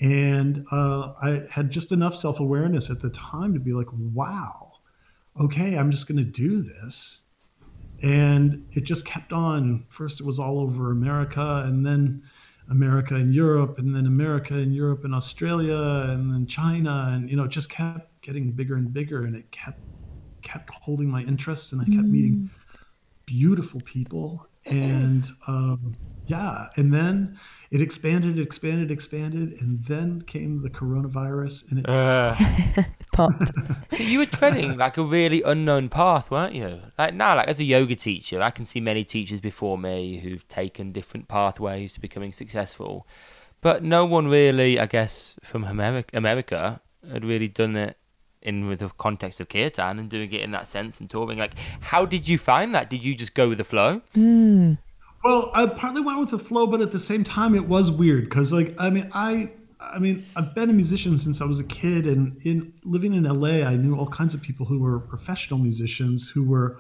And 0.00 0.66
uh, 0.72 1.12
I 1.22 1.44
had 1.48 1.70
just 1.70 1.92
enough 1.92 2.16
self 2.16 2.40
awareness 2.40 2.90
at 2.90 3.00
the 3.00 3.10
time 3.10 3.54
to 3.54 3.60
be 3.60 3.72
like, 3.72 3.86
wow, 3.92 4.72
okay, 5.40 5.78
I'm 5.78 5.92
just 5.92 6.08
going 6.08 6.18
to 6.18 6.24
do 6.24 6.62
this. 6.62 7.20
And 8.02 8.66
it 8.72 8.82
just 8.82 9.04
kept 9.06 9.32
on. 9.32 9.86
First, 9.88 10.20
it 10.20 10.26
was 10.26 10.40
all 10.40 10.58
over 10.58 10.90
America, 10.90 11.62
and 11.64 11.86
then 11.86 12.24
America 12.70 13.14
and 13.14 13.34
Europe, 13.34 13.78
and 13.78 13.94
then 13.94 14.06
America 14.06 14.54
and 14.54 14.74
Europe 14.74 15.04
and 15.04 15.14
Australia, 15.14 15.76
and 16.10 16.32
then 16.32 16.46
China. 16.46 17.10
And, 17.12 17.30
you 17.30 17.36
know, 17.36 17.44
it 17.44 17.50
just 17.50 17.68
kept 17.68 18.20
getting 18.22 18.50
bigger 18.50 18.76
and 18.76 18.92
bigger. 18.92 19.24
And 19.24 19.36
it 19.36 19.50
kept 19.50 19.80
kept 20.42 20.70
holding 20.70 21.08
my 21.08 21.22
interest, 21.22 21.72
and 21.72 21.80
I 21.80 21.84
kept 21.84 22.06
mm. 22.06 22.10
meeting 22.10 22.50
beautiful 23.26 23.80
people. 23.82 24.46
And 24.64 25.28
um, 25.46 25.94
yeah, 26.26 26.68
and 26.76 26.92
then 26.92 27.38
it 27.70 27.80
expanded, 27.80 28.38
expanded, 28.38 28.90
expanded, 28.90 29.60
and 29.60 29.84
then 29.86 30.22
came 30.22 30.62
the 30.62 30.70
coronavirus, 30.70 31.70
and 31.70 31.80
it 31.80 31.88
uh, 31.88 32.34
popped. 33.12 33.50
so 33.92 34.02
you 34.02 34.18
were 34.18 34.26
treading 34.26 34.76
like 34.76 34.96
a 34.96 35.02
really 35.02 35.42
unknown 35.42 35.88
path, 35.88 36.30
weren't 36.30 36.54
you? 36.54 36.80
Like 36.98 37.14
now, 37.14 37.36
like 37.36 37.48
as 37.48 37.60
a 37.60 37.64
yoga 37.64 37.94
teacher, 37.94 38.42
I 38.42 38.50
can 38.50 38.64
see 38.64 38.80
many 38.80 39.04
teachers 39.04 39.40
before 39.40 39.78
me 39.78 40.18
who've 40.18 40.46
taken 40.48 40.92
different 40.92 41.28
pathways 41.28 41.92
to 41.94 42.00
becoming 42.00 42.32
successful, 42.32 43.06
but 43.60 43.82
no 43.82 44.04
one 44.04 44.28
really, 44.28 44.80
I 44.80 44.86
guess, 44.86 45.36
from 45.42 45.64
America, 45.64 46.16
America 46.16 46.80
had 47.10 47.24
really 47.24 47.48
done 47.48 47.76
it 47.76 47.96
in 48.46 48.68
with 48.68 48.78
the 48.78 48.88
context 48.96 49.40
of 49.40 49.48
kirtan 49.48 49.98
and 49.98 50.08
doing 50.08 50.32
it 50.32 50.40
in 50.40 50.52
that 50.52 50.66
sense 50.66 51.00
and 51.00 51.10
touring. 51.10 51.38
Like, 51.38 51.54
how 51.80 52.06
did 52.06 52.28
you 52.28 52.38
find 52.38 52.74
that? 52.74 52.88
Did 52.88 53.04
you 53.04 53.14
just 53.14 53.34
go 53.34 53.48
with 53.48 53.58
the 53.58 53.64
flow? 53.64 54.00
Mm. 54.14 54.78
Well, 55.24 55.50
I 55.54 55.66
partly 55.66 56.02
went 56.02 56.20
with 56.20 56.30
the 56.30 56.38
flow, 56.38 56.66
but 56.66 56.80
at 56.80 56.92
the 56.92 57.00
same 57.00 57.24
time, 57.24 57.54
it 57.54 57.66
was 57.66 57.90
weird 57.90 58.28
because, 58.28 58.52
like, 58.52 58.74
I 58.78 58.90
mean, 58.90 59.10
I, 59.12 59.50
I 59.80 59.98
mean, 59.98 60.24
I've 60.36 60.54
been 60.54 60.70
a 60.70 60.72
musician 60.72 61.18
since 61.18 61.40
I 61.40 61.44
was 61.44 61.58
a 61.58 61.64
kid, 61.64 62.06
and 62.06 62.40
in 62.44 62.72
living 62.84 63.12
in 63.12 63.24
LA, 63.24 63.66
I 63.66 63.74
knew 63.74 63.96
all 63.96 64.08
kinds 64.08 64.34
of 64.34 64.40
people 64.40 64.66
who 64.66 64.78
were 64.78 65.00
professional 65.00 65.58
musicians 65.58 66.28
who 66.28 66.44
were, 66.44 66.78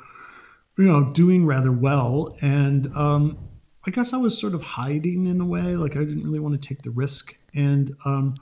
you 0.78 0.84
know, 0.84 1.12
doing 1.12 1.44
rather 1.44 1.72
well, 1.72 2.36
and 2.40 2.86
um, 2.94 3.36
I 3.84 3.90
guess 3.90 4.12
I 4.12 4.16
was 4.16 4.38
sort 4.38 4.54
of 4.54 4.62
hiding 4.62 5.26
in 5.26 5.40
a 5.40 5.46
way, 5.46 5.74
like 5.74 5.96
I 5.96 6.00
didn't 6.00 6.22
really 6.22 6.38
want 6.38 6.60
to 6.60 6.68
take 6.68 6.82
the 6.82 6.90
risk, 6.90 7.34
and 7.54 7.96
um, 8.04 8.36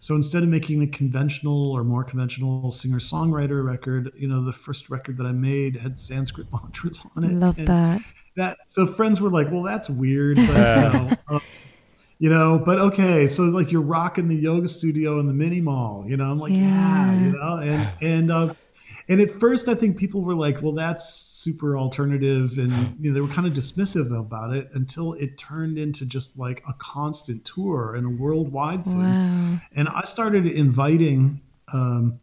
so 0.00 0.14
instead 0.14 0.42
of 0.42 0.48
making 0.48 0.82
a 0.82 0.86
conventional 0.86 1.70
or 1.72 1.84
more 1.84 2.02
conventional 2.02 2.72
singer-songwriter 2.72 3.62
record, 3.64 4.10
you 4.16 4.26
know, 4.26 4.42
the 4.42 4.52
first 4.52 4.88
record 4.88 5.18
that 5.18 5.26
I 5.26 5.32
made 5.32 5.76
had 5.76 6.00
Sanskrit 6.00 6.46
mantras 6.52 7.00
on 7.14 7.24
it. 7.24 7.32
Love 7.32 7.58
and, 7.58 7.68
that. 7.68 8.02
that 8.36 8.58
so 8.66 8.86
friends 8.86 9.20
were 9.20 9.28
like, 9.28 9.50
well, 9.50 9.62
that's 9.62 9.90
weird, 9.90 10.36
but 10.36 10.46
you 10.46 10.54
know, 10.54 11.10
um, 11.28 11.42
you 12.18 12.30
know, 12.30 12.62
but 12.64 12.78
okay, 12.78 13.28
so 13.28 13.42
like 13.44 13.70
you're 13.70 13.82
rocking 13.82 14.28
the 14.28 14.36
yoga 14.36 14.68
studio 14.68 15.20
in 15.20 15.26
the 15.26 15.34
mini 15.34 15.60
mall, 15.60 16.04
you 16.08 16.16
know, 16.16 16.30
I'm 16.30 16.38
like, 16.38 16.52
yeah, 16.52 17.12
yeah. 17.12 17.20
you 17.20 17.32
know, 17.32 17.56
and 17.56 17.88
and 18.02 18.32
uh, 18.32 18.54
and 19.08 19.20
at 19.20 19.38
first 19.38 19.68
I 19.68 19.74
think 19.74 19.98
people 19.98 20.22
were 20.22 20.34
like, 20.34 20.62
well, 20.62 20.72
that's 20.72 21.29
super 21.42 21.76
alternative, 21.76 22.58
and 22.58 22.72
you 23.00 23.10
know, 23.10 23.14
they 23.14 23.20
were 23.20 23.34
kind 23.34 23.46
of 23.46 23.52
dismissive 23.52 24.16
about 24.18 24.54
it 24.54 24.68
until 24.74 25.14
it 25.14 25.38
turned 25.38 25.78
into 25.78 26.04
just 26.04 26.36
like 26.36 26.62
a 26.68 26.72
constant 26.74 27.44
tour 27.44 27.94
and 27.94 28.06
a 28.06 28.22
worldwide 28.22 28.84
thing, 28.84 28.98
wow. 28.98 29.58
and 29.76 29.88
I 29.88 30.02
started 30.06 30.46
inviting. 30.46 31.40
Um, 31.72 32.20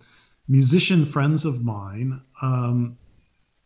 musician 0.47 1.05
friends 1.05 1.45
of 1.45 1.63
mine 1.63 2.21
um, 2.41 2.97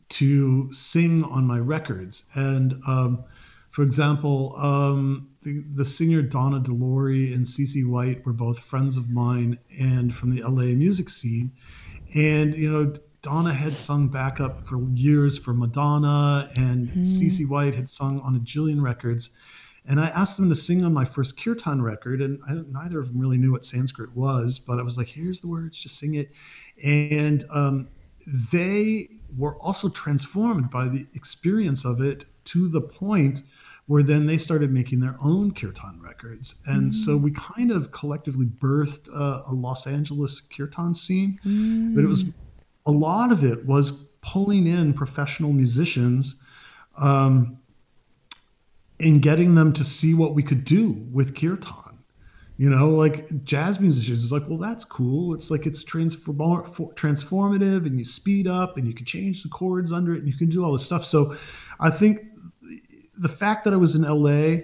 to 0.10 0.72
sing 0.74 1.24
on 1.24 1.46
my 1.46 1.58
records. 1.58 2.24
And 2.34 2.82
um, 2.88 3.24
for 3.72 3.84
example, 3.84 4.56
um, 4.58 5.30
the, 5.44 5.64
the, 5.76 5.86
singer 5.86 6.22
Donna 6.22 6.60
De 6.60 6.72
Lory 6.72 7.34
and 7.34 7.46
CC 7.46 7.88
White 7.88 8.26
were 8.26 8.34
both 8.34 8.60
friends 8.60 8.98
of 8.98 9.10
mine 9.10 9.58
and 9.80 10.14
from 10.14 10.36
the 10.36 10.42
LA 10.42 10.74
music 10.76 11.10
scene. 11.10 11.52
And, 12.14 12.56
you 12.56 12.72
know, 12.72 12.94
Donna 13.22 13.54
had 13.54 13.72
sung 13.72 14.08
backup 14.08 14.68
for 14.68 14.82
years 14.94 15.38
for 15.38 15.54
Madonna, 15.54 16.52
and 16.56 16.90
mm. 16.90 17.06
CC 17.06 17.48
White 17.48 17.76
had 17.76 17.90
sung 17.90 18.20
on 18.22 18.36
a 18.36 18.40
jillion 18.40 18.82
records. 18.82 19.30
And 19.86 20.00
I 20.00 20.10
asked 20.10 20.38
them 20.38 20.50
to 20.50 20.56
sing 20.56 20.84
on 20.84 20.94
my 20.94 21.06
first 21.06 21.42
kirtan 21.42 21.82
record, 21.82 22.22
and 22.22 22.40
I, 22.48 22.54
neither 22.72 23.00
of 23.00 23.10
them 23.10 23.20
really 23.20 23.38
knew 23.38 23.52
what 23.52 23.66
Sanskrit 23.66 24.16
was, 24.16 24.60
but 24.60 24.80
I 24.80 24.84
was 24.84 24.98
like, 24.98 25.08
here's 25.08 25.42
the 25.42 25.48
words, 25.48 25.78
just 25.78 25.98
sing 25.98 26.16
it. 26.16 26.32
And 26.84 27.46
um, 27.52 27.88
they 28.52 29.10
were 29.38 29.56
also 29.56 29.90
transformed 29.90 30.70
by 30.70 30.88
the 30.88 31.06
experience 31.14 31.86
of 31.86 32.02
it 32.02 32.26
to 32.46 32.70
the 32.70 32.82
point 32.82 33.44
where 33.88 34.04
then 34.04 34.26
they 34.26 34.38
started 34.38 34.72
making 34.72 35.00
their 35.00 35.18
own 35.22 35.54
kirtan 35.54 36.00
records. 36.02 36.56
And 36.66 36.92
mm. 36.92 36.96
so 37.06 37.18
we 37.18 37.32
kind 37.32 37.72
of 37.72 37.92
collectively 37.92 38.46
birthed 38.46 39.08
a, 39.10 39.50
a 39.50 39.54
Los 39.54 39.86
Angeles 39.86 40.42
kirtan 40.56 40.96
scene. 40.96 41.40
Mm. 41.46 41.96
But 41.96 42.04
it 42.04 42.08
was 42.08 42.24
a 42.86 42.92
lot 42.92 43.32
of 43.32 43.44
it 43.44 43.66
was 43.66 43.92
pulling 44.22 44.68
in 44.68 44.94
professional 44.94 45.54
musicians 45.54 46.36
um, 46.98 47.58
and 49.00 49.22
getting 49.22 49.56
them 49.56 49.74
to 49.74 49.84
see 49.84 50.14
what 50.14 50.36
we 50.36 50.44
could 50.44 50.64
do 50.64 50.92
with 51.12 51.36
kirtan. 51.36 51.76
You 52.58 52.70
know 52.70 52.90
like 52.90 53.44
jazz 53.44 53.80
musicians 53.80 54.24
is 54.24 54.32
like 54.32 54.48
well 54.48 54.60
that's 54.60 54.86
cool. 54.86 55.34
It's 55.34 55.50
like 55.50 55.66
it's 55.66 55.84
transform- 55.84 56.64
transformative 56.96 57.88
and 57.88 57.98
you 57.98 58.06
speed 58.06 58.46
up 58.46 58.78
and 58.78 58.86
you 58.86 58.94
can 58.94 59.06
change 59.06 59.42
the 59.42 59.50
chords 59.50 59.92
under 59.92 60.14
it 60.14 60.20
and 60.20 60.28
you 60.28 60.38
can 60.38 60.50
do 60.50 60.64
all 60.64 60.74
this 60.74 60.86
stuff. 60.86 61.06
So 61.06 61.36
i 61.80 61.90
think 61.90 62.20
the 63.18 63.30
fact 63.30 63.64
that 63.64 63.74
i 63.74 63.78
was 63.78 63.96
in 63.96 64.04
la 64.04 64.62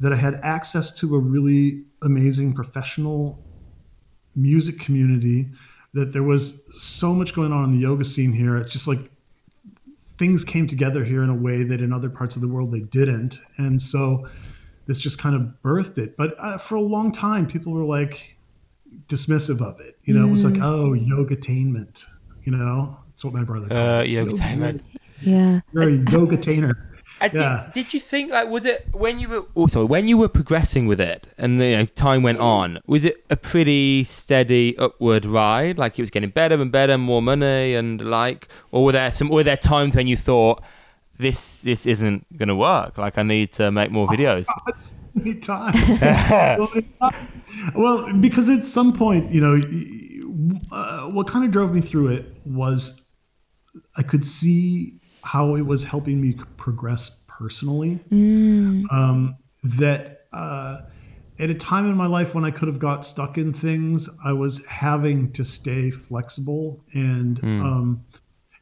that 0.00 0.12
I 0.12 0.16
had 0.16 0.40
access 0.42 0.90
to 0.96 1.14
a 1.16 1.18
really 1.18 1.84
amazing 2.02 2.54
professional 2.54 3.38
music 4.36 4.78
community, 4.78 5.48
that 5.94 6.12
there 6.12 6.22
was 6.22 6.60
so 6.76 7.12
much 7.12 7.34
going 7.34 7.52
on 7.52 7.64
in 7.64 7.72
the 7.72 7.78
yoga 7.78 8.04
scene 8.04 8.32
here. 8.32 8.56
It's 8.56 8.72
just 8.72 8.86
like 8.86 8.98
things 10.18 10.44
came 10.44 10.66
together 10.66 11.04
here 11.04 11.22
in 11.22 11.30
a 11.30 11.34
way 11.34 11.64
that 11.64 11.80
in 11.80 11.92
other 11.92 12.10
parts 12.10 12.36
of 12.36 12.42
the 12.42 12.48
world 12.48 12.72
they 12.72 12.80
didn't. 12.80 13.38
And 13.56 13.80
so 13.80 14.28
this 14.86 14.98
just 14.98 15.18
kind 15.18 15.34
of 15.34 15.42
birthed 15.62 15.98
it. 15.98 16.16
But 16.16 16.34
uh, 16.38 16.58
for 16.58 16.74
a 16.76 16.80
long 16.80 17.12
time, 17.12 17.46
people 17.46 17.72
were 17.72 17.84
like 17.84 18.36
dismissive 19.08 19.60
of 19.60 19.80
it. 19.80 19.98
You 20.04 20.14
know, 20.14 20.26
mm. 20.26 20.30
it 20.30 20.32
was 20.32 20.44
like, 20.44 20.60
oh, 20.60 20.92
yoga-tainment. 20.94 22.04
You 22.44 22.52
know, 22.52 22.96
that's 23.08 23.24
what 23.24 23.34
my 23.34 23.44
brother 23.44 23.68
called 23.68 23.80
uh, 23.80 24.04
yoga-tainment. 24.04 24.82
Yeah. 25.20 25.60
You're 25.72 25.90
a 25.90 25.96
yoga-tainer. 25.96 26.87
Uh, 27.20 27.28
yeah. 27.32 27.70
Did, 27.72 27.72
did, 27.72 27.94
you 27.94 28.00
think 28.00 28.30
like 28.30 28.48
was 28.48 28.64
it 28.64 28.86
when 28.92 29.18
you 29.18 29.28
were 29.28 29.44
also 29.54 29.82
oh, 29.82 29.86
when 29.86 30.06
you 30.06 30.16
were 30.16 30.28
progressing 30.28 30.86
with 30.86 31.00
it 31.00 31.26
and 31.36 31.58
you 31.58 31.76
know 31.76 31.84
time 31.84 32.22
went 32.22 32.38
on 32.38 32.78
was 32.86 33.04
it 33.04 33.24
a 33.28 33.36
pretty 33.36 34.04
steady 34.04 34.76
upward 34.78 35.26
ride? 35.26 35.78
Like 35.78 35.98
it 35.98 36.02
was 36.02 36.10
getting 36.10 36.30
better 36.30 36.60
and 36.60 36.70
better 36.70 36.96
more 36.96 37.20
money 37.22 37.74
and 37.74 38.00
like? 38.00 38.48
Or 38.70 38.84
were 38.84 38.92
there 38.92 39.12
some 39.12 39.28
were 39.28 39.42
there 39.42 39.56
times 39.56 39.96
when 39.96 40.06
you 40.06 40.16
thought 40.16 40.62
this 41.18 41.62
this 41.62 41.86
isn't 41.86 42.24
going 42.36 42.48
to 42.48 42.56
work? 42.56 42.98
Like 42.98 43.18
I 43.18 43.22
need 43.22 43.52
to 43.52 43.70
make 43.70 43.90
more 43.90 44.06
videos. 44.06 44.46
Well 47.74 48.12
because 48.12 48.48
at 48.48 48.64
some 48.64 48.96
point 48.96 49.32
you 49.32 49.40
know 49.40 49.58
uh, 50.70 51.08
what 51.10 51.26
kind 51.26 51.44
of 51.44 51.50
drove 51.50 51.72
me 51.72 51.80
through 51.80 52.08
it 52.08 52.26
was 52.44 53.00
I 53.96 54.02
could 54.02 54.24
see 54.24 54.97
how 55.22 55.56
it 55.56 55.62
was 55.62 55.84
helping 55.84 56.20
me 56.20 56.38
progress 56.56 57.10
personally. 57.26 58.00
Mm. 58.10 58.84
Um, 58.92 59.36
that 59.62 60.26
uh, 60.32 60.82
at 61.40 61.50
a 61.50 61.54
time 61.54 61.86
in 61.86 61.96
my 61.96 62.06
life 62.06 62.34
when 62.34 62.44
I 62.44 62.50
could 62.50 62.68
have 62.68 62.78
got 62.78 63.04
stuck 63.06 63.38
in 63.38 63.52
things, 63.52 64.08
I 64.24 64.32
was 64.32 64.64
having 64.66 65.32
to 65.32 65.44
stay 65.44 65.90
flexible 65.90 66.84
and 66.92 67.40
mm. 67.40 67.62
um, 67.62 68.04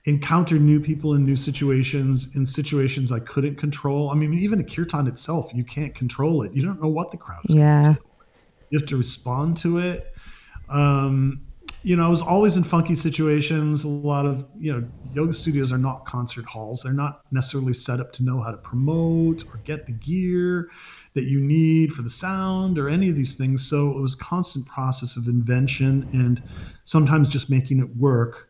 encounter 0.05 0.59
new 0.59 0.81
people 0.81 1.15
in 1.15 1.25
new 1.25 1.37
situations, 1.37 2.29
in 2.35 2.47
situations 2.47 3.13
I 3.13 3.21
couldn't 3.21 3.57
control. 3.57 4.11
I 4.11 4.15
mean, 4.15 4.35
even 4.35 4.61
a 4.61 4.65
kirtan 4.65 5.07
itself, 5.07 5.51
you 5.55 5.65
can't 5.65 5.95
control 5.95 6.43
it. 6.43 6.53
You 6.55 6.63
don't 6.63 6.81
know 6.81 6.89
what 6.89 7.11
the 7.11 7.17
crowd's 7.17 7.47
yeah. 7.49 7.95
You 8.71 8.79
have 8.79 8.89
to 8.89 8.97
respond 8.97 9.57
to 9.59 9.79
it. 9.79 10.13
Um, 10.69 11.46
you 11.87 11.95
know, 11.95 12.05
I 12.05 12.09
was 12.09 12.21
always 12.21 12.57
in 12.57 12.65
funky 12.65 12.97
situations. 12.97 13.85
A 13.85 13.89
lot 13.89 14.27
of, 14.27 14.45
you 14.59 14.73
know, 14.73 14.89
yoga 15.15 15.33
studios 15.33 15.71
are 15.71 15.79
not 15.79 16.05
concert 16.05 16.45
halls. 16.45 16.83
They're 16.83 16.93
not 16.93 17.21
necessarily 17.31 17.75
set 17.75 18.01
up 18.01 18.13
to 18.15 18.25
know 18.25 18.41
how 18.41 18.51
to 18.51 18.57
promote 18.57 19.45
or 19.45 19.59
get 19.59 19.87
the 19.87 19.93
gear 19.93 20.69
that 21.15 21.27
you 21.27 21.39
need 21.39 21.93
for 21.93 22.03
the 22.03 22.11
sound 22.11 22.77
or 22.77 22.89
any 22.89 23.09
of 23.09 23.15
these 23.15 23.37
things. 23.37 23.65
So 23.65 23.89
it 23.93 24.01
was 24.01 24.15
a 24.15 24.17
constant 24.17 24.67
process 24.67 25.15
of 25.15 25.29
invention 25.29 26.09
and 26.13 26.43
sometimes 26.87 27.29
just 27.29 27.51
making 27.51 27.79
it 27.79 27.97
work. 27.97 28.49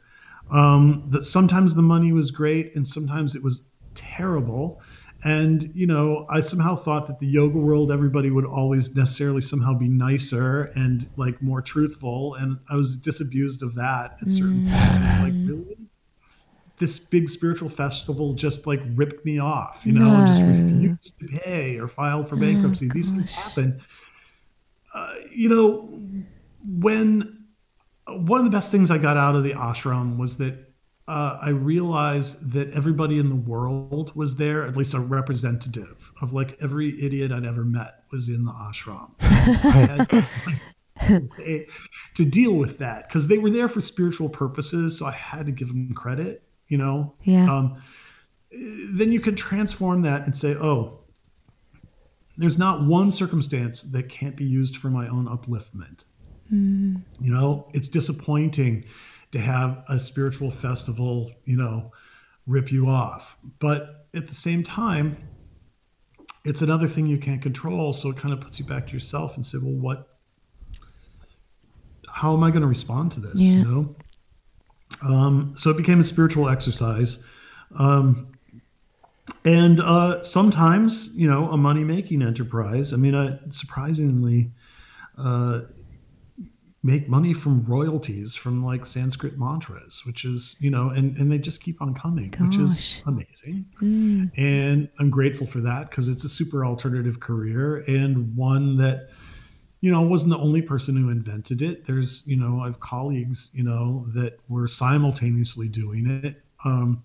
Um, 0.51 1.07
that 1.11 1.26
sometimes 1.26 1.74
the 1.74 1.82
money 1.82 2.12
was 2.12 2.30
great 2.30 2.74
and 2.74 2.89
sometimes 2.89 3.34
it 3.34 3.43
was 3.43 3.61
terrible. 3.95 4.80
And, 5.27 5.72
you 5.74 5.89
know, 5.89 6.24
I 6.31 6.41
somehow 6.41 6.77
thought 6.77 7.09
that 7.09 7.18
the 7.18 7.27
yoga 7.27 7.59
world, 7.59 7.91
everybody 7.91 8.31
would 8.31 8.45
always 8.45 8.95
necessarily 8.95 9.41
somehow 9.41 9.74
be 9.74 9.89
nicer 9.89 10.70
and 10.77 11.11
like 11.16 11.43
more 11.43 11.61
truthful. 11.61 12.37
And 12.37 12.59
I 12.70 12.77
was 12.77 12.95
disabused 12.95 13.64
of 13.64 13.74
that 13.74 14.18
at 14.22 14.31
certain 14.31 14.68
mm. 14.68 14.70
points. 14.70 15.20
Like, 15.20 15.33
really? 15.33 15.77
This 16.79 17.01
big 17.01 17.29
spiritual 17.29 17.68
festival 17.68 18.35
just 18.35 18.68
like 18.68 18.81
ripped 18.95 19.24
me 19.24 19.41
off, 19.41 19.81
you 19.83 19.95
know, 19.95 20.16
no. 20.16 20.27
just 20.29 20.43
refused 20.43 21.18
to 21.18 21.41
pay 21.41 21.77
or 21.77 21.89
filed 21.89 22.29
for 22.29 22.37
bankruptcy. 22.37 22.87
Oh, 22.89 22.95
These 22.95 23.11
things 23.11 23.33
happen. 23.33 23.83
Uh, 24.95 25.14
you 25.33 25.49
know, 25.49 26.01
when 26.64 27.47
one 28.07 28.39
of 28.39 28.45
the 28.45 28.57
best 28.57 28.70
things 28.70 28.93
I 28.93 28.99
got 28.99 29.16
out 29.16 29.35
of 29.35 29.43
the 29.43 29.55
ashram 29.55 30.18
was 30.18 30.37
that 30.37 30.66
uh, 31.09 31.38
I 31.40 31.50
realized 31.50 32.52
that 32.52 32.72
everybody 32.72 33.18
in 33.18 33.28
the 33.28 33.36
world 33.36 34.11
was 34.16 34.36
there, 34.36 34.66
at 34.66 34.76
least 34.76 34.92
a 34.92 34.98
representative 34.98 36.11
of 36.20 36.32
like 36.32 36.59
every 36.61 37.00
idiot 37.04 37.30
I'd 37.30 37.46
ever 37.46 37.64
met 37.64 38.02
was 38.11 38.28
in 38.28 38.44
the 38.44 38.52
ashram. 38.52 39.11
to 42.16 42.24
deal 42.24 42.54
with 42.54 42.78
that 42.78 43.07
because 43.07 43.28
they 43.28 43.38
were 43.38 43.50
there 43.50 43.68
for 43.68 43.80
spiritual 43.80 44.28
purposes, 44.28 44.98
so 44.98 45.07
I 45.07 45.12
had 45.12 45.46
to 45.46 45.52
give 45.52 45.68
them 45.68 45.94
credit, 45.94 46.42
you 46.68 46.78
know. 46.78 47.14
Yeah. 47.22 47.52
Um, 47.52 47.82
then 48.50 49.12
you 49.12 49.20
could 49.20 49.36
transform 49.36 50.02
that 50.02 50.24
and 50.24 50.36
say, 50.36 50.54
oh, 50.54 51.00
there's 52.36 52.59
not 52.59 52.84
one 52.84 53.12
circumstance 53.12 53.82
that 53.82 54.09
can't 54.09 54.36
be 54.36 54.44
used 54.44 54.76
for 54.76 54.90
my 54.90 55.09
own 55.09 55.26
upliftment. 55.26 56.00
Mm. 56.52 57.02
You 57.20 57.32
know, 57.32 57.68
it's 57.72 57.88
disappointing 57.88 58.84
to 59.33 59.39
have 59.39 59.85
a 59.89 59.99
spiritual 59.99 60.51
festival, 60.51 61.31
you 61.45 61.57
know, 61.57 61.93
rip 62.47 62.70
you 62.70 62.89
off. 62.89 63.37
But 63.59 64.07
at 64.14 64.29
the 64.29 64.35
same 64.35 64.62
time, 64.62 65.16
it's 66.45 66.62
another 66.62 66.87
thing 66.89 67.07
you 67.07 67.18
can't 67.18 67.43
control. 67.43 67.93
So 67.93 68.11
it 68.11 68.16
kind 68.16 68.33
of 68.33 68.41
puts 68.41 68.59
you 68.59 68.64
back 68.64 68.87
to 68.87 68.93
yourself 68.93 69.37
and 69.37 69.45
say, 69.45 69.59
well, 69.59 69.74
what, 69.74 70.16
how 72.09 72.33
am 72.35 72.43
I 72.45 72.51
going 72.51 72.62
to 72.62 72.68
respond 72.68 73.12
to 73.12 73.20
this? 73.20 73.35
Yeah. 73.35 73.53
You 73.53 73.64
know? 73.64 73.97
Um, 75.03 75.55
so 75.59 75.70
it 75.70 75.77
became 75.77 76.01
a 76.01 76.05
spiritual 76.05 76.49
exercise. 76.49 77.18
Um, 77.77 78.33
and 79.45 79.81
uh, 79.81 80.22
sometimes, 80.22 81.11
you 81.14 81.29
know, 81.29 81.51
a 81.51 81.57
money 81.57 81.85
making 81.85 82.22
enterprise. 82.22 82.93
I 82.93 82.97
mean, 82.97 83.14
uh, 83.14 83.39
surprisingly, 83.51 84.53
uh, 85.18 85.62
make 86.87 87.09
money 87.09 87.34
from 87.34 87.64
royalties 87.64 88.37
from 88.37 88.64
like 88.64 88.87
Sanskrit 88.87 89.37
mantras, 89.37 90.03
which 90.07 90.24
is, 90.24 90.55
you 90.61 90.70
know, 90.70 90.91
and, 90.91 91.16
and 91.16 91.30
they 91.30 91.37
just 91.37 91.61
keep 91.61 91.82
on 91.82 91.93
coming, 91.95 92.30
Gosh. 92.30 92.41
which 92.43 92.57
is 92.59 93.03
amazing. 93.07 93.66
Mm. 93.82 94.30
And 94.39 94.89
I'm 95.01 95.11
grateful 95.11 95.49
for 95.49 95.61
that 95.62 95.91
because 95.91 96.09
it's 96.09 96.22
a 96.22 96.28
super 96.28 96.64
alternative 96.64 97.18
career 97.18 97.78
and 97.89 98.34
one 98.37 98.76
that, 98.76 99.11
you 99.80 99.91
know, 99.91 100.01
I 100.01 100.05
wasn't 100.05 100.30
the 100.30 100.39
only 100.39 100.62
person 100.62 100.97
who 100.97 101.11
invented 101.11 101.61
it. 101.61 101.87
There's, 101.87 102.22
you 102.24 102.37
know, 102.37 102.61
I 102.61 102.66
have 102.66 102.78
colleagues, 102.78 103.51
you 103.53 103.64
know, 103.64 104.07
that 104.14 104.39
were 104.49 104.68
simultaneously 104.68 105.68
doing 105.68 106.07
it. 106.24 106.41
Um, 106.64 107.03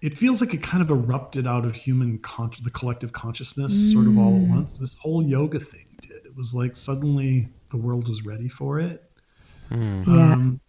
it 0.00 0.18
feels 0.18 0.40
like 0.40 0.54
it 0.54 0.62
kind 0.62 0.82
of 0.82 0.90
erupted 0.90 1.46
out 1.46 1.64
of 1.64 1.74
human 1.74 2.18
con- 2.18 2.52
the 2.64 2.70
collective 2.70 3.12
consciousness 3.12 3.72
mm. 3.72 3.92
sort 3.92 4.06
of 4.06 4.18
all 4.18 4.34
at 4.34 4.42
mm. 4.42 4.50
once. 4.50 4.76
This 4.78 4.94
whole 5.00 5.22
yoga 5.22 5.60
thing 5.60 5.86
did. 6.02 6.26
It 6.26 6.36
was 6.36 6.52
like 6.52 6.74
suddenly 6.74 7.48
the 7.70 7.76
world 7.76 8.08
was 8.08 8.24
ready 8.24 8.48
for 8.48 8.80
it. 8.80 9.10
Mm. 9.70 10.06
Yeah. 10.06 10.32
Um, 10.32 10.60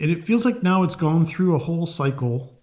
and 0.00 0.10
it 0.10 0.24
feels 0.24 0.44
like 0.44 0.62
now 0.62 0.82
it's 0.82 0.94
gone 0.94 1.26
through 1.26 1.54
a 1.54 1.58
whole 1.58 1.86
cycle. 1.86 2.58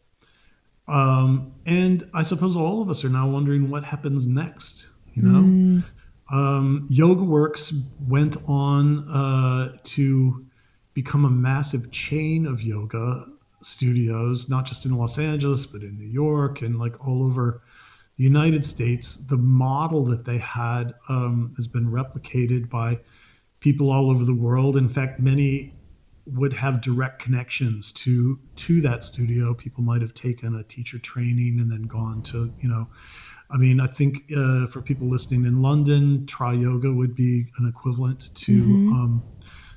Um, 0.88 1.54
and 1.66 2.10
I 2.14 2.24
suppose 2.24 2.56
all 2.56 2.82
of 2.82 2.90
us 2.90 3.04
are 3.04 3.10
now 3.10 3.30
wondering 3.30 3.70
what 3.70 3.84
happens 3.84 4.26
next. 4.26 4.90
You 5.14 5.24
know, 5.24 5.40
mm. 5.40 5.84
um, 6.32 6.88
Yoga 6.90 7.24
Works 7.24 7.74
went 8.08 8.38
on 8.48 9.10
uh, 9.10 9.78
to 9.84 10.46
become 10.94 11.26
a 11.26 11.30
massive 11.30 11.92
chain 11.92 12.46
of 12.46 12.62
yoga 12.62 13.26
studios, 13.62 14.50
not 14.50 14.66
just 14.66 14.86
in 14.86 14.98
Los 14.98 15.18
Angeles, 15.18 15.66
but 15.66 15.82
in 15.82 15.98
New 15.98 16.08
York 16.08 16.62
and 16.62 16.80
like 16.80 17.06
all 17.06 17.24
over 17.24 17.62
the 18.18 18.24
United 18.24 18.66
States. 18.66 19.18
The 19.30 19.38
model 19.38 20.06
that 20.06 20.26
they 20.26 20.38
had 20.38 20.94
um, 21.10 21.54
has 21.58 21.68
been 21.68 21.88
replicated 21.88 22.70
by 22.70 23.00
people 23.68 23.92
all 23.92 24.10
over 24.10 24.24
the 24.24 24.34
world. 24.34 24.78
In 24.78 24.88
fact, 24.88 25.20
many 25.20 25.74
would 26.26 26.54
have 26.54 26.80
direct 26.82 27.22
connections 27.22 27.92
to 27.92 28.40
to 28.56 28.80
that 28.82 29.04
studio. 29.04 29.54
People 29.54 29.84
might 29.84 30.02
have 30.02 30.14
taken 30.14 30.56
a 30.56 30.64
teacher 30.64 31.00
training 31.00 31.60
and 31.60 31.70
then 31.70 31.84
gone 31.84 32.22
to 32.24 32.54
you 32.62 32.70
know. 32.70 32.88
I 33.50 33.58
mean, 33.58 33.80
I 33.80 33.88
think 33.88 34.24
uh, 34.32 34.68
for 34.68 34.82
people 34.82 35.10
listening 35.10 35.46
in 35.46 35.62
London, 35.62 36.26
Triyoga 36.26 36.94
would 36.96 37.16
be 37.16 37.46
an 37.60 37.68
equivalent 37.68 38.30
to 38.36 38.52
mm-hmm. 38.52 38.94
um, 38.94 39.24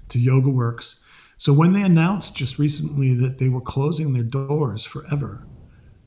to 0.09 0.18
Yoga 0.20 0.51
Works. 0.51 1.01
So 1.36 1.53
when 1.53 1.72
they 1.72 1.82
announced 1.82 2.36
just 2.36 2.59
recently 2.59 3.14
that 3.14 3.38
they 3.38 3.49
were 3.49 3.62
closing 3.74 4.12
their 4.12 4.22
doors 4.22 4.84
forever, 4.84 5.47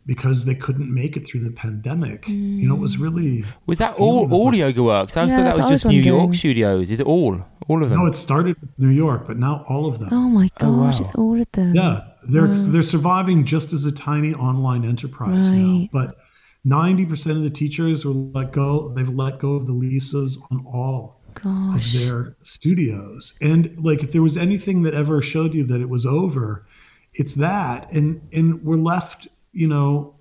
because 0.06 0.46
they 0.46 0.56
couldn't 0.56 0.94
make 0.94 1.16
it 1.16 1.28
through 1.28 1.42
the 1.42 1.52
pandemic. 1.52 2.24
Mm. 2.24 2.60
You 2.60 2.68
know, 2.68 2.76
it 2.76 2.80
was 2.80 2.98
really 2.98 3.46
was 3.66 3.80
that 3.80 3.96
all 3.96 4.32
all 4.34 4.54
Yoga 4.54 4.84
Works? 4.84 5.18
I 5.18 5.24
yeah, 5.26 5.38
thought 5.38 5.58
that 5.58 5.62
was 5.64 5.72
just 5.72 5.86
New 5.86 6.02
York 6.02 6.36
studios. 6.36 6.92
Is 6.92 7.00
it 7.00 7.08
all 7.08 7.44
all 7.68 7.84
of 7.84 7.90
them? 7.90 8.00
No, 8.00 8.08
it 8.08 8.16
started 8.16 8.60
with 8.60 8.70
New 8.78 8.90
York, 8.90 9.28
but 9.28 9.38
now 9.38 9.66
all 9.70 9.86
of 9.86 10.00
them. 10.00 10.10
Oh 10.12 10.30
my 10.30 10.50
gosh, 10.60 10.62
oh, 10.62 10.72
wow. 10.72 10.90
it's 10.90 11.16
all 11.16 11.40
of 11.40 11.52
them. 11.54 11.76
Yeah, 11.76 12.02
they're 12.30 12.48
wow. 12.48 12.66
they're 12.68 12.84
surviving 12.84 13.46
just 13.46 13.74
as 13.74 13.86
a 13.86 13.92
tiny 13.92 14.34
online 14.34 14.86
enterprise 14.86 15.50
right. 15.50 15.58
now, 15.58 15.88
but. 15.92 16.18
90% 16.66 17.32
of 17.32 17.44
the 17.44 17.50
teachers 17.50 18.06
were 18.06 18.14
let 18.14 18.54
go 18.54 18.88
they've 18.96 19.10
let 19.10 19.38
go 19.38 19.56
of 19.56 19.68
the 19.68 19.74
leases 19.74 20.38
on 20.50 20.66
all 20.66 21.20
Gosh. 21.34 21.94
of 21.94 22.00
their 22.02 22.38
studios 22.46 23.34
and 23.42 23.78
like 23.84 24.02
if 24.02 24.14
there 24.14 24.22
was 24.22 24.38
anything 24.38 24.84
that 24.84 24.94
ever 24.94 25.22
showed 25.22 25.54
you 25.54 25.66
that 25.66 25.82
it 25.82 25.90
was 25.90 26.06
over 26.06 26.66
it's 27.14 27.36
that 27.36 27.92
and 27.92 28.22
and 28.32 28.64
we're 28.64 28.78
left 28.78 29.28
you 29.54 29.68
know, 29.68 30.16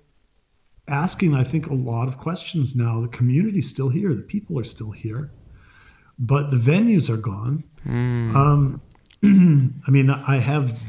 asking, 0.87 1.33
I 1.33 1.43
think, 1.43 1.67
a 1.67 1.73
lot 1.73 2.07
of 2.07 2.17
questions 2.17 2.75
now. 2.75 3.01
The 3.01 3.07
community's 3.09 3.69
still 3.69 3.89
here, 3.89 4.13
the 4.13 4.21
people 4.21 4.57
are 4.59 4.63
still 4.63 4.91
here, 4.91 5.31
but 6.17 6.51
the 6.51 6.57
venues 6.57 7.09
are 7.09 7.17
gone. 7.17 7.63
Um, 8.35 8.81
I 9.87 9.91
mean, 9.91 10.09
I 10.09 10.37
have 10.39 10.79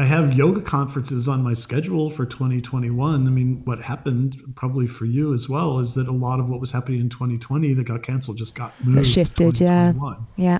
I 0.00 0.04
have 0.04 0.32
yoga 0.34 0.60
conferences 0.60 1.26
on 1.26 1.42
my 1.42 1.54
schedule 1.54 2.08
for 2.08 2.24
2021. 2.24 3.26
I 3.26 3.30
mean, 3.30 3.62
what 3.64 3.82
happened 3.82 4.36
probably 4.54 4.86
for 4.86 5.06
you 5.06 5.34
as 5.34 5.48
well 5.48 5.80
is 5.80 5.94
that 5.94 6.06
a 6.06 6.12
lot 6.12 6.38
of 6.38 6.48
what 6.48 6.60
was 6.60 6.70
happening 6.70 7.00
in 7.00 7.08
2020 7.08 7.74
that 7.74 7.84
got 7.84 8.04
canceled 8.04 8.38
just 8.38 8.54
got 8.54 8.72
moved. 8.84 8.98
That 8.98 9.04
shifted, 9.04 9.60
yeah. 9.60 9.92
Yeah. 10.36 10.58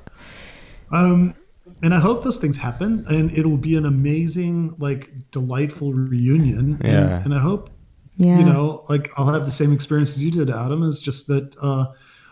Um, 0.90 1.34
and 1.82 1.94
I 1.94 2.00
hope 2.00 2.24
those 2.24 2.38
things 2.38 2.56
happen, 2.56 3.04
and 3.08 3.30
it'll 3.36 3.56
be 3.56 3.76
an 3.76 3.86
amazing, 3.86 4.74
like, 4.78 5.10
delightful 5.30 5.92
reunion. 5.92 6.80
Yeah. 6.82 7.16
And, 7.16 7.26
and 7.26 7.34
I 7.34 7.38
hope, 7.38 7.70
Yeah. 8.16 8.38
you 8.38 8.44
know, 8.44 8.84
like 8.88 9.10
I'll 9.16 9.32
have 9.32 9.46
the 9.46 9.52
same 9.52 9.72
experience 9.72 10.10
as 10.10 10.22
you 10.22 10.30
did, 10.30 10.50
Adam. 10.50 10.82
Is 10.82 10.98
just 11.00 11.26
that, 11.28 11.56
uh, 11.62 11.86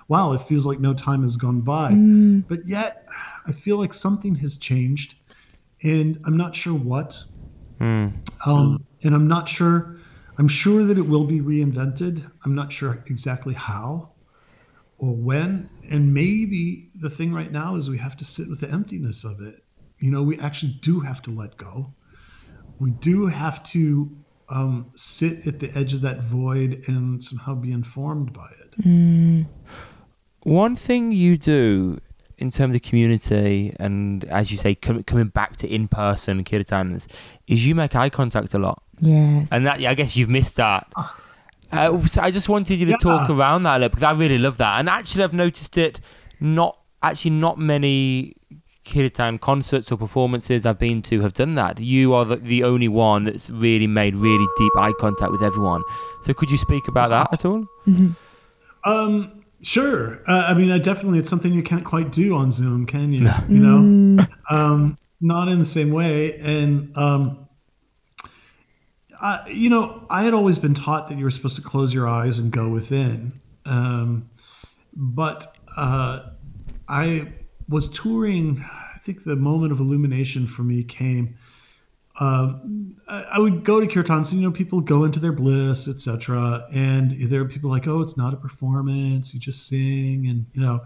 wow, 0.09 0.32
it 0.32 0.42
feels 0.42 0.66
like 0.66 0.80
no 0.80 0.94
time 0.94 1.22
has 1.22 1.36
gone 1.36 1.61
by, 1.61 1.92
Mm. 1.92 2.44
but 2.49 2.66
yet 2.68 3.07
I 3.47 3.53
feel 3.53 3.78
like 3.78 3.94
something 3.94 4.34
has 4.36 4.57
changed, 4.57 5.14
and 5.82 6.18
I'm 6.24 6.36
not 6.36 6.57
sure 6.57 6.74
what. 6.74 7.22
Hmm. 7.78 8.09
Um, 8.44 8.84
and 9.03 9.14
I'm 9.14 9.28
not 9.28 9.49
sure. 9.49 9.97
I'm 10.38 10.49
sure 10.49 10.84
that 10.84 10.99
it 10.99 11.07
will 11.07 11.24
be 11.24 11.40
reinvented. 11.40 12.24
I'm 12.44 12.55
not 12.55 12.72
sure 12.72 13.03
exactly 13.07 13.55
how 13.55 14.11
or 14.99 15.14
when. 15.14 15.68
And 15.90 16.12
maybe 16.12 16.88
the 16.94 17.11
thing 17.11 17.32
right 17.32 17.53
now 17.53 17.76
is 17.76 17.88
we 17.88 17.99
have 17.99 18.16
to 18.18 18.24
sit 18.24 18.49
with 18.49 18.61
the 18.61 18.70
emptiness 18.70 19.24
of 19.24 19.40
it. 19.40 19.62
You 19.99 20.11
know, 20.11 20.22
we 20.22 20.38
actually 20.38 20.78
do 20.82 21.01
have 21.01 21.22
to 21.22 21.30
let 21.30 21.57
go. 21.57 21.92
We 22.78 22.90
do 22.90 23.26
have 23.26 23.62
to 23.64 24.11
um, 24.49 24.92
sit 24.94 25.47
at 25.47 25.61
the 25.61 25.70
edge 25.76 25.94
of 25.94 26.03
that 26.03 26.22
void 26.22 26.84
and 26.86 27.22
somehow 27.22 27.55
be 27.55 27.72
informed 27.72 28.32
by 28.32 28.49
it. 28.62 29.47
One 30.42 30.76
thing 30.76 31.12
you 31.12 31.38
do 31.38 32.01
in 32.38 32.51
terms 32.51 32.74
of 32.74 32.82
community 32.82 33.74
and, 33.80 34.24
as 34.24 34.53
you 34.53 34.59
say, 34.59 34.74
com- 34.74 35.03
coming 35.05 35.28
back 35.28 35.57
to 35.57 35.68
in 35.68 35.88
person 35.88 36.44
kirtans 36.44 37.07
is 37.47 37.66
you 37.66 37.74
make 37.74 37.97
eye 37.97 38.11
contact 38.11 38.53
a 38.53 38.59
lot. 38.59 38.82
Yes. 39.01 39.49
And 39.51 39.66
that, 39.66 39.82
I 39.82 39.94
guess 39.94 40.16
you've 40.16 40.28
missed 40.28 40.57
that. 40.57 40.86
Uh, 41.77 42.07
so 42.07 42.22
I 42.22 42.31
just 42.31 42.49
wanted 42.49 42.79
you 42.81 42.87
to 42.87 42.93
Yeah. 42.93 42.97
talk 42.99 43.31
around 43.31 43.64
that 43.64 43.77
a 43.77 43.79
little 43.81 43.89
because 43.91 44.03
I 44.03 44.12
really 44.12 44.39
love 44.39 44.59
that. 44.59 44.79
And 44.81 44.89
actually, 44.89 45.24
I've 45.24 45.33
noticed 45.35 45.77
it 45.79 46.01
not 46.41 46.79
actually 47.03 47.33
not 47.33 47.59
many 47.59 48.35
kirtan 48.85 49.39
concerts 49.39 49.91
or 49.91 49.97
performances 49.99 50.64
I've 50.64 50.79
been 50.79 51.03
to 51.03 51.20
have 51.22 51.33
done 51.33 51.57
that. 51.57 51.81
You 51.81 52.14
are 52.14 52.24
the, 52.24 52.37
the 52.37 52.62
only 52.64 52.89
one 52.89 53.24
that's 53.24 53.51
really 53.51 53.87
made 53.87 54.14
really 54.14 54.47
deep 54.57 54.72
eye 54.79 54.93
contact 55.01 55.33
with 55.33 55.43
everyone. 55.43 55.83
So 56.22 56.33
could 56.33 56.51
you 56.51 56.57
speak 56.59 56.87
about 56.89 57.11
that 57.11 57.29
at 57.33 57.45
all? 57.45 57.64
Um, 58.85 59.45
sure. 59.62 60.20
Uh, 60.29 60.45
I 60.49 60.55
mean, 60.55 60.70
I 60.70 60.79
definitely, 60.79 61.18
it's 61.18 61.29
something 61.29 61.53
you 61.53 61.62
can't 61.64 61.85
quite 61.85 62.12
do 62.12 62.37
on 62.37 62.53
Zoom, 62.53 62.87
can 62.87 63.12
you? 63.12 63.29
You 63.49 63.59
know, 63.59 64.27
um, 64.51 64.97
not 65.20 65.49
in 65.49 65.59
the 65.59 65.64
same 65.64 65.91
way. 65.91 66.39
And, 66.39 66.97
um, 66.97 67.45
You 69.49 69.71
know, 69.71 70.07
I 70.11 70.25
had 70.25 70.35
always 70.35 70.59
been 70.59 70.75
taught 70.75 71.09
that 71.09 71.19
you 71.19 71.25
were 71.25 71.31
supposed 71.31 71.57
to 71.57 71.62
close 71.62 71.93
your 71.93 72.09
eyes 72.09 72.39
and 72.39 72.51
go 72.51 72.69
within. 72.69 73.41
Um, 73.64 74.31
but 74.95 75.57
uh, 75.77 76.31
I 76.89 77.33
was 77.69 77.89
touring. 77.89 78.64
I 78.64 78.99
think 79.05 79.25
the 79.25 79.37
moment 79.37 79.73
of 79.73 79.81
illumination 79.81 80.47
for 80.47 80.62
me 80.62 80.83
came. 80.83 81.37
Uh, 82.19 82.55
I 83.09 83.23
I 83.33 83.39
would 83.39 83.64
go 83.64 83.81
to 83.81 83.87
kirtans, 83.87 84.31
and 84.31 84.41
you 84.41 84.49
know, 84.49 84.53
people 84.53 84.81
go 84.81 85.05
into 85.05 85.21
their 85.21 85.33
bliss, 85.33 85.89
etc. 85.89 86.67
And 86.73 87.31
there 87.31 87.41
are 87.43 87.49
people 87.49 87.71
like, 87.71 87.87
"Oh, 87.87 88.01
it's 88.01 88.17
not 88.17 88.33
a 88.33 88.37
performance; 88.37 89.35
you 89.35 89.41
just 89.41 89.67
sing," 89.69 90.27
and 90.29 90.47
you 90.53 90.62
know, 90.62 90.81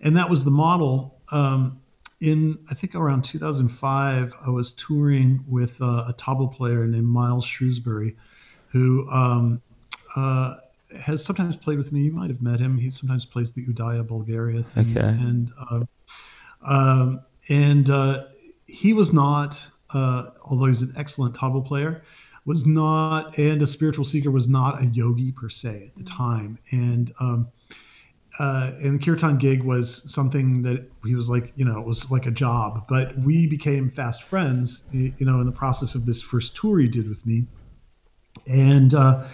and 0.00 0.16
that 0.16 0.28
was 0.28 0.44
the 0.44 0.50
model. 0.50 1.20
Um, 1.30 1.80
in 2.24 2.58
I 2.70 2.74
think 2.74 2.94
around 2.94 3.24
2005, 3.24 4.32
I 4.44 4.50
was 4.50 4.72
touring 4.72 5.44
with 5.46 5.80
uh, 5.80 6.06
a 6.08 6.14
tabla 6.18 6.52
player 6.54 6.86
named 6.86 7.06
Miles 7.06 7.44
Shrewsbury, 7.44 8.16
who 8.68 9.08
um, 9.10 9.60
uh, 10.16 10.56
has 10.98 11.22
sometimes 11.22 11.54
played 11.54 11.76
with 11.76 11.92
me. 11.92 12.00
You 12.00 12.12
might 12.12 12.30
have 12.30 12.40
met 12.40 12.60
him. 12.60 12.78
He 12.78 12.88
sometimes 12.88 13.26
plays 13.26 13.52
the 13.52 13.66
Udaya 13.66 14.06
Bulgaria 14.06 14.62
thing. 14.62 14.96
Okay. 14.96 15.06
And 15.06 15.52
uh, 15.70 15.80
um, 16.62 17.20
and 17.50 17.90
uh, 17.90 18.24
he 18.66 18.94
was 18.94 19.12
not, 19.12 19.60
uh, 19.92 20.30
although 20.46 20.66
he's 20.66 20.80
an 20.80 20.94
excellent 20.96 21.36
tabla 21.36 21.66
player, 21.66 22.02
was 22.46 22.64
not, 22.64 23.36
and 23.36 23.60
a 23.60 23.66
spiritual 23.66 24.06
seeker 24.06 24.30
was 24.30 24.48
not 24.48 24.82
a 24.82 24.86
yogi 24.86 25.30
per 25.32 25.50
se 25.50 25.92
at 25.94 26.02
the 26.02 26.10
time. 26.10 26.58
And 26.70 27.12
um, 27.20 27.48
uh, 28.38 28.72
and 28.82 29.00
the 29.00 29.04
kirtan 29.04 29.38
gig 29.38 29.62
was 29.62 30.02
something 30.12 30.62
that 30.62 30.88
he 31.04 31.14
was 31.14 31.28
like, 31.28 31.52
you 31.56 31.64
know, 31.64 31.78
it 31.78 31.86
was 31.86 32.10
like 32.10 32.26
a 32.26 32.30
job. 32.30 32.86
But 32.88 33.16
we 33.18 33.46
became 33.46 33.90
fast 33.92 34.24
friends, 34.24 34.82
you 34.92 35.14
know, 35.20 35.40
in 35.40 35.46
the 35.46 35.52
process 35.52 35.94
of 35.94 36.06
this 36.06 36.20
first 36.20 36.56
tour 36.56 36.80
he 36.80 36.88
did 36.88 37.08
with 37.08 37.24
me. 37.24 37.46
And 38.46 38.92
uh, 38.92 39.24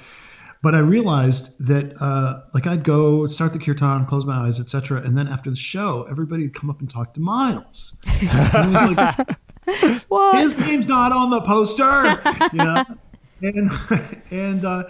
but 0.62 0.74
I 0.74 0.80
realized 0.80 1.51
that 1.66 2.01
uh, 2.03 2.42
like 2.53 2.66
I'd 2.66 2.84
go 2.84 3.26
start 3.26 3.55
the 3.55 3.59
kirtan, 3.59 4.07
close 4.07 4.26
my 4.26 4.46
eyes, 4.46 4.61
etc. 4.61 5.03
And 5.03 5.16
then 5.16 5.28
after 5.28 5.48
the 5.48 5.57
show, 5.57 6.07
everybody 6.11 6.42
would 6.42 6.55
come 6.55 6.68
up 6.68 6.80
and 6.80 6.90
talk 6.90 7.14
to 7.14 7.20
Miles. 7.20 7.96
And 8.20 8.76
it 8.76 8.88
was 8.88 8.96
like, 8.96 10.05
what? 10.09 10.42
his 10.42 10.59
name's 10.59 10.86
not 10.86 11.12
on 11.12 11.30
the 11.30 11.40
poster, 11.42 12.20
you 12.53 12.64
know. 12.64 12.84
And 13.42 13.70
and 14.30 14.64
uh, 14.66 14.82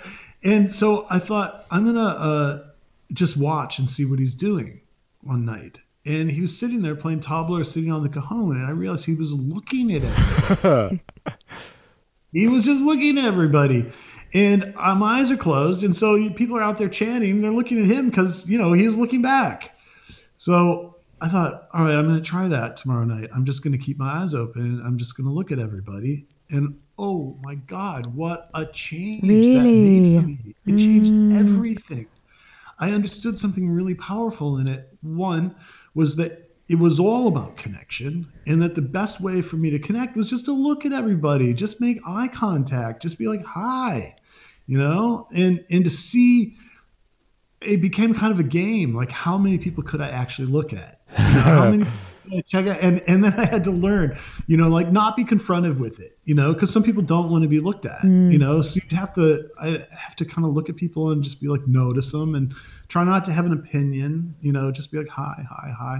and 0.43 0.73
so 0.73 1.07
I 1.09 1.21
thought 1.21 1.67
I'm 1.71 1.85
gonna 1.85 2.01
uh, 2.01 2.70
just 3.13 3.37
watch 3.37 3.79
and 3.79 3.89
see 3.91 4.05
what 4.05 4.19
he's 4.19 4.35
doing 4.35 4.81
one 5.23 5.45
night. 5.45 5.81
And 6.07 6.31
he 6.31 6.41
was 6.41 6.57
sitting 6.59 6.81
there 6.83 6.95
playing 6.97 7.21
tabla 7.21 7.65
sitting 7.67 7.93
on 7.93 8.03
the 8.03 8.09
cajon, 8.09 8.53
and 8.57 8.67
I 8.67 8.71
realized 8.71 9.05
he 9.05 9.15
was 9.15 9.33
looking 9.33 9.93
at 9.95 10.03
it. 10.03 11.01
he 12.33 12.47
was 12.47 12.65
just 12.65 12.81
looking 12.81 13.19
at 13.19 13.25
everybody. 13.25 13.93
And 14.33 14.73
uh, 14.77 14.95
my 14.95 15.21
eyes 15.21 15.31
are 15.31 15.37
closed, 15.37 15.83
and 15.83 15.95
so 15.97 16.31
people 16.31 16.57
are 16.57 16.63
out 16.63 16.79
there 16.79 16.89
chanting. 16.89 17.43
They're 17.43 17.51
looking 17.51 17.83
at 17.83 17.89
him 17.89 18.09
because 18.09 18.47
you 18.47 18.59
know 18.59 18.73
he's 18.73 18.95
looking 18.95 19.23
back. 19.23 19.77
So 20.39 20.97
I 21.21 21.29
thought, 21.29 21.69
all 21.75 21.85
right, 21.85 21.95
I'm 21.97 22.07
going 22.07 22.23
to 22.23 22.23
try 22.29 22.49
that 22.49 22.77
tomorrow 22.77 23.05
night. 23.05 23.29
I'm 23.35 23.45
just 23.45 23.63
going 23.63 23.73
to 23.73 23.79
keep 23.79 23.99
my 23.99 24.23
eyes 24.23 24.33
open. 24.33 24.83
I'm 24.87 24.97
just 24.99 25.17
going 25.17 25.27
to 25.27 25.33
look 25.33 25.51
at 25.53 25.59
everybody. 25.59 26.27
And 26.49 26.79
oh 26.99 27.37
my 27.43 27.57
God, 27.57 28.15
what 28.15 28.49
a 28.55 28.65
change 28.67 29.21
that 29.23 29.29
Really? 29.29 30.19
made 30.19 30.27
me! 30.27 30.55
It 30.67 30.77
changed 30.79 31.37
everything. 31.39 32.07
I 32.81 32.91
understood 32.91 33.39
something 33.39 33.71
really 33.71 33.95
powerful 33.95 34.59
in 34.59 34.69
it. 34.69 34.89
One 35.03 35.55
was 35.95 36.17
that 36.17 36.51
it 36.69 36.79
was 36.79 37.01
all 37.01 37.29
about 37.29 37.57
connection, 37.57 38.33
and 38.47 38.63
that 38.63 38.75
the 38.75 38.83
best 38.83 39.21
way 39.21 39.43
for 39.43 39.57
me 39.57 39.71
to 39.71 39.79
connect 39.79 40.17
was 40.17 40.31
just 40.31 40.45
to 40.45 40.53
look 40.53 40.87
at 40.87 40.93
everybody, 40.93 41.53
just 41.53 41.81
make 41.81 41.99
eye 42.07 42.29
contact, 42.29 43.03
just 43.03 43.19
be 43.19 43.27
like, 43.27 43.45
hi, 43.45 44.15
you 44.67 44.79
know, 44.79 45.29
and 45.35 45.65
and 45.71 45.85
to 45.85 45.91
see 45.91 46.57
it 47.61 47.83
became 47.83 48.15
kind 48.15 48.33
of 48.33 48.41
a 48.41 48.45
game. 48.45 48.95
Like, 48.95 49.11
how 49.11 49.37
many 49.37 49.59
people 49.59 49.83
could 49.83 50.01
I 50.01 50.09
actually 50.09 50.49
look 50.49 50.73
at? 50.73 51.01
You 51.19 51.25
know, 51.35 51.41
how 51.41 51.71
many 51.71 51.87
could 52.31 52.39
I 52.39 52.43
check 52.49 52.67
out? 52.67 52.81
And 52.81 53.03
and 53.09 53.25
then 53.25 53.35
I 53.35 53.45
had 53.45 53.65
to 53.65 53.71
learn, 53.71 54.19
you 54.47 54.57
know, 54.57 54.69
like 54.69 54.91
not 54.91 55.17
be 55.17 55.25
confronted 55.25 55.79
with 55.79 56.01
it, 56.01 56.19
you 56.25 56.35
know, 56.35 56.53
because 56.53 56.73
some 56.73 56.83
people 56.83 57.03
don't 57.03 57.31
want 57.31 57.43
to 57.43 57.49
be 57.49 57.61
looked 57.61 57.87
at, 57.87 58.03
you 58.05 58.39
know. 58.39 58.63
So 58.63 58.77
you'd 58.77 58.93
have 58.93 59.15
to, 59.17 59.49
I 59.61 59.87
have 59.91 60.17
to 60.17 60.25
kind 60.25 60.47
of 60.47 60.55
look 60.55 60.69
at 60.69 60.77
people 60.77 61.11
and 61.11 61.23
just 61.23 61.41
be 61.41 61.49
like, 61.49 61.67
notice 61.67 62.13
them, 62.13 62.35
and 62.35 62.55
try 62.89 63.05
not 63.05 63.25
to 63.27 63.33
have 63.33 63.47
an 63.47 63.53
opinion, 63.53 64.35
you 64.41 64.53
know, 64.53 64.71
just 64.71 64.91
be 64.91 64.99
like, 64.99 65.09
hi, 65.09 65.45
hi, 65.49 65.75
hi. 65.77 65.99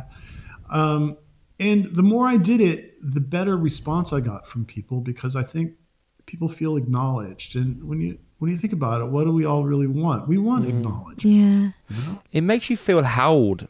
Um, 0.71 1.17
and 1.59 1.85
the 1.95 2.03
more 2.03 2.27
I 2.27 2.37
did 2.39 2.61
it, 2.61 2.95
the 3.03 3.21
better 3.21 3.57
response 3.57 4.13
I 4.13 4.21
got 4.21 4.47
from 4.47 4.65
people 4.65 5.01
because 5.01 5.37
I 5.37 5.43
think 5.43 5.75
people 6.27 6.49
feel 6.49 6.77
acknowledged. 6.77 7.57
And 7.57 7.85
when 7.85 8.01
you 8.01 8.19
when 8.39 8.51
you 8.51 8.57
think 8.57 8.73
about 8.73 9.03
it, 9.03 9.07
what 9.07 9.25
do 9.25 9.33
we 9.33 9.45
all 9.45 9.65
really 9.65 9.87
want? 9.87 10.27
We 10.27 10.39
want 10.39 10.67
acknowledgement. 10.67 11.75
Yeah. 11.91 12.17
It 12.33 12.41
makes 12.41 12.71
you 12.71 12.77
feel 12.77 13.03
held. 13.03 13.69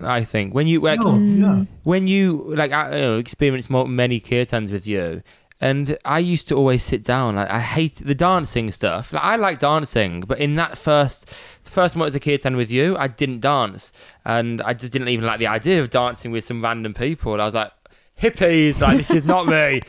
I 0.00 0.24
think 0.24 0.54
when 0.54 0.66
you 0.66 0.80
like 0.80 1.00
No, 1.00 1.16
yeah. 1.18 1.64
when 1.84 2.06
you 2.08 2.44
like 2.54 2.72
I 2.72 2.94
you 2.96 3.02
know, 3.02 3.18
experience 3.18 3.68
more, 3.68 3.86
many 3.88 4.20
kirtans 4.20 4.70
with 4.70 4.86
you, 4.86 5.22
and 5.60 5.98
I 6.04 6.20
used 6.20 6.46
to 6.48 6.54
always 6.54 6.82
sit 6.84 7.02
down. 7.02 7.34
Like, 7.36 7.50
I 7.50 7.60
hate 7.60 7.96
the 7.96 8.14
dancing 8.14 8.70
stuff. 8.70 9.12
Like, 9.12 9.24
I 9.24 9.36
like 9.36 9.58
dancing, 9.58 10.20
but 10.20 10.38
in 10.38 10.54
that 10.54 10.78
first 10.78 11.28
first 11.62 11.96
month 11.96 12.08
as 12.08 12.14
a 12.14 12.20
kirtan 12.20 12.56
with 12.56 12.70
you, 12.70 12.96
I 12.96 13.08
didn't 13.08 13.40
dance, 13.40 13.92
and 14.24 14.62
I 14.62 14.74
just 14.74 14.92
didn't 14.92 15.08
even 15.08 15.26
like 15.26 15.38
the 15.40 15.48
idea 15.48 15.80
of 15.80 15.90
dancing 15.90 16.30
with 16.30 16.44
some 16.44 16.60
random 16.62 16.94
people. 16.94 17.32
And 17.32 17.42
I 17.42 17.44
was 17.44 17.54
like, 17.54 17.72
hippies, 18.20 18.80
like 18.80 18.98
this 18.98 19.10
is 19.10 19.24
not 19.24 19.46
me. 19.46 19.80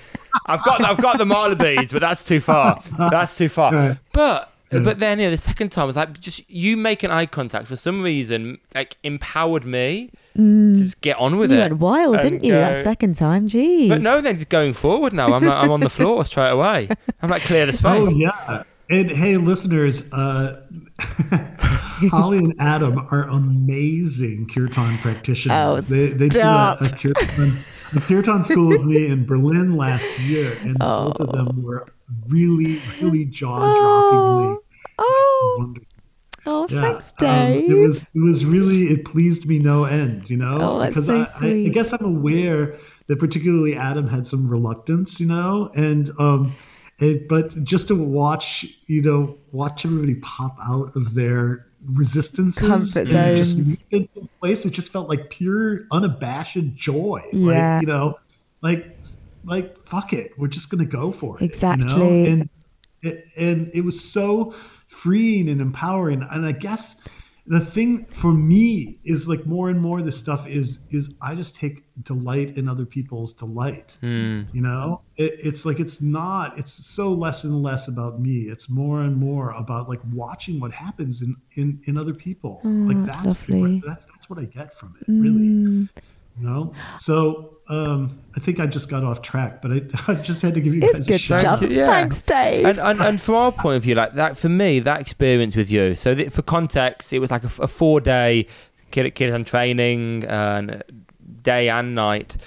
I've 0.46 0.64
got 0.70 0.82
I've 0.84 1.02
got 1.02 1.18
the 1.18 1.26
mala 1.26 1.56
beads, 1.56 1.92
but 1.92 2.00
that's 2.00 2.26
too 2.26 2.40
far. 2.40 2.82
That's 3.12 3.38
too 3.38 3.50
far. 3.50 4.00
But 4.12 4.52
Yeah. 4.72 4.80
but 4.80 5.00
then 5.00 5.20
yeah, 5.20 5.30
the 5.30 5.38
second 5.38 5.72
time 5.72 5.88
was 5.88 5.96
like 5.96 6.20
just 6.20 6.50
you 6.50 6.78
making 6.78 7.10
eye 7.10 7.26
contact 7.26 7.68
for 7.68 7.76
some 7.76 8.04
reason 8.04 8.60
like 8.76 8.98
empowered 9.04 9.66
me 9.66 10.12
to 10.36 10.74
just 10.76 11.02
get 11.02 11.18
on 11.18 11.38
with 11.38 11.52
You 11.52 11.58
it. 11.58 11.64
You 11.64 11.70
went 11.70 11.82
wild, 11.82 12.16
and 12.16 12.22
didn't 12.22 12.44
you, 12.44 12.54
that 12.54 12.84
second 12.84 13.16
time? 13.16 13.48
Jeez. 13.48 13.90
But 13.90 14.02
no, 14.02 14.22
then 14.22 14.36
just 14.36 14.50
going 14.50 14.74
forward 14.74 15.14
now, 15.14 15.34
I'm 15.34 15.44
like, 15.44 15.58
I'm 15.58 15.72
on 15.72 15.80
the 15.80 15.90
floor 15.90 16.24
straight 16.26 16.52
away. 16.52 16.90
I'm 17.22 17.30
like 17.30 17.44
clear 17.44 17.66
the 17.66 17.74
space. 17.74 18.08
Oh 18.08 18.10
yeah. 18.12 18.64
And 18.92 19.12
hey, 19.12 19.38
listeners, 19.38 20.02
uh, 20.12 20.62
Holly 22.10 22.40
and 22.40 22.56
Adam 22.60 23.08
are 23.12 23.24
amazing 23.24 24.50
kirtan 24.54 24.98
practitioners. 24.98 25.92
Oh, 25.92 25.96
they 25.96 26.08
they 26.08 26.30
did 26.30 26.42
a, 26.42 26.78
a, 26.82 26.90
kirtan, 26.90 27.60
a 27.96 28.02
kirtan 28.02 28.44
school 28.46 28.70
with 28.70 28.82
me 28.82 29.06
in 29.08 29.28
Berlin 29.28 29.78
last 29.78 30.08
year, 30.20 30.54
and 30.62 30.78
oh. 30.82 31.12
both 31.12 31.20
of 31.20 31.32
them 31.32 31.62
were 31.62 31.86
really, 32.28 32.82
really 33.02 33.26
jaw-droppingly 33.26 34.58
oh. 34.98 35.56
wonderful. 35.60 35.86
Oh, 36.46 36.68
yeah. 36.70 36.82
thanks, 36.82 37.14
Dave. 37.14 37.70
Um, 37.70 37.72
it 37.72 37.88
was 37.88 37.98
it 37.98 38.20
was 38.20 38.46
really 38.46 38.88
it 38.88 39.06
pleased 39.06 39.46
me 39.46 39.60
no 39.60 39.84
end, 39.84 40.30
you 40.30 40.38
know, 40.38 40.58
oh, 40.60 40.80
that's 40.80 40.96
because 40.96 41.06
so 41.06 41.22
I, 41.22 41.24
sweet. 41.26 41.66
I, 41.66 41.70
I 41.70 41.74
guess 41.74 41.94
I'm 41.94 42.06
aware 42.06 42.78
that 43.08 43.20
particularly 43.20 43.76
Adam 43.76 44.08
had 44.08 44.26
some 44.26 44.48
reluctance, 44.48 45.20
you 45.20 45.28
know, 45.28 45.70
and 45.76 46.10
um, 46.18 46.56
it, 47.00 47.28
but 47.28 47.64
just 47.64 47.90
to 47.90 47.96
watch, 47.96 48.66
you 48.88 49.02
know, 49.02 49.38
watch 49.52 49.86
everybody 49.86 50.16
pop 50.16 50.58
out 50.64 50.96
of 50.96 51.14
their 51.14 51.68
resistances 51.86 52.68
comfort 52.68 53.08
zones 53.08 53.56
just 53.56 53.86
into 53.92 54.28
place 54.42 54.66
it 54.66 54.72
just 54.72 54.92
felt 54.92 55.08
like 55.08 55.30
pure 55.30 55.82
unabashed 55.92 56.58
joy 56.76 57.22
yeah 57.32 57.76
like, 57.76 57.82
you 57.82 57.88
know 57.88 58.20
like 58.62 58.98
like 59.46 59.78
fuck 59.90 60.14
it 60.14 60.32
we're 60.38 60.48
just 60.48 60.70
gonna 60.70 60.86
go 60.86 61.12
for 61.12 61.38
it 61.40 61.46
exactly 61.46 61.88
you 61.88 61.98
know? 61.98 62.32
and 62.32 62.50
it, 63.02 63.26
and 63.38 63.72
it 63.74 63.82
was 63.82 64.00
so 64.00 64.54
freeing 64.88 65.50
and 65.50 65.62
empowering 65.62 66.26
and 66.32 66.46
i 66.46 66.52
guess 66.52 66.96
the 67.50 67.60
thing 67.60 68.06
for 68.06 68.32
me 68.32 69.00
is 69.04 69.28
like 69.28 69.44
more 69.48 69.72
and 69.72 69.82
more 69.82 70.04
this 70.04 70.16
stuff 70.16 70.48
is 70.48 70.78
is 70.92 71.10
I 71.20 71.34
just 71.34 71.56
take 71.56 71.84
delight 72.04 72.60
in 72.60 72.70
other 72.70 72.86
people's 72.86 73.34
delight. 73.34 73.98
Mm. 74.04 74.54
You 74.54 74.62
know, 74.62 75.02
it, 75.18 75.34
it's 75.40 75.66
like 75.66 75.80
it's 75.80 76.00
not. 76.00 76.60
It's 76.60 76.72
so 76.72 77.10
less 77.10 77.46
and 77.46 77.64
less 77.64 77.88
about 77.88 78.22
me. 78.22 78.42
It's 78.42 78.70
more 78.70 79.02
and 79.02 79.18
more 79.18 79.50
about 79.52 79.90
like 79.90 80.00
watching 80.14 80.60
what 80.60 80.72
happens 80.72 81.24
in 81.24 81.36
in 81.56 81.82
in 81.86 81.98
other 81.98 82.14
people. 82.14 82.62
Oh, 82.64 82.68
like 82.68 83.04
that's, 83.08 83.18
that's 83.18 83.26
lovely. 83.26 83.80
What, 83.80 83.86
that, 83.88 84.04
that's 84.14 84.30
what 84.30 84.38
I 84.38 84.46
get 84.46 84.78
from 84.78 84.96
it. 85.02 85.08
Really. 85.08 85.40
Mm. 85.40 85.90
You 85.96 86.02
know, 86.40 86.74
so 87.00 87.60
um, 87.70 88.20
I 88.36 88.40
think 88.40 88.60
I 88.60 88.66
just 88.66 88.90
got 88.90 89.04
off 89.04 89.22
track, 89.22 89.62
but 89.62 89.72
I, 89.72 89.82
I 90.08 90.16
just 90.16 90.42
had 90.42 90.56
to 90.56 90.62
give 90.62 90.74
you 90.74 90.82
it's 90.84 91.00
guys 91.00 91.08
good 91.08 91.16
a 91.16 91.20
shout. 91.20 91.40
stuff. 91.42 91.62
Yeah. 91.64 91.86
Thanks, 91.86 92.22
Dave. 92.22 92.66
And, 92.66 92.80
and, 92.80 93.02
and 93.02 93.22
from 93.22 93.36
our 93.36 93.52
point 93.52 93.78
of 93.78 93.84
view, 93.84 93.96
like 93.96 94.14
that 94.14 94.38
for 94.38 94.50
me, 94.50 94.80
that 94.80 95.00
experience 95.00 95.56
with 95.56 95.72
you. 95.72 95.96
So 95.96 96.16
that 96.16 96.34
for 96.34 96.42
context, 96.42 97.14
it 97.14 97.20
was 97.20 97.32
like 97.32 97.44
a, 97.44 97.52
a 97.62 97.68
four 97.68 98.02
day 98.02 98.48
kid 98.92 99.14
kid 99.14 99.32
on 99.32 99.44
training, 99.44 100.26
uh, 100.26 100.82
day 101.44 101.70
and 101.70 101.94
night, 101.94 102.38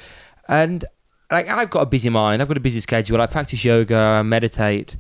and 0.49 0.85
like 1.31 1.49
I've 1.49 1.71
got 1.71 1.83
a 1.83 1.87
busy 1.87 2.09
mind, 2.09 2.43
I've 2.43 2.49
got 2.49 2.57
a 2.57 2.61
busy 2.61 2.81
schedule. 2.81 3.21
I 3.21 3.27
practice 3.27 3.65
yoga, 3.65 3.97
I 3.97 4.23
meditate, 4.23 4.97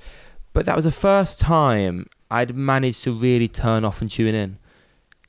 but 0.52 0.66
that 0.66 0.76
was 0.76 0.84
the 0.84 0.92
first 0.92 1.40
time 1.40 2.08
I'd 2.30 2.54
managed 2.54 3.02
to 3.04 3.12
really 3.12 3.48
turn 3.48 3.84
off 3.84 4.00
and 4.00 4.10
tune 4.10 4.34
in. 4.34 4.58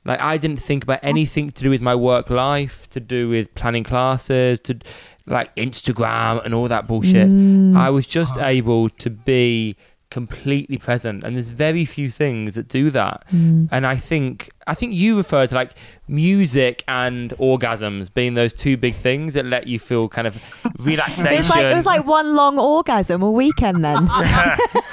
Like 0.04 0.20
I 0.20 0.36
didn't 0.36 0.60
think 0.60 0.84
about 0.84 1.00
anything 1.02 1.50
to 1.50 1.62
do 1.62 1.70
with 1.70 1.80
my 1.80 1.94
work 1.94 2.30
life, 2.30 2.88
to 2.90 3.00
do 3.00 3.28
with 3.28 3.54
planning 3.54 3.84
classes, 3.84 4.60
to 4.60 4.78
like 5.26 5.54
Instagram 5.56 6.44
and 6.44 6.54
all 6.54 6.68
that 6.68 6.86
bullshit. 6.86 7.30
Mm. 7.30 7.76
I 7.76 7.90
was 7.90 8.06
just 8.06 8.38
able 8.38 8.90
to 8.90 9.10
be 9.10 9.76
completely 10.14 10.78
present 10.78 11.24
and 11.24 11.34
there's 11.34 11.50
very 11.50 11.84
few 11.84 12.08
things 12.08 12.54
that 12.54 12.68
do 12.68 12.88
that 12.88 13.24
mm. 13.32 13.68
and 13.72 13.84
i 13.84 13.96
think 13.96 14.48
i 14.68 14.72
think 14.72 14.94
you 14.94 15.16
refer 15.16 15.44
to 15.44 15.52
like 15.56 15.72
music 16.06 16.84
and 16.86 17.30
orgasms 17.38 18.14
being 18.14 18.34
those 18.34 18.52
two 18.52 18.76
big 18.76 18.94
things 18.94 19.34
that 19.34 19.44
let 19.44 19.66
you 19.66 19.76
feel 19.76 20.08
kind 20.08 20.28
of 20.28 20.40
relaxation 20.78 21.32
it 21.32 21.38
was 21.38 21.50
like, 21.50 21.66
it 21.66 21.74
was 21.74 21.84
like 21.84 22.06
one 22.06 22.36
long 22.36 22.60
orgasm 22.60 23.22
a 23.22 23.30
weekend 23.30 23.84
then 23.84 24.08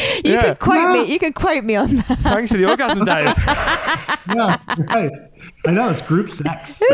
you 0.24 0.32
Yeah. 0.34 0.42
can 0.42 0.56
quote 0.56 0.90
me. 0.92 1.12
You 1.12 1.18
can 1.18 1.32
quote 1.32 1.64
me 1.64 1.76
on 1.76 1.96
that. 1.96 2.18
thanks 2.20 2.50
for 2.52 2.58
the 2.58 2.66
orgasm 2.68 3.04
dave 3.04 3.34
yeah, 4.36 4.56
right. 4.94 5.10
I 5.66 5.70
know 5.72 5.88
it's 5.90 6.02
group 6.02 6.30
sex. 6.30 6.78
Do 6.78 6.86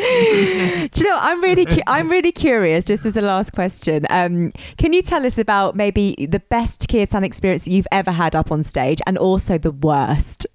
you 0.00 1.04
know? 1.10 1.18
I'm 1.20 1.42
really, 1.42 1.66
cu- 1.66 1.82
I'm 1.86 2.08
really 2.08 2.32
curious. 2.32 2.84
Just 2.84 3.04
as 3.06 3.16
a 3.16 3.20
last 3.22 3.52
question, 3.52 4.06
um, 4.10 4.52
can 4.78 4.92
you 4.92 5.02
tell 5.02 5.26
us 5.26 5.38
about 5.38 5.74
maybe 5.76 6.14
the 6.30 6.40
best 6.40 6.88
kirtan 6.88 7.24
experience 7.24 7.64
that 7.64 7.70
you've 7.72 7.86
ever 7.92 8.10
had 8.12 8.34
up 8.34 8.50
on 8.52 8.62
stage, 8.62 9.00
and 9.06 9.18
also 9.18 9.58
the 9.58 9.70
worst? 9.72 10.46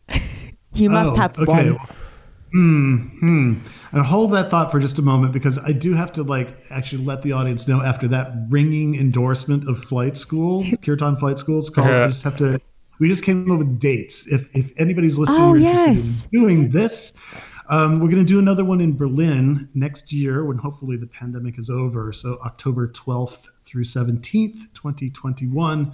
you 0.73 0.89
must 0.89 1.13
Oh, 1.13 1.19
have 1.19 1.37
okay. 1.39 1.71
one. 1.71 1.77
Hmm. 2.51 2.95
Hmm. 3.19 3.53
And 3.93 4.05
hold 4.05 4.33
that 4.33 4.49
thought 4.51 4.71
for 4.71 4.79
just 4.79 4.97
a 4.99 5.01
moment 5.01 5.31
because 5.33 5.57
I 5.59 5.71
do 5.71 5.93
have 5.93 6.11
to 6.13 6.23
like 6.23 6.49
actually 6.69 7.03
let 7.05 7.21
the 7.23 7.31
audience 7.31 7.67
know 7.67 7.81
after 7.81 8.07
that 8.09 8.31
ringing 8.49 8.95
endorsement 8.95 9.69
of 9.69 9.83
flight 9.85 10.17
school, 10.17 10.65
Kirtan 10.85 11.17
Flight 11.17 11.39
School. 11.39 11.59
It's 11.59 11.69
called. 11.69 11.87
Yeah. 11.87 12.03
I 12.03 12.07
just 12.07 12.23
have 12.23 12.37
to. 12.37 12.59
We 12.99 13.07
just 13.07 13.23
came 13.23 13.49
up 13.51 13.57
with 13.57 13.79
dates. 13.79 14.27
If 14.27 14.53
if 14.55 14.71
anybody's 14.79 15.17
listening, 15.17 15.41
Oh, 15.41 15.53
yes. 15.55 16.27
in 16.31 16.41
doing 16.41 16.71
this. 16.71 17.13
Um, 17.69 18.01
we're 18.01 18.09
going 18.09 18.25
to 18.25 18.25
do 18.25 18.37
another 18.37 18.65
one 18.65 18.81
in 18.81 18.97
Berlin 18.97 19.69
next 19.73 20.11
year 20.11 20.43
when 20.43 20.57
hopefully 20.57 20.97
the 20.97 21.07
pandemic 21.07 21.57
is 21.57 21.69
over. 21.69 22.11
So 22.11 22.37
October 22.43 22.89
12th 22.89 23.37
through 23.65 23.85
17th, 23.85 24.73
2021, 24.73 25.93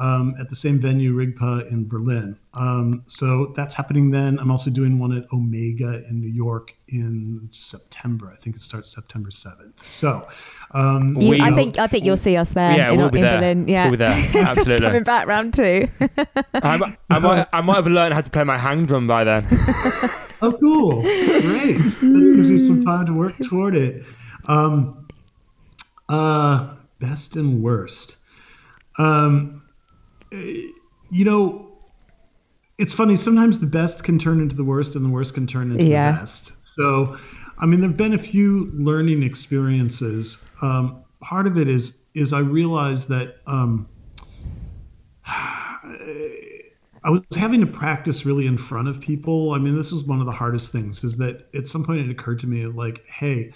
um, 0.00 0.34
at 0.40 0.48
the 0.48 0.56
same 0.56 0.80
venue, 0.80 1.12
Rigpa 1.14 1.70
in 1.70 1.86
Berlin. 1.86 2.38
Um, 2.54 3.04
so 3.06 3.52
that's 3.56 3.74
happening 3.74 4.10
then. 4.10 4.38
I'm 4.38 4.50
also 4.50 4.70
doing 4.70 4.98
one 4.98 5.16
at 5.16 5.24
Omega 5.32 6.02
in 6.08 6.20
New 6.20 6.28
York 6.30 6.72
in 6.88 7.48
September. 7.52 8.32
I 8.36 8.40
think 8.42 8.56
it 8.56 8.62
starts 8.62 8.92
September 8.92 9.30
7th. 9.30 9.82
So 9.82 10.26
um, 10.72 11.16
You- 11.20 11.30
We- 11.30 11.40
I 11.42 11.52
think 11.52 11.78
I 11.78 11.86
think 11.86 12.04
you'll 12.04 12.16
see 12.16 12.36
us 12.36 12.50
there. 12.50 12.76
yeah 12.76 12.90
in, 12.90 12.98
we'll 12.98 13.10
be 13.10 13.18
in 13.18 13.24
there 13.24 13.38
Berlin. 13.40 13.68
Yeah, 13.68 13.82
we'll 13.84 13.90
be 13.92 13.96
there 13.98 14.78
coming 14.78 15.02
back 15.02 15.26
round 15.26 15.54
two. 15.54 15.88
I, 16.54 16.76
mi- 16.78 16.96
I, 17.10 17.18
might, 17.18 17.46
I 17.52 17.60
might 17.60 17.76
have 17.76 17.86
learned 17.86 18.14
how 18.14 18.20
to 18.22 18.30
play 18.30 18.44
my 18.44 18.56
hang 18.58 18.86
drum 18.86 19.06
by 19.06 19.24
then 19.24 19.46
Oh, 20.44 20.52
cool. 20.58 21.02
Great. 21.02 21.76
That 21.78 22.32
gives 22.36 22.48
you 22.50 22.66
some 22.66 22.82
time 22.84 23.06
to 23.06 23.12
work 23.12 23.36
toward 23.48 23.76
it. 23.76 24.02
Um, 24.46 25.06
uh, 26.08 26.74
best 27.00 27.36
and 27.36 27.62
worst. 27.62 28.16
Um, 28.98 29.61
you 30.32 31.24
know, 31.24 31.68
it's 32.78 32.92
funny. 32.92 33.16
Sometimes 33.16 33.58
the 33.58 33.66
best 33.66 34.02
can 34.04 34.18
turn 34.18 34.40
into 34.40 34.56
the 34.56 34.64
worst, 34.64 34.94
and 34.94 35.04
the 35.04 35.08
worst 35.10 35.34
can 35.34 35.46
turn 35.46 35.70
into 35.72 35.84
Yeah. 35.84 36.12
the 36.12 36.18
best. 36.18 36.52
So, 36.62 37.16
I 37.58 37.66
mean, 37.66 37.80
there've 37.80 37.96
been 37.96 38.14
a 38.14 38.18
few 38.18 38.70
learning 38.74 39.22
experiences. 39.22 40.38
Um, 40.62 41.02
part 41.20 41.46
of 41.46 41.58
it 41.58 41.68
is 41.68 41.98
is 42.14 42.32
I 42.32 42.40
realized 42.40 43.08
that 43.08 43.36
um, 43.46 43.88
I 47.04 47.10
was 47.10 47.22
having 47.36 47.60
to 47.60 47.66
practice 47.66 48.24
really 48.24 48.46
in 48.46 48.56
front 48.58 48.88
of 48.88 49.00
people. 49.00 49.52
I 49.52 49.58
mean, 49.58 49.76
this 49.76 49.90
was 49.90 50.04
one 50.04 50.20
of 50.20 50.26
the 50.26 50.32
hardest 50.32 50.70
things 50.72 51.02
is 51.04 51.16
that 51.18 51.48
at 51.54 51.66
some 51.66 51.84
point 51.84 52.00
it 52.00 52.10
occurred 52.10 52.38
to 52.40 52.46
me 52.46 52.66
like, 52.66 53.04
hey, 53.06 53.52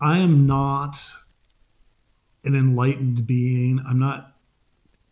I 0.00 0.18
am 0.18 0.46
not 0.46 0.98
an 2.44 2.54
enlightened 2.54 3.26
being. 3.26 3.80
I'm 3.88 3.98
not 3.98 4.35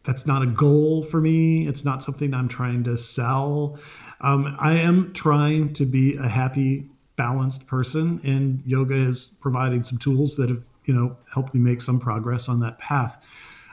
that's 0.05 0.27
not 0.27 0.43
a 0.43 0.47
goal 0.47 1.03
for 1.05 1.21
me. 1.21 1.67
It's 1.67 1.85
not 1.85 2.05
something 2.05 2.35
I'm 2.35 2.49
trying 2.49 2.85
to 2.85 2.97
sell. 2.99 3.79
Um, 4.21 4.57
I 4.61 4.75
am 4.75 5.13
trying 5.13 5.75
to 5.75 5.85
be 5.85 6.17
a 6.17 6.29
happy, 6.29 6.89
balanced 7.17 7.67
person, 7.67 8.21
and 8.23 8.63
yoga 8.67 8.95
is 8.95 9.31
providing 9.41 9.83
some 9.83 9.99
tools 9.99 10.37
that 10.37 10.51
have, 10.51 10.65
you 10.85 10.95
know, 10.95 11.17
helped 11.33 11.55
me 11.55 11.61
make 11.61 11.81
some 11.81 11.99
progress 11.99 12.49
on 12.49 12.61
that 12.61 12.79
path. 12.79 13.17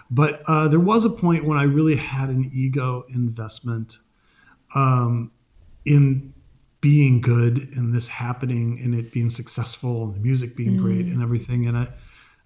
But 0.09 0.41
uh, 0.47 0.67
there 0.67 0.79
was 0.79 1.05
a 1.05 1.09
point 1.09 1.45
when 1.45 1.57
I 1.57 1.63
really 1.63 1.95
had 1.95 2.29
an 2.29 2.49
ego 2.53 3.05
investment 3.09 3.97
um, 4.75 5.31
in 5.85 6.33
being 6.81 7.21
good 7.21 7.69
and 7.75 7.93
this 7.93 8.07
happening 8.07 8.79
and 8.83 8.95
it 8.95 9.11
being 9.11 9.29
successful 9.29 10.05
and 10.05 10.15
the 10.15 10.19
music 10.19 10.55
being 10.55 10.77
great 10.77 11.05
and 11.05 11.21
everything. 11.21 11.67
And 11.67 11.77
I, 11.77 11.87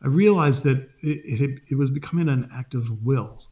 I 0.04 0.08
realized 0.08 0.64
that 0.64 0.90
it, 1.02 1.42
it, 1.42 1.62
it 1.70 1.76
was 1.76 1.90
becoming 1.90 2.28
an 2.28 2.50
act 2.54 2.76
of 2.76 3.04
will 3.04 3.45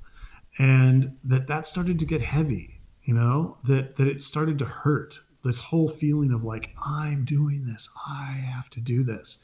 and 0.57 1.17
that 1.23 1.47
that 1.47 1.65
started 1.65 1.99
to 1.99 2.05
get 2.05 2.21
heavy, 2.21 2.79
you 3.03 3.13
know, 3.13 3.57
that, 3.67 3.95
that 3.97 4.07
it 4.07 4.21
started 4.21 4.59
to 4.59 4.65
hurt 4.65 5.19
this 5.43 5.59
whole 5.59 5.89
feeling 5.89 6.31
of 6.31 6.43
like, 6.43 6.69
I'm 6.83 7.25
doing 7.25 7.65
this, 7.65 7.89
I 8.07 8.31
have 8.31 8.69
to 8.71 8.79
do 8.79 9.03
this. 9.03 9.37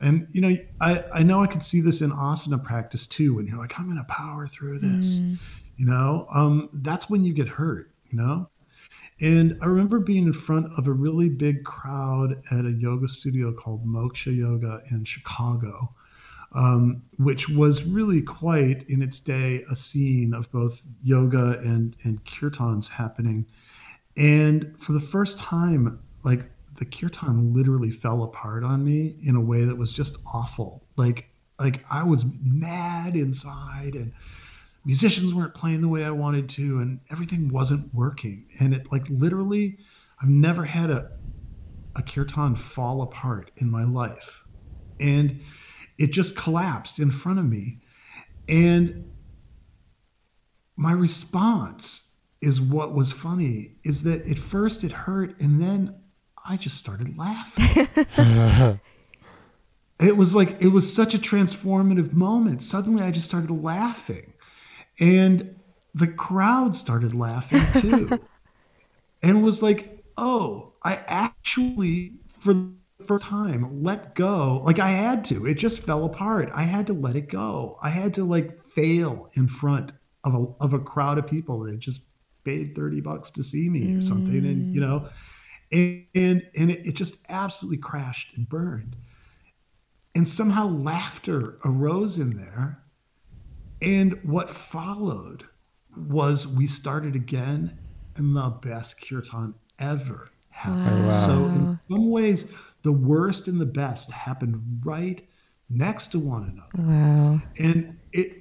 And 0.00 0.28
you 0.32 0.40
know, 0.40 0.56
I, 0.80 1.04
I 1.12 1.22
know 1.22 1.42
I 1.42 1.46
could 1.46 1.62
see 1.62 1.80
this 1.80 2.00
in 2.00 2.10
asana 2.10 2.62
practice 2.62 3.06
too, 3.06 3.34
when 3.34 3.46
you're 3.46 3.58
like, 3.58 3.78
I'm 3.78 3.88
gonna 3.88 4.04
power 4.04 4.48
through 4.48 4.78
this. 4.78 5.06
You 5.76 5.86
know, 5.86 6.26
um, 6.32 6.68
that's 6.72 7.08
when 7.08 7.24
you 7.24 7.32
get 7.32 7.48
hurt, 7.48 7.90
you 8.10 8.18
know? 8.18 8.48
And 9.20 9.58
I 9.60 9.66
remember 9.66 9.98
being 9.98 10.24
in 10.24 10.32
front 10.32 10.66
of 10.78 10.86
a 10.86 10.92
really 10.92 11.28
big 11.28 11.64
crowd 11.64 12.42
at 12.50 12.64
a 12.64 12.70
yoga 12.70 13.06
studio 13.08 13.52
called 13.52 13.86
Moksha 13.86 14.34
Yoga 14.34 14.82
in 14.90 15.04
Chicago, 15.04 15.94
um, 16.54 17.02
which 17.18 17.48
was 17.48 17.82
really 17.84 18.22
quite 18.22 18.88
in 18.88 19.02
its 19.02 19.20
day 19.20 19.64
a 19.70 19.76
scene 19.76 20.34
of 20.34 20.50
both 20.50 20.80
yoga 21.02 21.58
and, 21.60 21.96
and 22.02 22.24
kirtans 22.24 22.88
happening. 22.88 23.46
And 24.16 24.74
for 24.80 24.92
the 24.92 25.00
first 25.00 25.38
time, 25.38 26.00
like 26.24 26.50
the 26.78 26.84
kirtan 26.84 27.54
literally 27.54 27.90
fell 27.90 28.24
apart 28.24 28.64
on 28.64 28.84
me 28.84 29.16
in 29.22 29.36
a 29.36 29.40
way 29.40 29.64
that 29.64 29.76
was 29.76 29.92
just 29.92 30.16
awful. 30.32 30.82
Like 30.96 31.26
like 31.58 31.84
I 31.90 32.02
was 32.02 32.24
mad 32.42 33.16
inside 33.16 33.94
and 33.94 34.12
musicians 34.84 35.34
weren't 35.34 35.54
playing 35.54 35.82
the 35.82 35.88
way 35.88 36.04
I 36.04 36.10
wanted 36.10 36.48
to, 36.50 36.78
and 36.78 37.00
everything 37.10 37.50
wasn't 37.50 37.92
working. 37.94 38.46
And 38.58 38.74
it 38.74 38.90
like 38.90 39.04
literally, 39.08 39.78
I've 40.22 40.28
never 40.28 40.64
had 40.64 40.90
a 40.90 41.10
a 41.96 42.02
kirtan 42.02 42.54
fall 42.54 43.02
apart 43.02 43.50
in 43.56 43.70
my 43.70 43.84
life, 43.84 44.42
and 44.98 45.40
it 46.00 46.10
just 46.12 46.34
collapsed 46.34 46.98
in 46.98 47.10
front 47.10 47.38
of 47.38 47.44
me, 47.44 47.78
and 48.48 49.04
my 50.76 50.92
response 50.92 52.04
is 52.40 52.60
what 52.60 52.94
was 52.94 53.12
funny 53.12 53.72
is 53.84 54.02
that 54.02 54.26
at 54.26 54.38
first 54.38 54.82
it 54.82 54.90
hurt 54.90 55.38
and 55.38 55.62
then 55.62 55.94
I 56.42 56.56
just 56.56 56.78
started 56.78 57.18
laughing. 57.18 57.86
it 60.00 60.16
was 60.16 60.34
like 60.34 60.56
it 60.60 60.68
was 60.68 60.92
such 60.92 61.12
a 61.12 61.18
transformative 61.18 62.14
moment. 62.14 62.62
Suddenly 62.62 63.02
I 63.02 63.10
just 63.10 63.26
started 63.26 63.50
laughing. 63.50 64.32
And 64.98 65.56
the 65.94 66.06
crowd 66.06 66.74
started 66.76 67.14
laughing 67.14 67.62
too. 67.80 68.08
and 69.22 69.38
it 69.38 69.42
was 69.42 69.62
like, 69.62 70.02
"Oh, 70.16 70.72
I 70.82 70.96
actually 71.06 72.14
for 72.38 72.54
first 73.06 73.24
time 73.24 73.82
let 73.82 74.14
go. 74.14 74.62
Like 74.64 74.78
I 74.78 74.90
had 74.90 75.24
to. 75.26 75.46
It 75.46 75.54
just 75.54 75.80
fell 75.80 76.04
apart. 76.04 76.50
I 76.54 76.64
had 76.64 76.86
to 76.88 76.92
let 76.92 77.16
it 77.16 77.28
go. 77.28 77.78
I 77.82 77.90
had 77.90 78.14
to 78.14 78.24
like 78.24 78.64
fail 78.74 79.30
in 79.34 79.48
front 79.48 79.92
of 80.24 80.34
a 80.34 80.46
of 80.64 80.72
a 80.72 80.78
crowd 80.78 81.18
of 81.18 81.26
people 81.26 81.60
that 81.64 81.78
just 81.78 82.00
paid 82.44 82.74
30 82.74 83.00
bucks 83.02 83.30
to 83.32 83.42
see 83.44 83.68
me 83.68 83.96
or 83.96 84.02
something 84.02 84.38
and 84.46 84.74
you 84.74 84.80
know 84.80 85.08
and 85.72 86.06
and, 86.14 86.42
and 86.56 86.70
it, 86.70 86.86
it 86.86 86.94
just 86.94 87.16
absolutely 87.28 87.76
crashed 87.78 88.34
and 88.36 88.48
burned 88.48 88.96
and 90.14 90.28
somehow 90.28 90.66
laughter 90.66 91.58
arose 91.64 92.18
in 92.18 92.36
there 92.36 92.82
and 93.82 94.18
what 94.24 94.50
followed 94.50 95.44
was 95.96 96.46
we 96.46 96.66
started 96.66 97.14
again 97.14 97.76
and 98.16 98.34
the 98.36 98.48
best 98.62 98.96
kirtan 99.06 99.54
ever 99.78 100.30
happened 100.50 101.04
oh, 101.04 101.08
Wow. 101.08 101.26
so 101.26 101.44
in 101.46 101.80
some 101.90 102.10
ways 102.10 102.44
the 102.82 102.92
worst 102.92 103.48
and 103.48 103.60
the 103.60 103.66
best 103.66 104.10
happened 104.10 104.80
right 104.84 105.26
next 105.68 106.08
to 106.12 106.18
one 106.18 106.44
another. 106.74 106.90
Wow. 106.90 107.42
and 107.58 107.98
it 108.12 108.36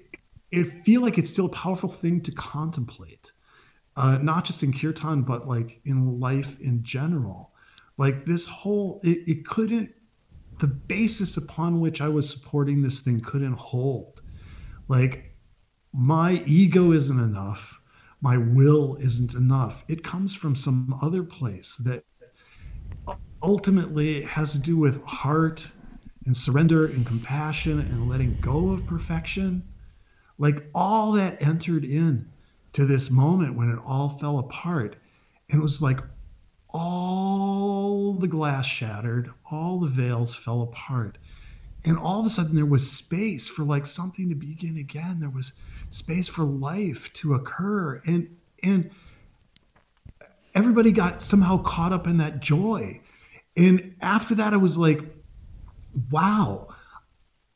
it 0.52 0.84
feel 0.84 1.02
like 1.02 1.18
it's 1.18 1.30
still 1.30 1.46
a 1.46 1.50
powerful 1.50 1.90
thing 1.90 2.22
to 2.22 2.32
contemplate 2.32 3.32
uh, 4.00 4.18
not 4.18 4.46
just 4.46 4.64
in 4.64 4.72
kirtan 4.72 5.24
but 5.24 5.48
like 5.48 5.82
in 5.86 6.20
life 6.20 6.60
in 6.62 6.82
general. 6.84 7.52
Like 7.98 8.26
this 8.26 8.46
whole 8.46 9.02
it, 9.04 9.20
it 9.28 9.46
couldn't 9.46 9.92
the 10.62 10.68
basis 10.68 11.38
upon 11.38 11.80
which 11.80 12.02
i 12.02 12.08
was 12.10 12.30
supporting 12.30 12.82
this 12.82 13.02
thing 13.02 13.20
couldn't 13.20 13.58
hold. 13.58 14.22
Like 14.88 15.36
my 15.94 16.44
ego 16.46 16.94
isn't 16.94 17.20
enough. 17.20 17.80
My 18.22 18.38
will 18.38 18.96
isn't 18.98 19.34
enough. 19.34 19.84
It 19.88 20.04
comes 20.04 20.34
from 20.34 20.56
some 20.56 20.98
other 21.02 21.24
place 21.24 21.76
that 21.84 22.04
ultimately 23.42 24.18
it 24.18 24.26
has 24.26 24.52
to 24.52 24.58
do 24.58 24.78
with 24.78 25.04
heart 25.04 25.68
and 26.26 26.36
surrender 26.36 26.86
and 26.86 27.06
compassion 27.06 27.80
and 27.80 28.10
letting 28.10 28.38
go 28.42 28.70
of 28.70 28.86
perfection. 28.86 29.64
Like 30.38 30.66
all 30.74 31.14
that 31.14 31.42
entered 31.42 31.84
in 31.84 32.30
to 32.74 32.86
this 32.86 33.10
moment 33.10 33.56
when 33.56 33.70
it 33.70 33.80
all 33.86 34.18
fell 34.20 34.40
apart. 34.40 34.96
And 35.50 35.60
it 35.60 35.64
was 35.64 35.82
like 35.82 36.00
all 36.70 38.14
the 38.14 38.28
glass 38.28 38.66
shattered 38.66 39.32
all 39.52 39.80
the 39.80 39.88
veils 39.88 40.36
fell 40.36 40.62
apart. 40.62 41.18
And 41.84 41.98
all 41.98 42.20
of 42.20 42.26
a 42.26 42.30
sudden 42.30 42.56
there 42.56 42.66
was 42.66 42.92
space 42.92 43.48
for 43.48 43.64
like 43.64 43.86
something 43.86 44.30
to 44.30 44.36
begin 44.36 44.78
again. 44.78 45.20
There 45.20 45.30
was 45.30 45.54
space 45.90 46.28
for 46.28 46.44
life 46.44 47.12
to 47.14 47.34
occur. 47.34 48.02
And 48.06 48.38
and 48.62 48.92
everybody 50.54 50.92
got 50.92 51.22
somehow 51.22 51.64
caught 51.64 51.94
up 51.94 52.06
in 52.06 52.18
that 52.18 52.42
joy 52.42 53.02
and 53.60 53.96
after 54.02 54.34
that 54.34 54.54
i 54.54 54.58
was 54.58 54.78
like 54.78 55.02
wow 56.12 56.68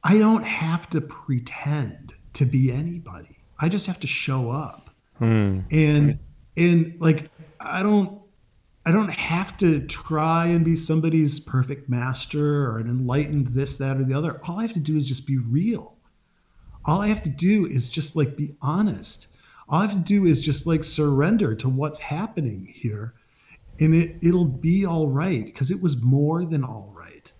i 0.04 0.18
don't 0.18 0.44
have 0.44 0.90
to 0.90 1.02
pretend 1.02 2.14
to 2.34 2.46
be 2.46 2.72
anybody. 2.72 3.38
I 3.60 3.70
just 3.70 3.86
have 3.86 4.00
to 4.02 4.08
show 4.08 4.52
up. 4.52 4.90
Hmm. 5.20 5.60
and 5.72 6.18
and 6.58 6.96
like 7.00 7.30
i 7.60 7.84
don't 7.84 8.20
i 8.84 8.92
don't 8.92 9.12
have 9.12 9.56
to 9.58 9.86
try 9.86 10.48
and 10.48 10.66
be 10.66 10.76
somebody's 10.76 11.40
perfect 11.40 11.88
master 11.88 12.66
or 12.66 12.80
an 12.80 12.88
enlightened 12.88 13.50
this 13.50 13.78
that 13.78 13.98
or 13.98 14.04
the 14.04 14.16
other. 14.16 14.42
All 14.48 14.60
i 14.60 14.64
have 14.64 14.74
to 14.74 14.80
do 14.80 14.98
is 14.98 15.06
just 15.06 15.28
be 15.28 15.38
real. 15.38 15.98
All 16.86 17.02
i 17.02 17.08
have 17.08 17.22
to 17.24 17.30
do 17.30 17.68
is 17.68 17.88
just 17.88 18.16
like 18.16 18.36
be 18.36 18.56
honest. 18.60 19.28
All 19.70 19.82
i 19.82 19.86
have 19.86 19.96
to 19.96 20.14
do 20.14 20.26
is 20.26 20.42
just 20.42 20.66
like 20.66 20.84
surrender 20.84 21.54
to 21.56 21.70
what's 21.70 22.00
happening 22.00 22.74
here 22.74 23.14
and 23.80 23.96
it 23.96 24.16
it'll 24.22 24.46
be 24.46 24.86
all 24.86 25.08
right 25.08 25.46
because 25.46 25.72
it 25.72 25.82
was 25.82 25.98
more 26.02 26.46
than 26.46 26.64
all 26.64 26.94
right 26.96 27.32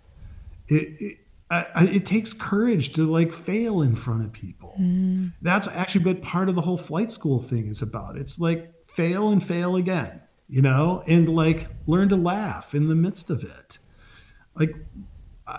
it, 0.68 1.02
it 1.02 1.18
I, 1.50 1.68
I, 1.76 1.84
it 1.86 2.06
takes 2.06 2.34
courage 2.34 2.94
to 2.94 3.04
like 3.04 3.32
fail 3.34 3.82
in 3.82 3.96
front 3.96 4.26
of 4.26 4.32
people 4.32 4.76
that's 5.42 5.68
actually 5.68 6.06
what 6.06 6.22
part 6.24 6.50
of 6.50 6.56
the 6.56 6.62
whole 6.62 6.78
flight 6.78 7.12
school 7.12 7.40
thing 7.42 7.68
is 7.68 7.82
about. 7.82 8.18
It's 8.18 8.40
like 8.40 8.74
fail 8.88 9.30
and 9.30 9.46
fail 9.46 9.76
again, 9.76 10.22
you 10.50 10.62
know, 10.62 11.04
and 11.08 11.30
like 11.30 11.68
learn 11.86 12.10
to 12.10 12.16
laugh 12.16 12.74
in 12.74 12.88
the 12.88 12.96
midst 12.96 13.30
of 13.30 13.44
it. 13.44 13.78
Like 14.56 14.76
uh, 15.46 15.58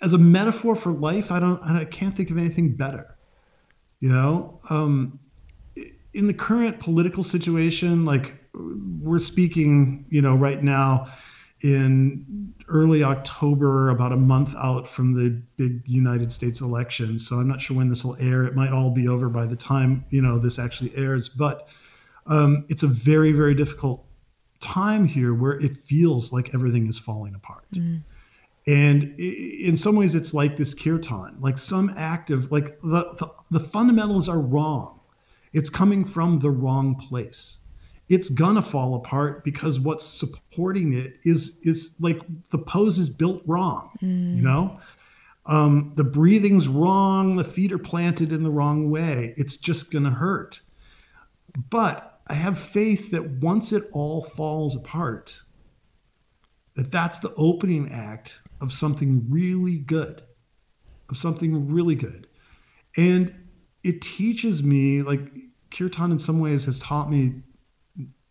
as 0.00 0.12
a 0.12 0.18
metaphor 0.18 0.76
for 0.76 0.92
life, 0.92 1.30
I 1.30 1.40
don't, 1.40 1.62
I 1.62 1.84
can't 1.86 2.16
think 2.16 2.30
of 2.30 2.38
anything 2.38 2.74
better. 2.74 3.16
You 4.00 4.10
know, 4.10 4.60
um, 4.68 5.18
in 6.12 6.26
the 6.26 6.34
current 6.34 6.80
political 6.80 7.24
situation, 7.24 8.04
like 8.04 8.34
we're 8.54 9.18
speaking, 9.18 10.06
you 10.10 10.22
know, 10.22 10.34
right 10.34 10.62
now 10.62 11.12
in 11.62 12.54
early 12.68 13.04
October, 13.04 13.90
about 13.90 14.12
a 14.12 14.16
month 14.16 14.54
out 14.56 14.88
from 14.88 15.14
the 15.14 15.30
big 15.56 15.82
United 15.86 16.32
States 16.32 16.60
election. 16.60 17.18
So 17.18 17.36
I'm 17.36 17.48
not 17.48 17.62
sure 17.62 17.76
when 17.76 17.88
this 17.88 18.04
will 18.04 18.16
air. 18.16 18.44
It 18.44 18.54
might 18.54 18.72
all 18.72 18.90
be 18.90 19.08
over 19.08 19.28
by 19.28 19.46
the 19.46 19.56
time 19.56 20.04
you 20.10 20.20
know 20.20 20.38
this 20.38 20.58
actually 20.58 20.92
airs. 20.96 21.28
But 21.28 21.68
um, 22.26 22.64
it's 22.68 22.82
a 22.82 22.88
very, 22.88 23.32
very 23.32 23.54
difficult 23.54 24.04
time 24.60 25.06
here 25.06 25.34
where 25.34 25.60
it 25.60 25.76
feels 25.76 26.32
like 26.32 26.54
everything 26.54 26.88
is 26.88 26.98
falling 26.98 27.34
apart. 27.34 27.66
And 28.66 29.18
in 29.18 29.76
some 29.76 29.96
ways, 29.96 30.14
it's 30.14 30.32
like 30.32 30.56
this 30.56 30.72
kirtan, 30.72 31.36
like 31.40 31.58
some 31.58 31.92
act 31.96 32.30
of 32.30 32.52
like 32.52 32.80
the, 32.80 33.14
the, 33.18 33.58
the 33.58 33.60
fundamentals 33.60 34.28
are 34.28 34.38
wrong. 34.38 35.00
It's 35.52 35.68
coming 35.68 36.04
from 36.04 36.38
the 36.38 36.50
wrong 36.50 36.94
place 36.94 37.58
it's 38.12 38.28
gonna 38.28 38.62
fall 38.62 38.94
apart 38.94 39.42
because 39.42 39.80
what's 39.80 40.04
supporting 40.04 40.92
it 40.92 41.14
is 41.24 41.58
is 41.62 41.90
like 41.98 42.18
the 42.50 42.58
pose 42.58 42.98
is 42.98 43.08
built 43.08 43.42
wrong 43.46 43.90
you 44.00 44.42
know? 44.42 44.78
Um, 45.46 45.92
the 45.96 46.04
breathing's 46.04 46.68
wrong 46.68 47.34
the 47.34 47.42
feet 47.44 47.72
are 47.72 47.78
planted 47.78 48.30
in 48.30 48.44
the 48.44 48.50
wrong 48.50 48.90
way 48.90 49.34
it's 49.36 49.56
just 49.56 49.90
gonna 49.90 50.10
hurt. 50.10 50.60
But 51.70 52.20
i 52.28 52.34
have 52.34 52.58
faith 52.58 53.10
that 53.10 53.28
once 53.40 53.72
it 53.72 53.84
all 53.92 54.22
falls 54.22 54.76
apart 54.76 55.40
that 56.76 56.92
that's 56.92 57.18
the 57.18 57.34
opening 57.36 57.90
act 57.92 58.38
of 58.60 58.72
something 58.72 59.26
really 59.28 59.76
good 59.76 60.22
of 61.12 61.18
something 61.18 61.70
really 61.70 61.94
good. 61.94 62.26
And 62.96 63.34
it 63.84 64.00
teaches 64.00 64.62
me 64.62 65.02
like 65.02 65.20
kirtan 65.70 66.10
in 66.12 66.18
some 66.18 66.40
ways 66.40 66.64
has 66.64 66.78
taught 66.78 67.10
me 67.10 67.34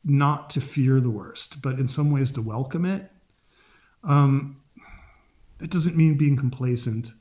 not 0.03 0.49
to 0.51 0.61
fear 0.61 0.99
the 0.99 1.09
worst, 1.09 1.61
but 1.61 1.79
in 1.79 1.87
some 1.87 2.11
ways 2.11 2.31
to 2.31 2.41
welcome 2.41 2.85
it. 2.85 3.11
Um, 4.03 4.57
it 5.59 5.69
doesn't 5.69 5.95
mean 5.95 6.17
being 6.17 6.35
complacent, 6.37 7.11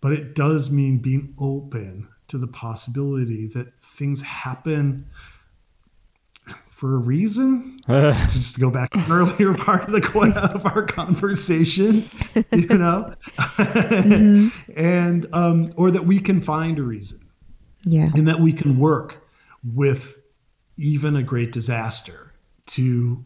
but 0.00 0.12
it 0.12 0.34
does 0.34 0.70
mean 0.70 0.98
being 0.98 1.34
open 1.38 2.08
to 2.28 2.38
the 2.38 2.48
possibility 2.48 3.46
that 3.48 3.68
things 3.96 4.20
happen 4.22 5.06
for 6.70 6.94
a 6.94 6.98
reason. 6.98 7.78
Just 8.32 8.54
to 8.54 8.60
go 8.60 8.70
back 8.70 8.90
to 8.92 9.04
earlier 9.10 9.54
part 9.54 9.84
of 9.84 9.92
the 9.92 10.00
of 10.54 10.66
our 10.66 10.84
conversation, 10.84 12.08
you 12.52 12.66
know, 12.78 13.14
and 14.76 15.26
um, 15.32 15.72
or 15.76 15.90
that 15.90 16.06
we 16.06 16.18
can 16.18 16.40
find 16.40 16.78
a 16.78 16.82
reason 16.82 17.20
Yeah. 17.84 18.10
and 18.14 18.26
that 18.28 18.40
we 18.40 18.52
can 18.52 18.78
work 18.78 19.22
with 19.74 20.16
even 20.80 21.14
a 21.14 21.22
great 21.22 21.52
disaster 21.52 22.32
to 22.66 23.24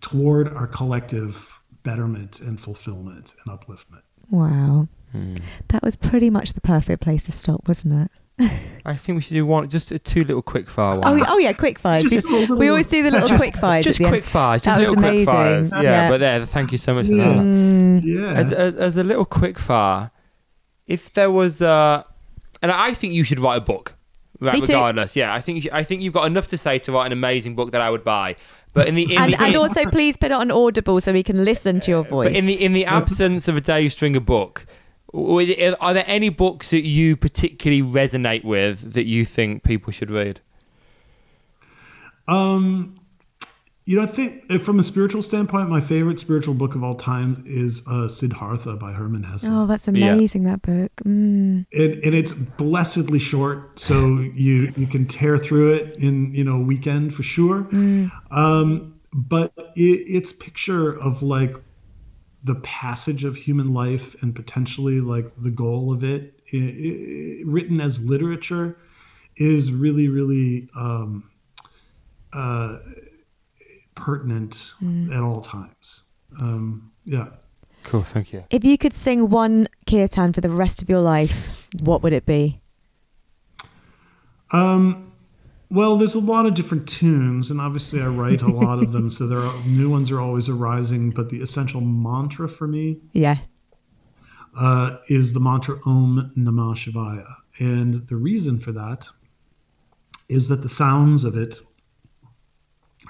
toward 0.00 0.48
our 0.54 0.66
collective 0.66 1.48
betterment 1.82 2.40
and 2.40 2.60
fulfillment 2.60 3.34
and 3.44 3.58
upliftment. 3.58 4.02
Wow. 4.30 4.88
Hmm. 5.12 5.36
That 5.68 5.82
was 5.82 5.96
pretty 5.96 6.28
much 6.30 6.52
the 6.52 6.60
perfect 6.60 7.02
place 7.02 7.24
to 7.24 7.32
stop, 7.32 7.66
wasn't 7.66 7.94
it? 8.40 8.50
I 8.86 8.94
think 8.94 9.16
we 9.16 9.22
should 9.22 9.34
do 9.34 9.44
one, 9.44 9.68
just 9.68 9.90
uh, 9.90 9.98
two 10.04 10.22
little 10.22 10.42
quick 10.42 10.68
fire 10.70 10.96
Oh, 11.02 11.10
ones. 11.12 11.24
oh 11.26 11.38
yeah, 11.38 11.52
quick 11.52 11.78
fires. 11.78 12.04
We, 12.04 12.10
Just 12.10 12.28
a 12.30 12.54
we 12.54 12.68
always 12.68 12.86
do 12.86 13.02
the 13.02 13.10
little 13.10 13.36
quick 13.36 13.56
fires. 13.56 13.84
just 13.84 13.98
at 14.00 14.04
the 14.04 14.06
end. 14.06 14.12
quick 14.12 14.24
fires, 14.26 14.62
just 14.62 14.76
That 14.76 14.80
was 14.80 14.88
little 14.90 15.02
quick 15.10 15.26
fires. 15.26 15.72
amazing. 15.72 15.84
Yeah, 15.84 15.90
Yeah. 16.04 16.10
but 16.10 16.18
there, 16.18 16.46
thank 16.46 16.70
you 16.70 16.78
so 16.78 16.94
much 16.94 17.06
for 17.06 17.12
Yeah. 17.14 17.24
that. 17.24 17.36
Mm, 17.36 18.02
Yeah. 18.04 18.32
As, 18.34 18.52
as, 18.52 18.76
as 18.76 18.96
a 18.96 19.02
little 19.02 19.24
quick 19.24 19.58
fire, 19.58 20.12
if 20.86 21.12
there 21.14 21.32
was 21.32 21.60
a, 21.60 22.04
and 22.62 22.70
I 22.70 22.92
think 22.94 23.12
you 23.12 23.24
should 23.24 23.40
write 23.40 23.56
a 23.56 23.60
book. 23.60 23.96
Right, 24.40 24.54
Me 24.54 24.60
too. 24.60 24.72
regardless, 24.74 25.16
yeah, 25.16 25.34
I 25.34 25.40
think 25.40 25.56
you 25.56 25.62
should, 25.62 25.72
I 25.72 25.82
think 25.82 26.00
you've 26.00 26.14
got 26.14 26.26
enough 26.26 26.46
to 26.48 26.58
say 26.58 26.78
to 26.80 26.92
write 26.92 27.06
an 27.06 27.12
amazing 27.12 27.56
book 27.56 27.72
that 27.72 27.80
I 27.80 27.90
would 27.90 28.04
buy. 28.04 28.36
But 28.72 28.86
in 28.86 28.94
the 28.94 29.12
in 29.12 29.18
And, 29.20 29.32
the, 29.32 29.40
and 29.42 29.54
in- 29.54 29.60
also, 29.60 29.84
please 29.86 30.16
put 30.16 30.30
it 30.30 30.34
on 30.34 30.50
Audible 30.52 31.00
so 31.00 31.12
we 31.12 31.22
can 31.24 31.44
listen 31.44 31.80
to 31.80 31.90
your 31.90 32.04
voice. 32.04 32.28
But 32.28 32.36
in 32.36 32.46
the 32.46 32.62
in 32.62 32.72
the 32.72 32.84
absence 32.84 33.48
of 33.48 33.56
a 33.56 33.60
Dave 33.60 33.92
Stringer 33.92 34.20
book, 34.20 34.66
are 35.12 35.94
there 35.94 36.04
any 36.06 36.28
books 36.28 36.70
that 36.70 36.84
you 36.84 37.16
particularly 37.16 37.82
resonate 37.82 38.44
with 38.44 38.92
that 38.92 39.06
you 39.06 39.24
think 39.24 39.64
people 39.64 39.92
should 39.92 40.10
read? 40.10 40.40
Um, 42.28 42.94
you 43.88 43.96
know, 43.96 44.02
I 44.02 44.06
think 44.06 44.44
uh, 44.50 44.58
from 44.58 44.78
a 44.78 44.82
spiritual 44.82 45.22
standpoint, 45.22 45.70
my 45.70 45.80
favorite 45.80 46.20
spiritual 46.20 46.52
book 46.52 46.74
of 46.74 46.84
all 46.84 46.94
time 46.94 47.42
is 47.46 47.80
uh, 47.86 48.06
Siddhartha 48.06 48.76
by 48.76 48.92
Hermann 48.92 49.22
Hesse. 49.22 49.46
oh, 49.48 49.64
that's 49.64 49.88
Yeah. 49.88 50.12
amazing, 50.12 50.42
that 50.44 50.60
book. 50.60 50.92
Mm. 51.06 51.64
and, 51.72 52.04
and 52.04 52.14
it's 52.14 52.34
blessedly 52.34 53.18
short, 53.18 53.80
so 53.80 54.18
you 54.18 54.70
you 54.76 54.86
can 54.86 55.06
tear 55.06 55.38
through 55.38 55.72
it 55.72 55.96
in 55.96 56.34
you 56.34 56.44
know 56.44 56.56
a 56.56 56.62
weekend 56.62 57.14
for 57.14 57.22
sure. 57.22 57.66
Um, 58.30 59.00
but 59.10 59.54
it, 59.74 59.80
its 60.16 60.34
picture 60.34 60.92
of 61.00 61.22
like 61.22 61.54
the 62.44 62.56
passage 62.56 63.24
of 63.24 63.36
human 63.36 63.72
life 63.72 64.14
and 64.20 64.34
potentially 64.36 65.00
like 65.00 65.32
the 65.38 65.50
goal 65.50 65.94
of 65.94 66.04
it, 66.04 66.38
i 66.52 66.56
i 66.58 67.42
written 67.46 67.80
as 67.80 68.02
literature, 68.02 68.76
is 69.38 69.72
really 69.72 70.08
really 70.08 70.68
um, 70.76 71.30
uh, 72.34 72.76
pertinent 73.98 74.72
at 75.12 75.20
all 75.22 75.40
times. 75.42 76.02
Um, 76.40 76.92
yeah. 77.04 77.26
Cool, 77.84 78.02
thank 78.04 78.32
you. 78.32 78.44
If 78.50 78.64
you 78.64 78.78
could 78.78 78.92
sing 78.94 79.28
one 79.30 79.68
kirtan 79.86 80.32
for 80.32 80.40
the 80.40 80.50
rest 80.50 80.82
of 80.82 80.88
your 80.88 81.00
life, 81.00 81.68
what 81.82 82.02
would 82.02 82.12
it 82.12 82.24
be? 82.26 82.60
Um, 84.50 85.12
well, 85.70 85.96
there's 85.98 86.14
a 86.14 86.18
lot 86.20 86.46
of 86.46 86.54
different 86.54 86.88
tunes, 86.88 87.50
and 87.50 87.60
obviously 87.60 88.00
I 88.00 88.06
write 88.06 88.40
a 88.42 88.46
lot 88.46 88.82
of 88.82 88.92
them, 88.92 89.10
so 89.16 89.26
there 89.26 89.40
are 89.40 89.62
new 89.64 89.90
ones 89.90 90.10
are 90.10 90.20
always 90.20 90.48
arising. 90.48 91.10
But 91.10 91.28
the 91.30 91.42
essential 91.42 91.80
mantra 91.80 92.48
for 92.48 92.66
me 92.66 92.98
Yeah. 93.12 93.38
uh, 94.58 94.96
is 95.08 95.32
the 95.34 95.40
mantra 95.40 95.78
Om 95.84 96.32
Namah 96.36 96.74
Shivaya, 96.76 97.26
and 97.58 98.06
the 98.08 98.16
reason 98.16 98.58
for 98.60 98.72
that 98.72 99.06
is 100.28 100.48
that 100.48 100.62
the 100.62 100.68
sounds 100.68 101.24
of 101.24 101.36
it 101.36 101.56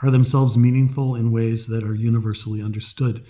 are 0.03 0.11
themselves 0.11 0.57
meaningful 0.57 1.17
in 1.17 1.33
ways 1.33 1.67
that 1.67 1.85
are 1.85 1.95
universally 1.95 2.63
understood. 2.63 3.25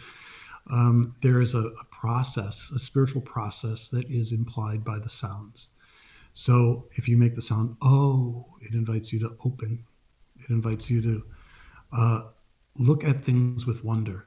Um, 0.71 1.15
there 1.23 1.41
is 1.41 1.55
a, 1.55 1.59
a 1.59 1.85
process, 1.91 2.71
a 2.75 2.79
spiritual 2.79 3.23
process 3.23 3.89
that 3.89 4.09
is 4.11 4.33
implied 4.33 4.85
by 4.85 4.99
the 4.99 5.09
sounds. 5.09 5.69
So 6.35 6.85
if 6.93 7.09
you 7.09 7.17
make 7.17 7.35
the 7.35 7.43
sound 7.43 7.77
oh, 7.83 8.47
it 8.61 8.75
invites 8.75 9.13
you 9.13 9.19
to 9.21 9.37
open. 9.45 9.85
It 10.39 10.51
invites 10.51 10.89
you 10.89 11.03
to 11.03 11.23
uh, 11.93 12.23
look 12.77 13.03
at 13.03 13.25
things 13.25 13.67
with 13.67 13.83
wonder. 13.83 14.27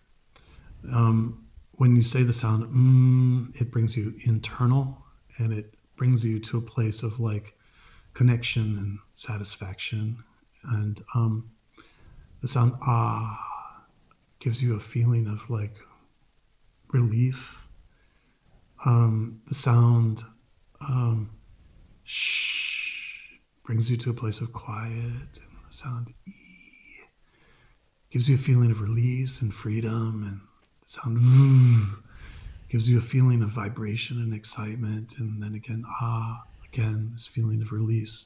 Um, 0.92 1.46
when 1.74 1.96
you 1.96 2.02
say 2.02 2.24
the 2.24 2.34
sound 2.34 2.66
mm, 2.66 3.62
it 3.62 3.72
brings 3.72 3.96
you 3.96 4.14
internal 4.26 4.98
and 5.38 5.54
it 5.54 5.74
brings 5.96 6.24
you 6.24 6.40
to 6.40 6.58
a 6.58 6.62
place 6.62 7.04
of 7.04 7.20
like 7.20 7.56
connection 8.14 8.78
and 8.78 9.00
satisfaction. 9.16 10.24
And 10.66 11.04
um, 11.16 11.50
the 12.42 12.48
sound 12.48 12.74
ah 12.82 13.86
gives 14.40 14.62
you 14.62 14.76
a 14.76 14.80
feeling 14.80 15.28
of 15.28 15.50
like 15.50 15.76
relief. 16.92 17.56
Um, 18.86 19.42
the 19.48 19.56
sound 19.56 20.24
um, 20.82 21.30
shh 22.04 23.38
brings 23.64 23.90
you 23.90 23.98
to 23.98 24.10
a 24.10 24.14
place 24.14 24.42
of 24.42 24.52
quiet. 24.52 24.92
And 24.92 25.54
the 25.70 25.74
sound 25.74 26.14
e 26.28 26.34
gives 28.10 28.28
you 28.28 28.36
a 28.36 28.40
feeling 28.40 28.72
of 28.72 28.82
release 28.82 29.42
and 29.42 29.54
freedom. 29.54 30.24
And 30.28 30.42
the 30.84 30.90
sound 30.90 31.20
v 31.20 31.86
gives 32.70 32.90
you 32.90 32.98
a 32.98 33.02
feeling 33.02 33.44
of 33.44 33.50
vibration 33.50 34.18
and 34.18 34.34
excitement. 34.34 35.14
And 35.20 35.42
then 35.42 35.54
again, 35.54 35.86
ah, 35.88 36.44
again, 36.74 37.12
this 37.14 37.28
feeling 37.28 37.62
of 37.62 37.72
release. 37.72 38.26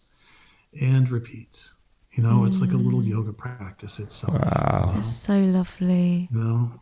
And 0.79 1.09
repeat. 1.11 1.69
You 2.15 2.23
know, 2.23 2.45
it's 2.45 2.61
like 2.61 2.71
a 2.71 2.77
little 2.77 3.03
yoga 3.03 3.33
practice 3.33 3.99
itself. 3.99 4.33
Wow. 4.33 4.93
That's 4.95 5.13
so 5.13 5.37
lovely. 5.37 6.29
You 6.31 6.39
know, 6.39 6.79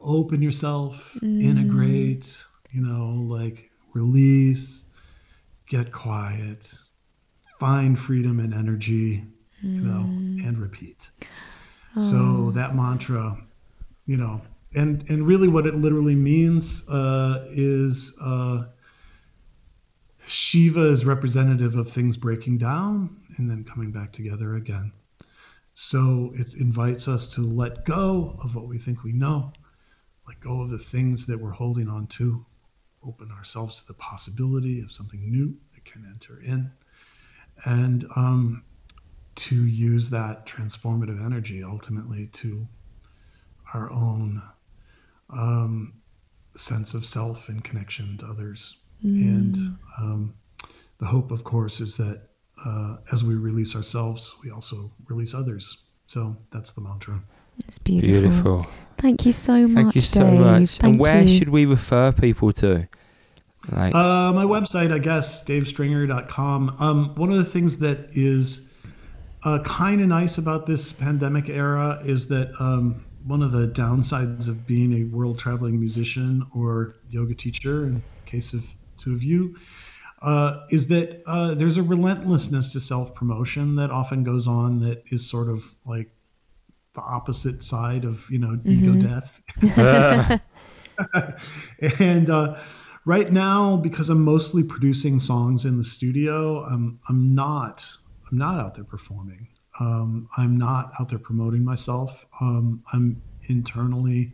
open 0.00 0.40
yourself, 0.40 0.96
integrate, 1.22 2.34
you 2.72 2.80
know, 2.80 3.26
like 3.28 3.70
release, 3.92 4.84
get 5.68 5.92
quiet, 5.92 6.66
find 7.58 7.98
freedom 7.98 8.40
and 8.40 8.54
energy, 8.54 9.22
you 9.62 9.82
know, 9.82 10.00
and 10.46 10.58
repeat. 10.58 11.10
So 11.94 12.50
that 12.52 12.74
mantra, 12.74 13.36
you 14.06 14.16
know, 14.16 14.40
and 14.74 15.04
and 15.10 15.26
really 15.26 15.48
what 15.48 15.66
it 15.66 15.74
literally 15.74 16.14
means 16.14 16.88
uh, 16.88 17.44
is 17.50 18.16
uh, 18.22 18.64
Shiva 20.26 20.86
is 20.86 21.04
representative 21.04 21.74
of 21.74 21.92
things 21.92 22.16
breaking 22.16 22.58
down 22.58 23.19
and 23.36 23.50
then 23.50 23.64
coming 23.64 23.90
back 23.90 24.12
together 24.12 24.56
again. 24.56 24.92
So 25.74 26.32
it 26.36 26.54
invites 26.54 27.08
us 27.08 27.28
to 27.34 27.40
let 27.40 27.84
go 27.84 28.38
of 28.42 28.54
what 28.54 28.66
we 28.66 28.78
think 28.78 29.02
we 29.02 29.12
know, 29.12 29.52
let 30.26 30.40
go 30.40 30.60
of 30.62 30.70
the 30.70 30.78
things 30.78 31.26
that 31.26 31.40
we're 31.40 31.50
holding 31.50 31.88
on 31.88 32.06
to, 32.08 32.44
open 33.06 33.30
ourselves 33.30 33.80
to 33.80 33.86
the 33.86 33.94
possibility 33.94 34.80
of 34.82 34.92
something 34.92 35.30
new 35.30 35.56
that 35.74 35.84
can 35.84 36.04
enter 36.06 36.40
in, 36.42 36.70
and 37.64 38.06
um, 38.16 38.62
to 39.36 39.64
use 39.66 40.10
that 40.10 40.46
transformative 40.46 41.24
energy 41.24 41.62
ultimately 41.64 42.26
to 42.26 42.66
our 43.72 43.90
own 43.90 44.42
um, 45.30 45.94
sense 46.56 46.94
of 46.94 47.06
self 47.06 47.48
and 47.48 47.62
connection 47.64 48.18
to 48.18 48.26
others. 48.26 48.76
And 49.02 49.78
um, 49.98 50.34
the 50.98 51.06
hope, 51.06 51.30
of 51.30 51.42
course, 51.42 51.80
is 51.80 51.96
that 51.96 52.20
uh, 52.64 52.96
as 53.12 53.22
we 53.24 53.34
release 53.34 53.74
ourselves, 53.74 54.34
we 54.44 54.50
also 54.50 54.90
release 55.08 55.34
others. 55.34 55.78
So 56.06 56.36
that's 56.52 56.72
the 56.72 56.80
mantra. 56.80 57.20
It's 57.66 57.78
beautiful. 57.78 58.20
Beautiful. 58.20 58.66
Thank 58.98 59.26
you 59.26 59.32
so 59.32 59.66
much. 59.66 59.74
Thank 59.74 59.94
you 59.94 60.00
so 60.00 60.30
Dave. 60.30 60.40
much. 60.40 60.68
Thank 60.78 60.92
and 60.92 61.00
where 61.00 61.22
you. 61.22 61.38
should 61.38 61.48
we 61.50 61.66
refer 61.66 62.12
people 62.12 62.52
to? 62.54 62.88
Like, 63.70 63.94
Uh, 63.94 64.32
my 64.32 64.44
website, 64.44 64.92
I 64.92 64.98
guess, 64.98 65.44
davestringer.com. 65.44 66.76
Um, 66.78 67.14
one 67.16 67.30
of 67.30 67.38
the 67.38 67.50
things 67.50 67.78
that 67.78 68.08
is 68.12 68.68
uh, 69.44 69.60
kind 69.60 70.00
of 70.00 70.08
nice 70.08 70.38
about 70.38 70.66
this 70.66 70.92
pandemic 70.92 71.48
era 71.48 72.00
is 72.04 72.26
that 72.28 72.52
um, 72.60 73.04
one 73.24 73.42
of 73.42 73.52
the 73.52 73.68
downsides 73.68 74.48
of 74.48 74.66
being 74.66 74.92
a 74.94 75.04
world 75.14 75.38
traveling 75.38 75.78
musician 75.78 76.46
or 76.54 76.96
yoga 77.10 77.34
teacher, 77.34 77.86
in 77.86 78.02
case 78.26 78.52
of 78.52 78.64
two 78.98 79.14
of 79.14 79.22
you, 79.22 79.56
uh, 80.22 80.60
is 80.70 80.88
that 80.88 81.22
uh, 81.26 81.54
there's 81.54 81.76
a 81.76 81.82
relentlessness 81.82 82.72
to 82.72 82.80
self 82.80 83.14
promotion 83.14 83.76
that 83.76 83.90
often 83.90 84.22
goes 84.22 84.46
on 84.46 84.80
that 84.80 85.02
is 85.10 85.28
sort 85.28 85.48
of 85.48 85.64
like 85.86 86.10
the 86.94 87.00
opposite 87.00 87.62
side 87.62 88.04
of 88.04 88.24
you 88.30 88.38
know 88.38 88.58
ego 88.64 88.94
death. 88.94 90.40
And 91.98 92.28
uh, 92.28 92.58
right 93.06 93.32
now 93.32 93.76
because 93.76 94.10
i'm 94.10 94.22
mostly 94.22 94.62
producing 94.62 95.18
songs 95.18 95.64
in 95.64 95.78
the 95.78 95.84
studio 95.84 96.62
i'm 96.64 96.98
i'm 97.08 97.34
not 97.34 97.84
i'm 98.30 98.38
not 98.38 98.60
out 98.60 98.74
there 98.74 98.84
performing. 98.84 99.48
Um, 99.78 100.28
i'm 100.36 100.58
not 100.58 100.92
out 101.00 101.08
there 101.08 101.18
promoting 101.18 101.64
myself. 101.64 102.26
Um, 102.40 102.82
i'm 102.92 103.22
internally 103.48 104.32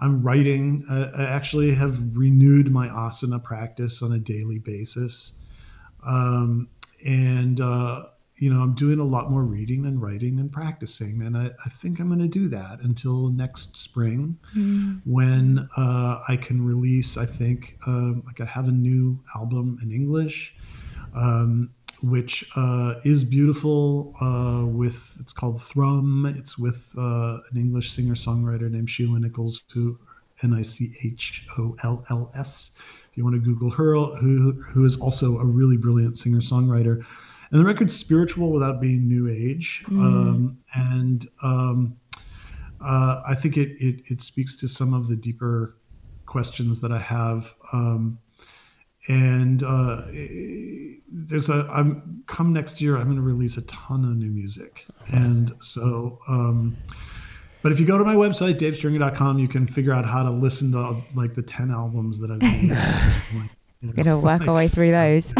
i'm 0.00 0.22
writing 0.22 0.84
I, 0.90 1.22
I 1.22 1.24
actually 1.24 1.74
have 1.74 1.98
renewed 2.14 2.70
my 2.70 2.88
asana 2.88 3.42
practice 3.42 4.02
on 4.02 4.12
a 4.12 4.18
daily 4.18 4.58
basis. 4.58 5.32
Um, 6.06 6.68
and 7.04 7.60
uh, 7.60 8.04
you 8.36 8.52
know 8.52 8.60
i'm 8.60 8.74
doing 8.74 8.98
a 8.98 9.04
lot 9.04 9.30
more 9.30 9.42
reading 9.42 9.86
and 9.86 10.02
writing 10.02 10.38
and 10.38 10.50
practicing. 10.52 11.22
And 11.22 11.36
i, 11.36 11.50
I 11.64 11.68
think 11.70 12.00
i'm 12.00 12.08
going 12.08 12.18
to 12.20 12.28
do 12.28 12.48
that 12.48 12.80
until 12.80 13.28
next 13.28 13.76
spring 13.76 14.38
when 15.04 15.68
uh, 15.76 16.20
I 16.28 16.36
can 16.36 16.64
release, 16.64 17.16
I 17.16 17.26
think, 17.26 17.76
um, 17.86 18.22
like 18.26 18.40
I 18.40 18.44
have 18.44 18.68
a 18.68 18.72
new 18.72 19.18
album 19.34 19.78
in 19.82 19.90
English, 19.92 20.54
um, 21.14 21.70
which 22.10 22.44
uh, 22.56 22.94
is 23.04 23.24
beautiful. 23.24 24.14
Uh, 24.20 24.66
with 24.66 24.96
it's 25.20 25.32
called 25.32 25.62
Thrum. 25.62 26.26
It's 26.38 26.58
with 26.58 26.88
uh, 26.96 27.38
an 27.50 27.56
English 27.56 27.92
singer 27.92 28.14
songwriter 28.14 28.70
named 28.70 28.90
Sheila 28.90 29.20
Nicholls, 29.20 29.64
who 29.72 29.98
N 30.42 30.52
I 30.52 30.62
C 30.62 30.92
H 31.02 31.44
O 31.58 31.76
L 31.82 32.04
L 32.10 32.30
S. 32.36 32.70
If 33.10 33.16
you 33.16 33.24
want 33.24 33.34
to 33.36 33.40
Google 33.40 33.70
her, 33.70 33.94
who 33.94 34.52
who 34.52 34.84
is 34.84 34.96
also 34.96 35.38
a 35.38 35.44
really 35.44 35.76
brilliant 35.76 36.18
singer 36.18 36.40
songwriter. 36.40 37.04
And 37.50 37.60
the 37.60 37.64
record's 37.64 37.94
spiritual 37.94 38.50
without 38.50 38.80
being 38.80 39.06
new 39.06 39.28
age, 39.28 39.84
um, 39.88 40.58
and 40.74 41.28
um, 41.42 41.96
uh, 42.80 43.22
I 43.26 43.34
think 43.34 43.56
it, 43.56 43.76
it 43.80 44.00
it 44.10 44.22
speaks 44.22 44.56
to 44.56 44.68
some 44.68 44.92
of 44.92 45.08
the 45.08 45.14
deeper 45.14 45.76
questions 46.26 46.80
that 46.80 46.90
I 46.90 46.98
have, 46.98 47.54
um, 47.72 48.18
and 49.08 49.62
uh, 49.62 50.02
there's 51.10 51.48
a 51.48 51.68
I'm 51.72 52.22
come 52.26 52.52
next 52.52 52.80
year. 52.80 52.96
I'm 52.96 53.04
going 53.04 53.16
to 53.16 53.22
release 53.22 53.56
a 53.56 53.62
ton 53.62 54.04
of 54.04 54.16
new 54.16 54.30
music, 54.30 54.86
and 55.08 55.52
so. 55.60 56.18
Um, 56.28 56.76
but 57.62 57.72
if 57.72 57.80
you 57.80 57.86
go 57.86 57.96
to 57.96 58.04
my 58.04 58.14
website, 58.14 58.58
davestringer.com, 58.58 59.38
you 59.38 59.48
can 59.48 59.66
figure 59.66 59.92
out 59.94 60.04
how 60.04 60.22
to 60.22 60.30
listen 60.30 60.70
to 60.72 61.00
like 61.14 61.34
the 61.34 61.40
10 61.40 61.70
albums 61.70 62.18
that 62.18 62.30
I've 62.30 62.42
made 62.42 62.70
at 62.72 63.06
this 63.06 63.16
point. 63.32 63.50
You 63.80 63.88
know, 63.88 63.94
Gonna 63.94 64.18
work 64.18 64.46
our 64.46 64.54
way 64.54 64.68
through 64.68 64.90
those. 64.90 65.32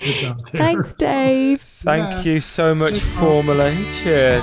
it's 0.00 0.24
out 0.24 0.38
there. 0.52 0.58
Thanks, 0.60 0.92
Dave. 0.94 1.60
Thank 1.60 2.10
Yeah. 2.26 2.32
you 2.32 2.40
so 2.40 2.74
much 2.74 2.98
formally. 2.98 3.76
Cheers. 4.02 4.42